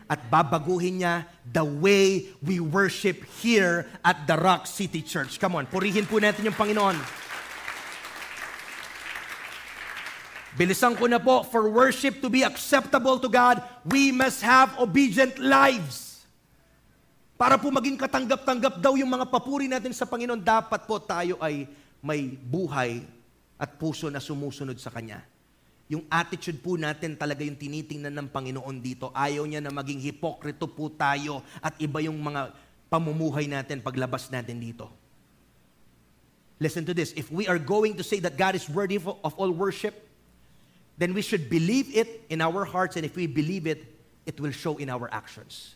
at 0.09 0.19
babaguhin 0.29 1.01
niya 1.01 1.25
the 1.45 1.61
way 1.61 2.29
we 2.41 2.57
worship 2.57 3.21
here 3.41 3.85
at 4.01 4.25
the 4.25 4.33
Rock 4.37 4.65
City 4.65 5.05
Church. 5.05 5.37
Come 5.37 5.61
on, 5.61 5.69
purihin 5.69 6.09
po 6.09 6.17
natin 6.17 6.49
yung 6.49 6.57
Panginoon. 6.57 6.97
Bilisan 10.55 10.95
ko 10.95 11.05
na 11.05 11.19
po, 11.19 11.43
for 11.43 11.67
worship 11.67 12.23
to 12.23 12.31
be 12.31 12.41
acceptable 12.41 13.19
to 13.19 13.27
God, 13.27 13.59
we 13.83 14.09
must 14.15 14.39
have 14.39 14.71
obedient 14.79 15.35
lives. 15.35 16.23
Para 17.35 17.59
po 17.59 17.67
maging 17.67 17.99
katanggap-tanggap 17.99 18.79
daw 18.79 18.95
yung 18.95 19.11
mga 19.11 19.27
papuri 19.27 19.67
natin 19.67 19.91
sa 19.91 20.07
Panginoon, 20.07 20.39
dapat 20.39 20.87
po 20.87 20.95
tayo 21.03 21.35
ay 21.43 21.67
may 21.99 22.31
buhay 22.39 23.03
at 23.59 23.75
puso 23.75 24.07
na 24.07 24.23
sumusunod 24.23 24.79
sa 24.79 24.87
Kanya. 24.87 25.34
Yung 25.85 26.01
attitude 26.09 26.57
po 26.65 26.73
natin 26.81 27.13
talaga 27.13 27.45
yung 27.45 27.53
tinitingnan 27.53 28.09
ng 28.09 28.27
Panginoon 28.33 28.77
dito. 28.81 29.13
Ayaw 29.13 29.45
niya 29.45 29.61
na 29.61 29.69
maging 29.69 30.01
hipokrito 30.01 30.65
po 30.65 30.89
tayo 30.89 31.45
at 31.61 31.77
iba 31.77 32.01
yung 32.01 32.17
mga 32.17 32.57
pamumuhay 32.89 33.45
natin 33.45 33.85
paglabas 33.85 34.33
natin 34.33 34.57
dito. 34.57 34.89
Listen 36.57 36.87
to 36.89 36.93
this. 36.95 37.13
If 37.13 37.29
we 37.29 37.45
are 37.45 37.59
going 37.59 37.99
to 37.99 38.03
say 38.03 38.17
that 38.25 38.33
God 38.33 38.57
is 38.57 38.65
worthy 38.65 38.97
of 38.97 39.33
all 39.37 39.51
worship, 39.51 39.93
then 40.97 41.13
we 41.13 41.21
should 41.21 41.51
believe 41.51 41.93
it 41.93 42.25
in 42.33 42.41
our 42.41 42.65
hearts 42.65 42.95
and 42.95 43.05
if 43.05 43.13
we 43.13 43.27
believe 43.27 43.67
it, 43.67 43.85
it 44.25 44.39
will 44.39 44.55
show 44.55 44.79
in 44.81 44.89
our 44.89 45.11
actions. 45.13 45.75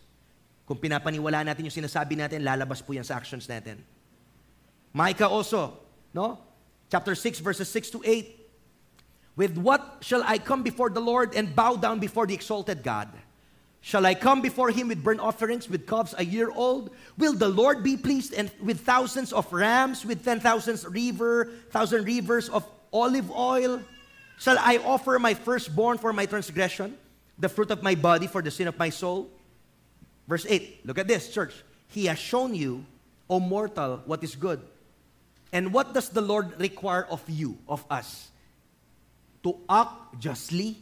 Kung 0.66 0.78
pinapaniwala 0.78 1.46
natin 1.46 1.70
yung 1.70 1.76
sinasabi 1.76 2.18
natin, 2.18 2.42
lalabas 2.42 2.82
po 2.82 2.98
yan 2.98 3.06
sa 3.06 3.20
actions 3.20 3.46
natin. 3.46 3.78
Micah 4.90 5.30
also, 5.30 5.78
no? 6.16 6.40
Chapter 6.90 7.14
6 7.14 7.46
verses 7.46 7.70
6 7.70 7.94
to 7.94 8.00
8. 8.02 8.39
With 9.40 9.58
what 9.58 10.00
shall 10.02 10.22
I 10.28 10.38
come 10.38 10.64
before 10.64 10.90
the 10.90 11.00
Lord 11.00 11.34
and 11.34 11.56
bow 11.56 11.78
down 11.78 12.00
before 12.00 12.28
the 12.28 12.34
exalted 12.34 12.84
God? 12.84 13.08
Shall 13.80 14.06
I 14.06 14.14
come 14.14 14.42
before 14.42 14.70
him 14.70 14.90
with 14.90 15.02
burnt 15.02 15.22
offerings, 15.22 15.70
with 15.70 15.88
calves 15.88 16.14
a 16.18 16.26
year 16.26 16.52
old? 16.52 16.92
Will 17.18 17.32
the 17.32 17.48
Lord 17.48 17.82
be 17.82 17.96
pleased 17.96 18.34
and 18.34 18.52
with 18.60 18.82
thousands 18.82 19.32
of 19.32 19.48
rams, 19.54 20.04
with 20.04 20.26
ten 20.26 20.42
thousands 20.42 20.84
river, 20.84 21.48
thousand 21.72 22.04
rivers 22.04 22.50
of 22.50 22.68
olive 22.92 23.32
oil? 23.32 23.80
Shall 24.40 24.60
I 24.60 24.76
offer 24.84 25.18
my 25.20 25.36
firstborn 25.36 26.00
for 26.00 26.12
my 26.12 26.26
transgression, 26.26 26.98
the 27.40 27.48
fruit 27.48 27.72
of 27.72 27.82
my 27.82 27.96
body 27.96 28.28
for 28.28 28.42
the 28.42 28.52
sin 28.52 28.68
of 28.68 28.78
my 28.78 28.90
soul? 28.90 29.32
Verse 30.28 30.46
8, 30.50 30.86
look 30.86 30.98
at 30.98 31.08
this, 31.08 31.32
church. 31.32 31.56
He 31.88 32.08
has 32.08 32.20
shown 32.20 32.54
you, 32.54 32.84
O 33.30 33.40
mortal, 33.40 34.04
what 34.04 34.22
is 34.22 34.36
good. 34.36 34.60
And 35.54 35.72
what 35.72 35.94
does 35.94 36.10
the 36.10 36.20
Lord 36.20 36.60
require 36.60 37.08
of 37.10 37.24
you, 37.30 37.58
of 37.70 37.86
us? 37.90 38.32
To 39.44 39.56
act 39.68 40.20
justly, 40.20 40.80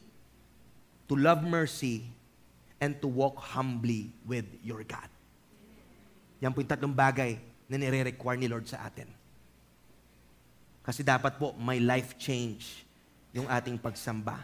to 1.06 1.14
love 1.14 1.46
mercy, 1.46 2.06
and 2.82 2.98
to 3.02 3.08
walk 3.10 3.38
humbly 3.54 4.14
with 4.26 4.46
your 4.62 4.86
God. 4.86 5.10
Yan 6.42 6.54
po 6.54 6.62
yung 6.62 6.70
tatlong 6.70 6.94
bagay 6.94 7.42
na 7.66 7.76
nire-require 7.82 8.38
ni 8.38 8.46
Lord 8.46 8.70
sa 8.70 8.86
atin. 8.86 9.10
Kasi 10.86 11.02
dapat 11.04 11.36
po 11.36 11.52
may 11.58 11.82
life 11.82 12.16
change 12.16 12.86
yung 13.36 13.50
ating 13.50 13.76
pagsamba. 13.76 14.40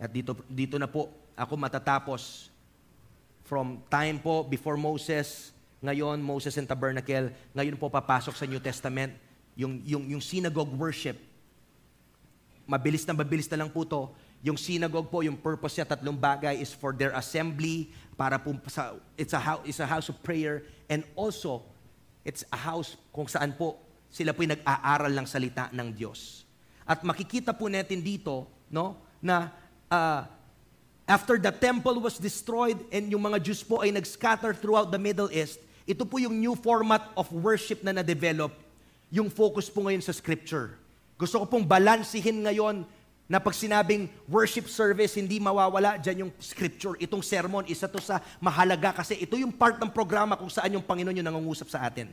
At 0.00 0.10
dito, 0.10 0.34
dito 0.50 0.74
na 0.80 0.90
po 0.90 1.12
ako 1.38 1.54
matatapos 1.54 2.50
from 3.44 3.78
time 3.86 4.18
po 4.18 4.42
before 4.42 4.74
Moses, 4.74 5.54
ngayon 5.84 6.18
Moses 6.18 6.56
and 6.56 6.66
Tabernacle, 6.66 7.30
ngayon 7.52 7.76
po 7.76 7.92
papasok 7.92 8.34
sa 8.34 8.48
New 8.48 8.58
Testament, 8.58 9.14
yung, 9.54 9.78
yung, 9.84 10.04
yung 10.16 10.22
synagogue 10.24 10.72
worship, 10.74 11.20
mabilis 12.64 13.04
na 13.04 13.14
mabilis 13.16 13.48
na 13.48 13.64
lang 13.64 13.70
po 13.70 13.84
to. 13.84 14.10
Yung 14.44 14.60
synagogue 14.60 15.08
po, 15.08 15.24
yung 15.24 15.40
purpose 15.40 15.80
niya, 15.80 15.88
tatlong 15.88 16.16
bagay 16.16 16.60
is 16.60 16.72
for 16.72 16.92
their 16.92 17.16
assembly, 17.16 17.88
para 18.14 18.36
po 18.36 18.52
sa, 18.68 18.92
it's 19.16 19.32
a, 19.32 19.40
house, 19.40 19.62
it's 19.64 19.80
a 19.80 19.88
house 19.88 20.12
of 20.12 20.16
prayer, 20.20 20.68
and 20.88 21.00
also, 21.16 21.64
it's 22.24 22.44
a 22.52 22.60
house 22.60 22.96
kung 23.08 23.24
saan 23.24 23.56
po 23.56 23.80
sila 24.12 24.30
po 24.30 24.46
nag-aaral 24.46 25.10
ng 25.10 25.26
salita 25.26 25.72
ng 25.74 25.90
Diyos. 25.90 26.46
At 26.84 27.02
makikita 27.02 27.56
po 27.56 27.66
natin 27.66 28.04
dito, 28.04 28.46
no, 28.68 29.00
na 29.18 29.48
uh, 29.88 30.22
after 31.08 31.40
the 31.40 31.50
temple 31.50 31.98
was 31.98 32.20
destroyed 32.20 32.78
and 32.92 33.08
yung 33.10 33.24
mga 33.24 33.40
Jews 33.40 33.64
po 33.64 33.80
ay 33.80 33.90
nag-scatter 33.90 34.52
throughout 34.54 34.92
the 34.92 35.00
Middle 35.00 35.32
East, 35.32 35.58
ito 35.84 36.04
po 36.06 36.20
yung 36.20 36.36
new 36.36 36.54
format 36.54 37.02
of 37.18 37.26
worship 37.32 37.82
na 37.82 37.96
na-develop, 37.96 38.52
yung 39.08 39.32
focus 39.32 39.66
po 39.72 39.84
ngayon 39.88 40.04
sa 40.04 40.12
Scripture. 40.12 40.76
Gusto 41.14 41.38
ko 41.42 41.46
pong 41.46 41.62
balansihin 41.62 42.42
ngayon 42.42 42.82
na 43.24 43.40
pag 43.40 43.56
sinabing 43.56 44.10
worship 44.28 44.68
service, 44.68 45.16
hindi 45.16 45.40
mawawala 45.40 45.96
dyan 45.96 46.28
yung 46.28 46.32
scripture. 46.36 46.98
Itong 47.00 47.24
sermon, 47.24 47.64
isa 47.70 47.88
to 47.88 48.02
sa 48.02 48.20
mahalaga 48.42 48.92
kasi 48.92 49.16
ito 49.16 49.38
yung 49.38 49.54
part 49.54 49.80
ng 49.80 49.88
programa 49.88 50.36
kung 50.36 50.50
saan 50.50 50.76
yung 50.76 50.84
Panginoon 50.84 51.22
yung 51.22 51.28
nangungusap 51.32 51.70
sa 51.72 51.86
atin. 51.86 52.10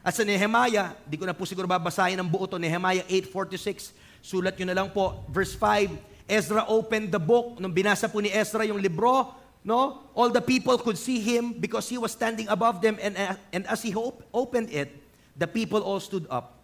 At 0.00 0.16
sa 0.16 0.24
Nehemiah, 0.24 0.96
di 1.04 1.20
ko 1.20 1.28
na 1.28 1.36
po 1.36 1.44
siguro 1.44 1.68
babasahin 1.68 2.16
ang 2.16 2.24
buo 2.24 2.48
to, 2.48 2.56
Nehemiah 2.56 3.04
8.46, 3.04 3.92
sulat 4.24 4.56
nyo 4.56 4.66
na 4.72 4.76
lang 4.80 4.88
po, 4.88 5.20
verse 5.28 5.52
5, 5.52 5.92
Ezra 6.24 6.64
opened 6.72 7.12
the 7.12 7.20
book, 7.20 7.60
nung 7.60 7.74
binasa 7.74 8.08
po 8.08 8.22
ni 8.24 8.32
Ezra 8.32 8.64
yung 8.64 8.80
libro, 8.80 9.36
no? 9.60 10.08
All 10.16 10.32
the 10.32 10.40
people 10.40 10.80
could 10.80 10.96
see 10.96 11.20
him 11.20 11.52
because 11.52 11.84
he 11.90 12.00
was 12.00 12.16
standing 12.16 12.48
above 12.48 12.80
them 12.80 12.96
and, 13.02 13.12
and 13.52 13.68
as 13.68 13.84
he 13.84 13.92
opened 14.32 14.72
it, 14.72 14.88
the 15.36 15.44
people 15.44 15.84
all 15.84 16.00
stood 16.00 16.24
up 16.32 16.59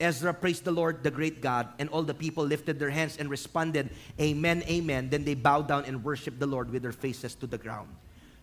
Ezra 0.00 0.32
praised 0.32 0.64
the 0.64 0.72
Lord, 0.72 1.04
the 1.04 1.12
great 1.12 1.44
God, 1.44 1.68
and 1.78 1.92
all 1.92 2.02
the 2.02 2.16
people 2.16 2.42
lifted 2.42 2.80
their 2.80 2.88
hands 2.88 3.20
and 3.20 3.28
responded, 3.28 3.92
Amen, 4.18 4.64
Amen. 4.64 5.12
Then 5.12 5.24
they 5.28 5.36
bowed 5.36 5.68
down 5.68 5.84
and 5.84 6.02
worshiped 6.02 6.40
the 6.40 6.48
Lord 6.48 6.72
with 6.72 6.80
their 6.80 6.96
faces 6.96 7.36
to 7.36 7.46
the 7.46 7.60
ground. 7.60 7.92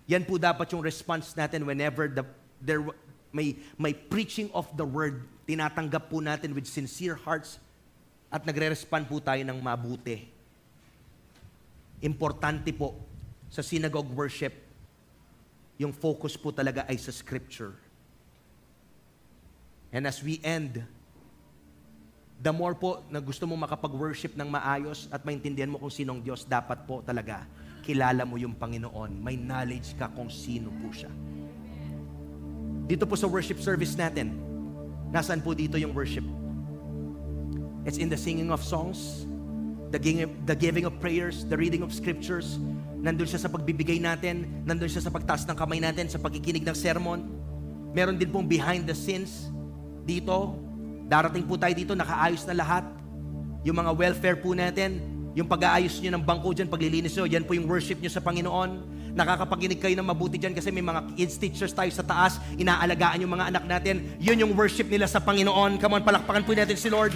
Yan 0.06 0.24
po 0.24 0.38
dapat 0.38 0.70
yung 0.72 0.86
response 0.86 1.34
natin 1.34 1.66
whenever 1.66 2.08
the, 2.08 2.24
there 2.62 2.86
may, 3.34 3.58
may 3.76 3.92
preaching 3.92 4.54
of 4.54 4.70
the 4.78 4.86
word, 4.86 5.26
tinatanggap 5.50 6.14
po 6.14 6.22
natin 6.22 6.54
with 6.54 6.70
sincere 6.70 7.18
hearts 7.18 7.58
at 8.30 8.46
nagre-respond 8.46 9.10
po 9.10 9.18
tayo 9.18 9.42
ng 9.42 9.58
mabuti. 9.58 10.30
Importante 12.06 12.70
po 12.70 12.94
sa 13.50 13.66
synagogue 13.66 14.14
worship, 14.14 14.54
yung 15.82 15.90
focus 15.90 16.38
po 16.38 16.54
talaga 16.54 16.86
ay 16.86 17.02
sa 17.02 17.10
scripture. 17.10 17.74
And 19.90 20.06
as 20.06 20.22
we 20.22 20.38
end 20.46 20.86
the 22.38 22.54
more 22.54 22.78
po 22.78 23.02
na 23.10 23.18
gusto 23.18 23.50
mo 23.50 23.58
makapag-worship 23.58 24.38
ng 24.38 24.46
maayos 24.46 25.10
at 25.10 25.26
maintindihan 25.26 25.70
mo 25.70 25.82
kung 25.82 25.90
sinong 25.90 26.22
Diyos, 26.22 26.46
dapat 26.46 26.86
po 26.86 27.02
talaga 27.02 27.50
kilala 27.82 28.28
mo 28.28 28.36
yung 28.36 28.52
Panginoon. 28.54 29.24
May 29.24 29.40
knowledge 29.40 29.96
ka 29.96 30.12
kung 30.12 30.28
sino 30.28 30.70
po 30.84 30.92
siya. 30.92 31.10
Dito 32.84 33.08
po 33.08 33.16
sa 33.16 33.32
worship 33.32 33.64
service 33.64 33.96
natin, 33.96 34.36
nasaan 35.10 35.40
po 35.40 35.56
dito 35.56 35.80
yung 35.80 35.96
worship? 35.96 36.24
It's 37.88 37.96
in 37.96 38.12
the 38.12 38.20
singing 38.20 38.52
of 38.52 38.60
songs, 38.60 39.24
the 39.96 40.00
giving, 40.00 40.36
the 40.44 40.56
giving 40.56 40.84
of 40.84 41.00
prayers, 41.00 41.48
the 41.48 41.56
reading 41.56 41.80
of 41.80 41.96
scriptures. 41.96 42.60
Nandun 43.00 43.24
siya 43.24 43.40
sa 43.40 43.50
pagbibigay 43.50 44.04
natin, 44.04 44.64
nandun 44.68 44.92
siya 44.92 45.08
sa 45.08 45.12
pagtaas 45.12 45.48
ng 45.48 45.56
kamay 45.56 45.80
natin, 45.80 46.12
sa 46.12 46.20
pagkikinig 46.20 46.68
ng 46.68 46.76
sermon. 46.76 47.24
Meron 47.96 48.20
din 48.20 48.28
pong 48.28 48.44
behind 48.44 48.84
the 48.84 48.96
scenes 48.96 49.48
dito, 50.04 50.60
Darating 51.08 51.48
po 51.48 51.56
tayo 51.56 51.72
dito, 51.72 51.96
nakaayos 51.96 52.44
na 52.44 52.56
lahat. 52.60 52.84
Yung 53.64 53.80
mga 53.80 53.92
welfare 53.96 54.38
po 54.44 54.52
natin, 54.52 55.00
yung 55.40 55.48
pag-aayos 55.48 56.04
nyo 56.04 56.20
ng 56.20 56.24
bangko 56.28 56.52
dyan, 56.52 56.68
paglilinis 56.68 57.16
nyo, 57.16 57.24
yan 57.24 57.48
po 57.48 57.56
yung 57.56 57.70
worship 57.70 58.04
nyo 58.04 58.12
sa 58.12 58.20
Panginoon. 58.20 59.00
Nakakapaginig 59.16 59.80
kayo 59.80 59.96
ng 59.96 60.04
mabuti 60.04 60.36
dyan 60.36 60.52
kasi 60.52 60.68
may 60.70 60.84
mga 60.84 61.16
kids 61.16 61.40
teachers 61.40 61.72
tayo 61.72 61.90
sa 61.90 62.04
taas, 62.04 62.38
inaalagaan 62.60 63.24
yung 63.24 63.34
mga 63.34 63.56
anak 63.56 63.64
natin. 63.66 64.18
Yun 64.20 64.44
yung 64.44 64.54
worship 64.54 64.92
nila 64.92 65.08
sa 65.08 65.24
Panginoon. 65.24 65.80
Come 65.80 65.98
on, 65.98 66.04
palakpakan 66.04 66.44
po 66.44 66.52
natin 66.58 66.76
si 66.76 66.92
Lord. 66.92 67.16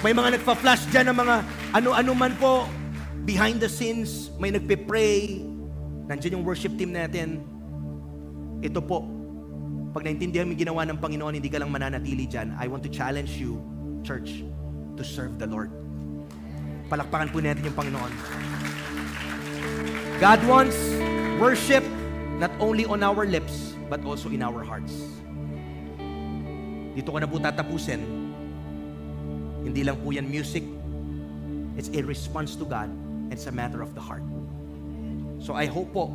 May 0.00 0.16
mga 0.16 0.40
nagpa-flash 0.40 0.88
dyan 0.90 1.12
ng 1.12 1.16
mga 1.20 1.34
ano-ano 1.76 2.12
man 2.16 2.32
po. 2.40 2.64
Behind 3.28 3.60
the 3.60 3.68
scenes, 3.68 4.32
may 4.40 4.48
nagpe-pray. 4.48 5.44
Nandiyan 6.08 6.40
yung 6.40 6.44
worship 6.48 6.72
team 6.80 6.96
natin. 6.96 7.44
Ito 8.64 8.80
po, 8.80 9.04
pag 9.90 10.06
naintindihan 10.06 10.46
mo 10.46 10.54
ginawa 10.54 10.86
ng 10.86 11.02
Panginoon, 11.02 11.34
hindi 11.34 11.50
ka 11.50 11.58
lang 11.58 11.70
mananatili 11.74 12.30
dyan. 12.30 12.54
I 12.54 12.70
want 12.70 12.86
to 12.86 12.92
challenge 12.92 13.34
you, 13.34 13.58
church, 14.06 14.46
to 14.94 15.02
serve 15.02 15.34
the 15.34 15.50
Lord. 15.50 15.74
Palakpakan 16.86 17.34
po 17.34 17.42
natin 17.42 17.66
yung 17.66 17.74
Panginoon. 17.74 18.12
God 20.22 20.40
wants 20.46 20.78
worship 21.42 21.82
not 22.38 22.54
only 22.62 22.86
on 22.86 23.02
our 23.02 23.26
lips, 23.26 23.74
but 23.90 23.98
also 24.06 24.30
in 24.30 24.46
our 24.46 24.62
hearts. 24.62 24.94
Dito 26.94 27.10
ko 27.10 27.18
na 27.18 27.26
po 27.26 27.42
tatapusin. 27.42 27.98
Hindi 29.66 29.82
lang 29.82 29.98
po 29.98 30.14
yan 30.14 30.30
music. 30.30 30.62
It's 31.74 31.90
a 31.90 32.02
response 32.06 32.54
to 32.62 32.66
God. 32.66 32.90
It's 33.34 33.50
a 33.50 33.54
matter 33.54 33.82
of 33.82 33.90
the 33.98 34.02
heart. 34.02 34.22
So 35.42 35.58
I 35.58 35.66
hope 35.66 35.90
po, 35.90 36.14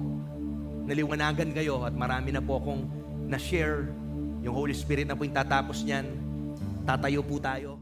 naliwanagan 0.88 1.52
kayo 1.52 1.84
at 1.84 1.92
marami 1.92 2.32
na 2.32 2.40
po 2.40 2.62
akong 2.62 2.88
na-share. 3.28 3.90
Yung 4.46 4.54
Holy 4.54 4.74
Spirit 4.78 5.10
na 5.10 5.18
po 5.18 5.26
yung 5.26 5.36
tatapos 5.36 5.82
niyan. 5.82 6.06
Tatayo 6.86 7.26
po 7.26 7.42
tayo. 7.42 7.75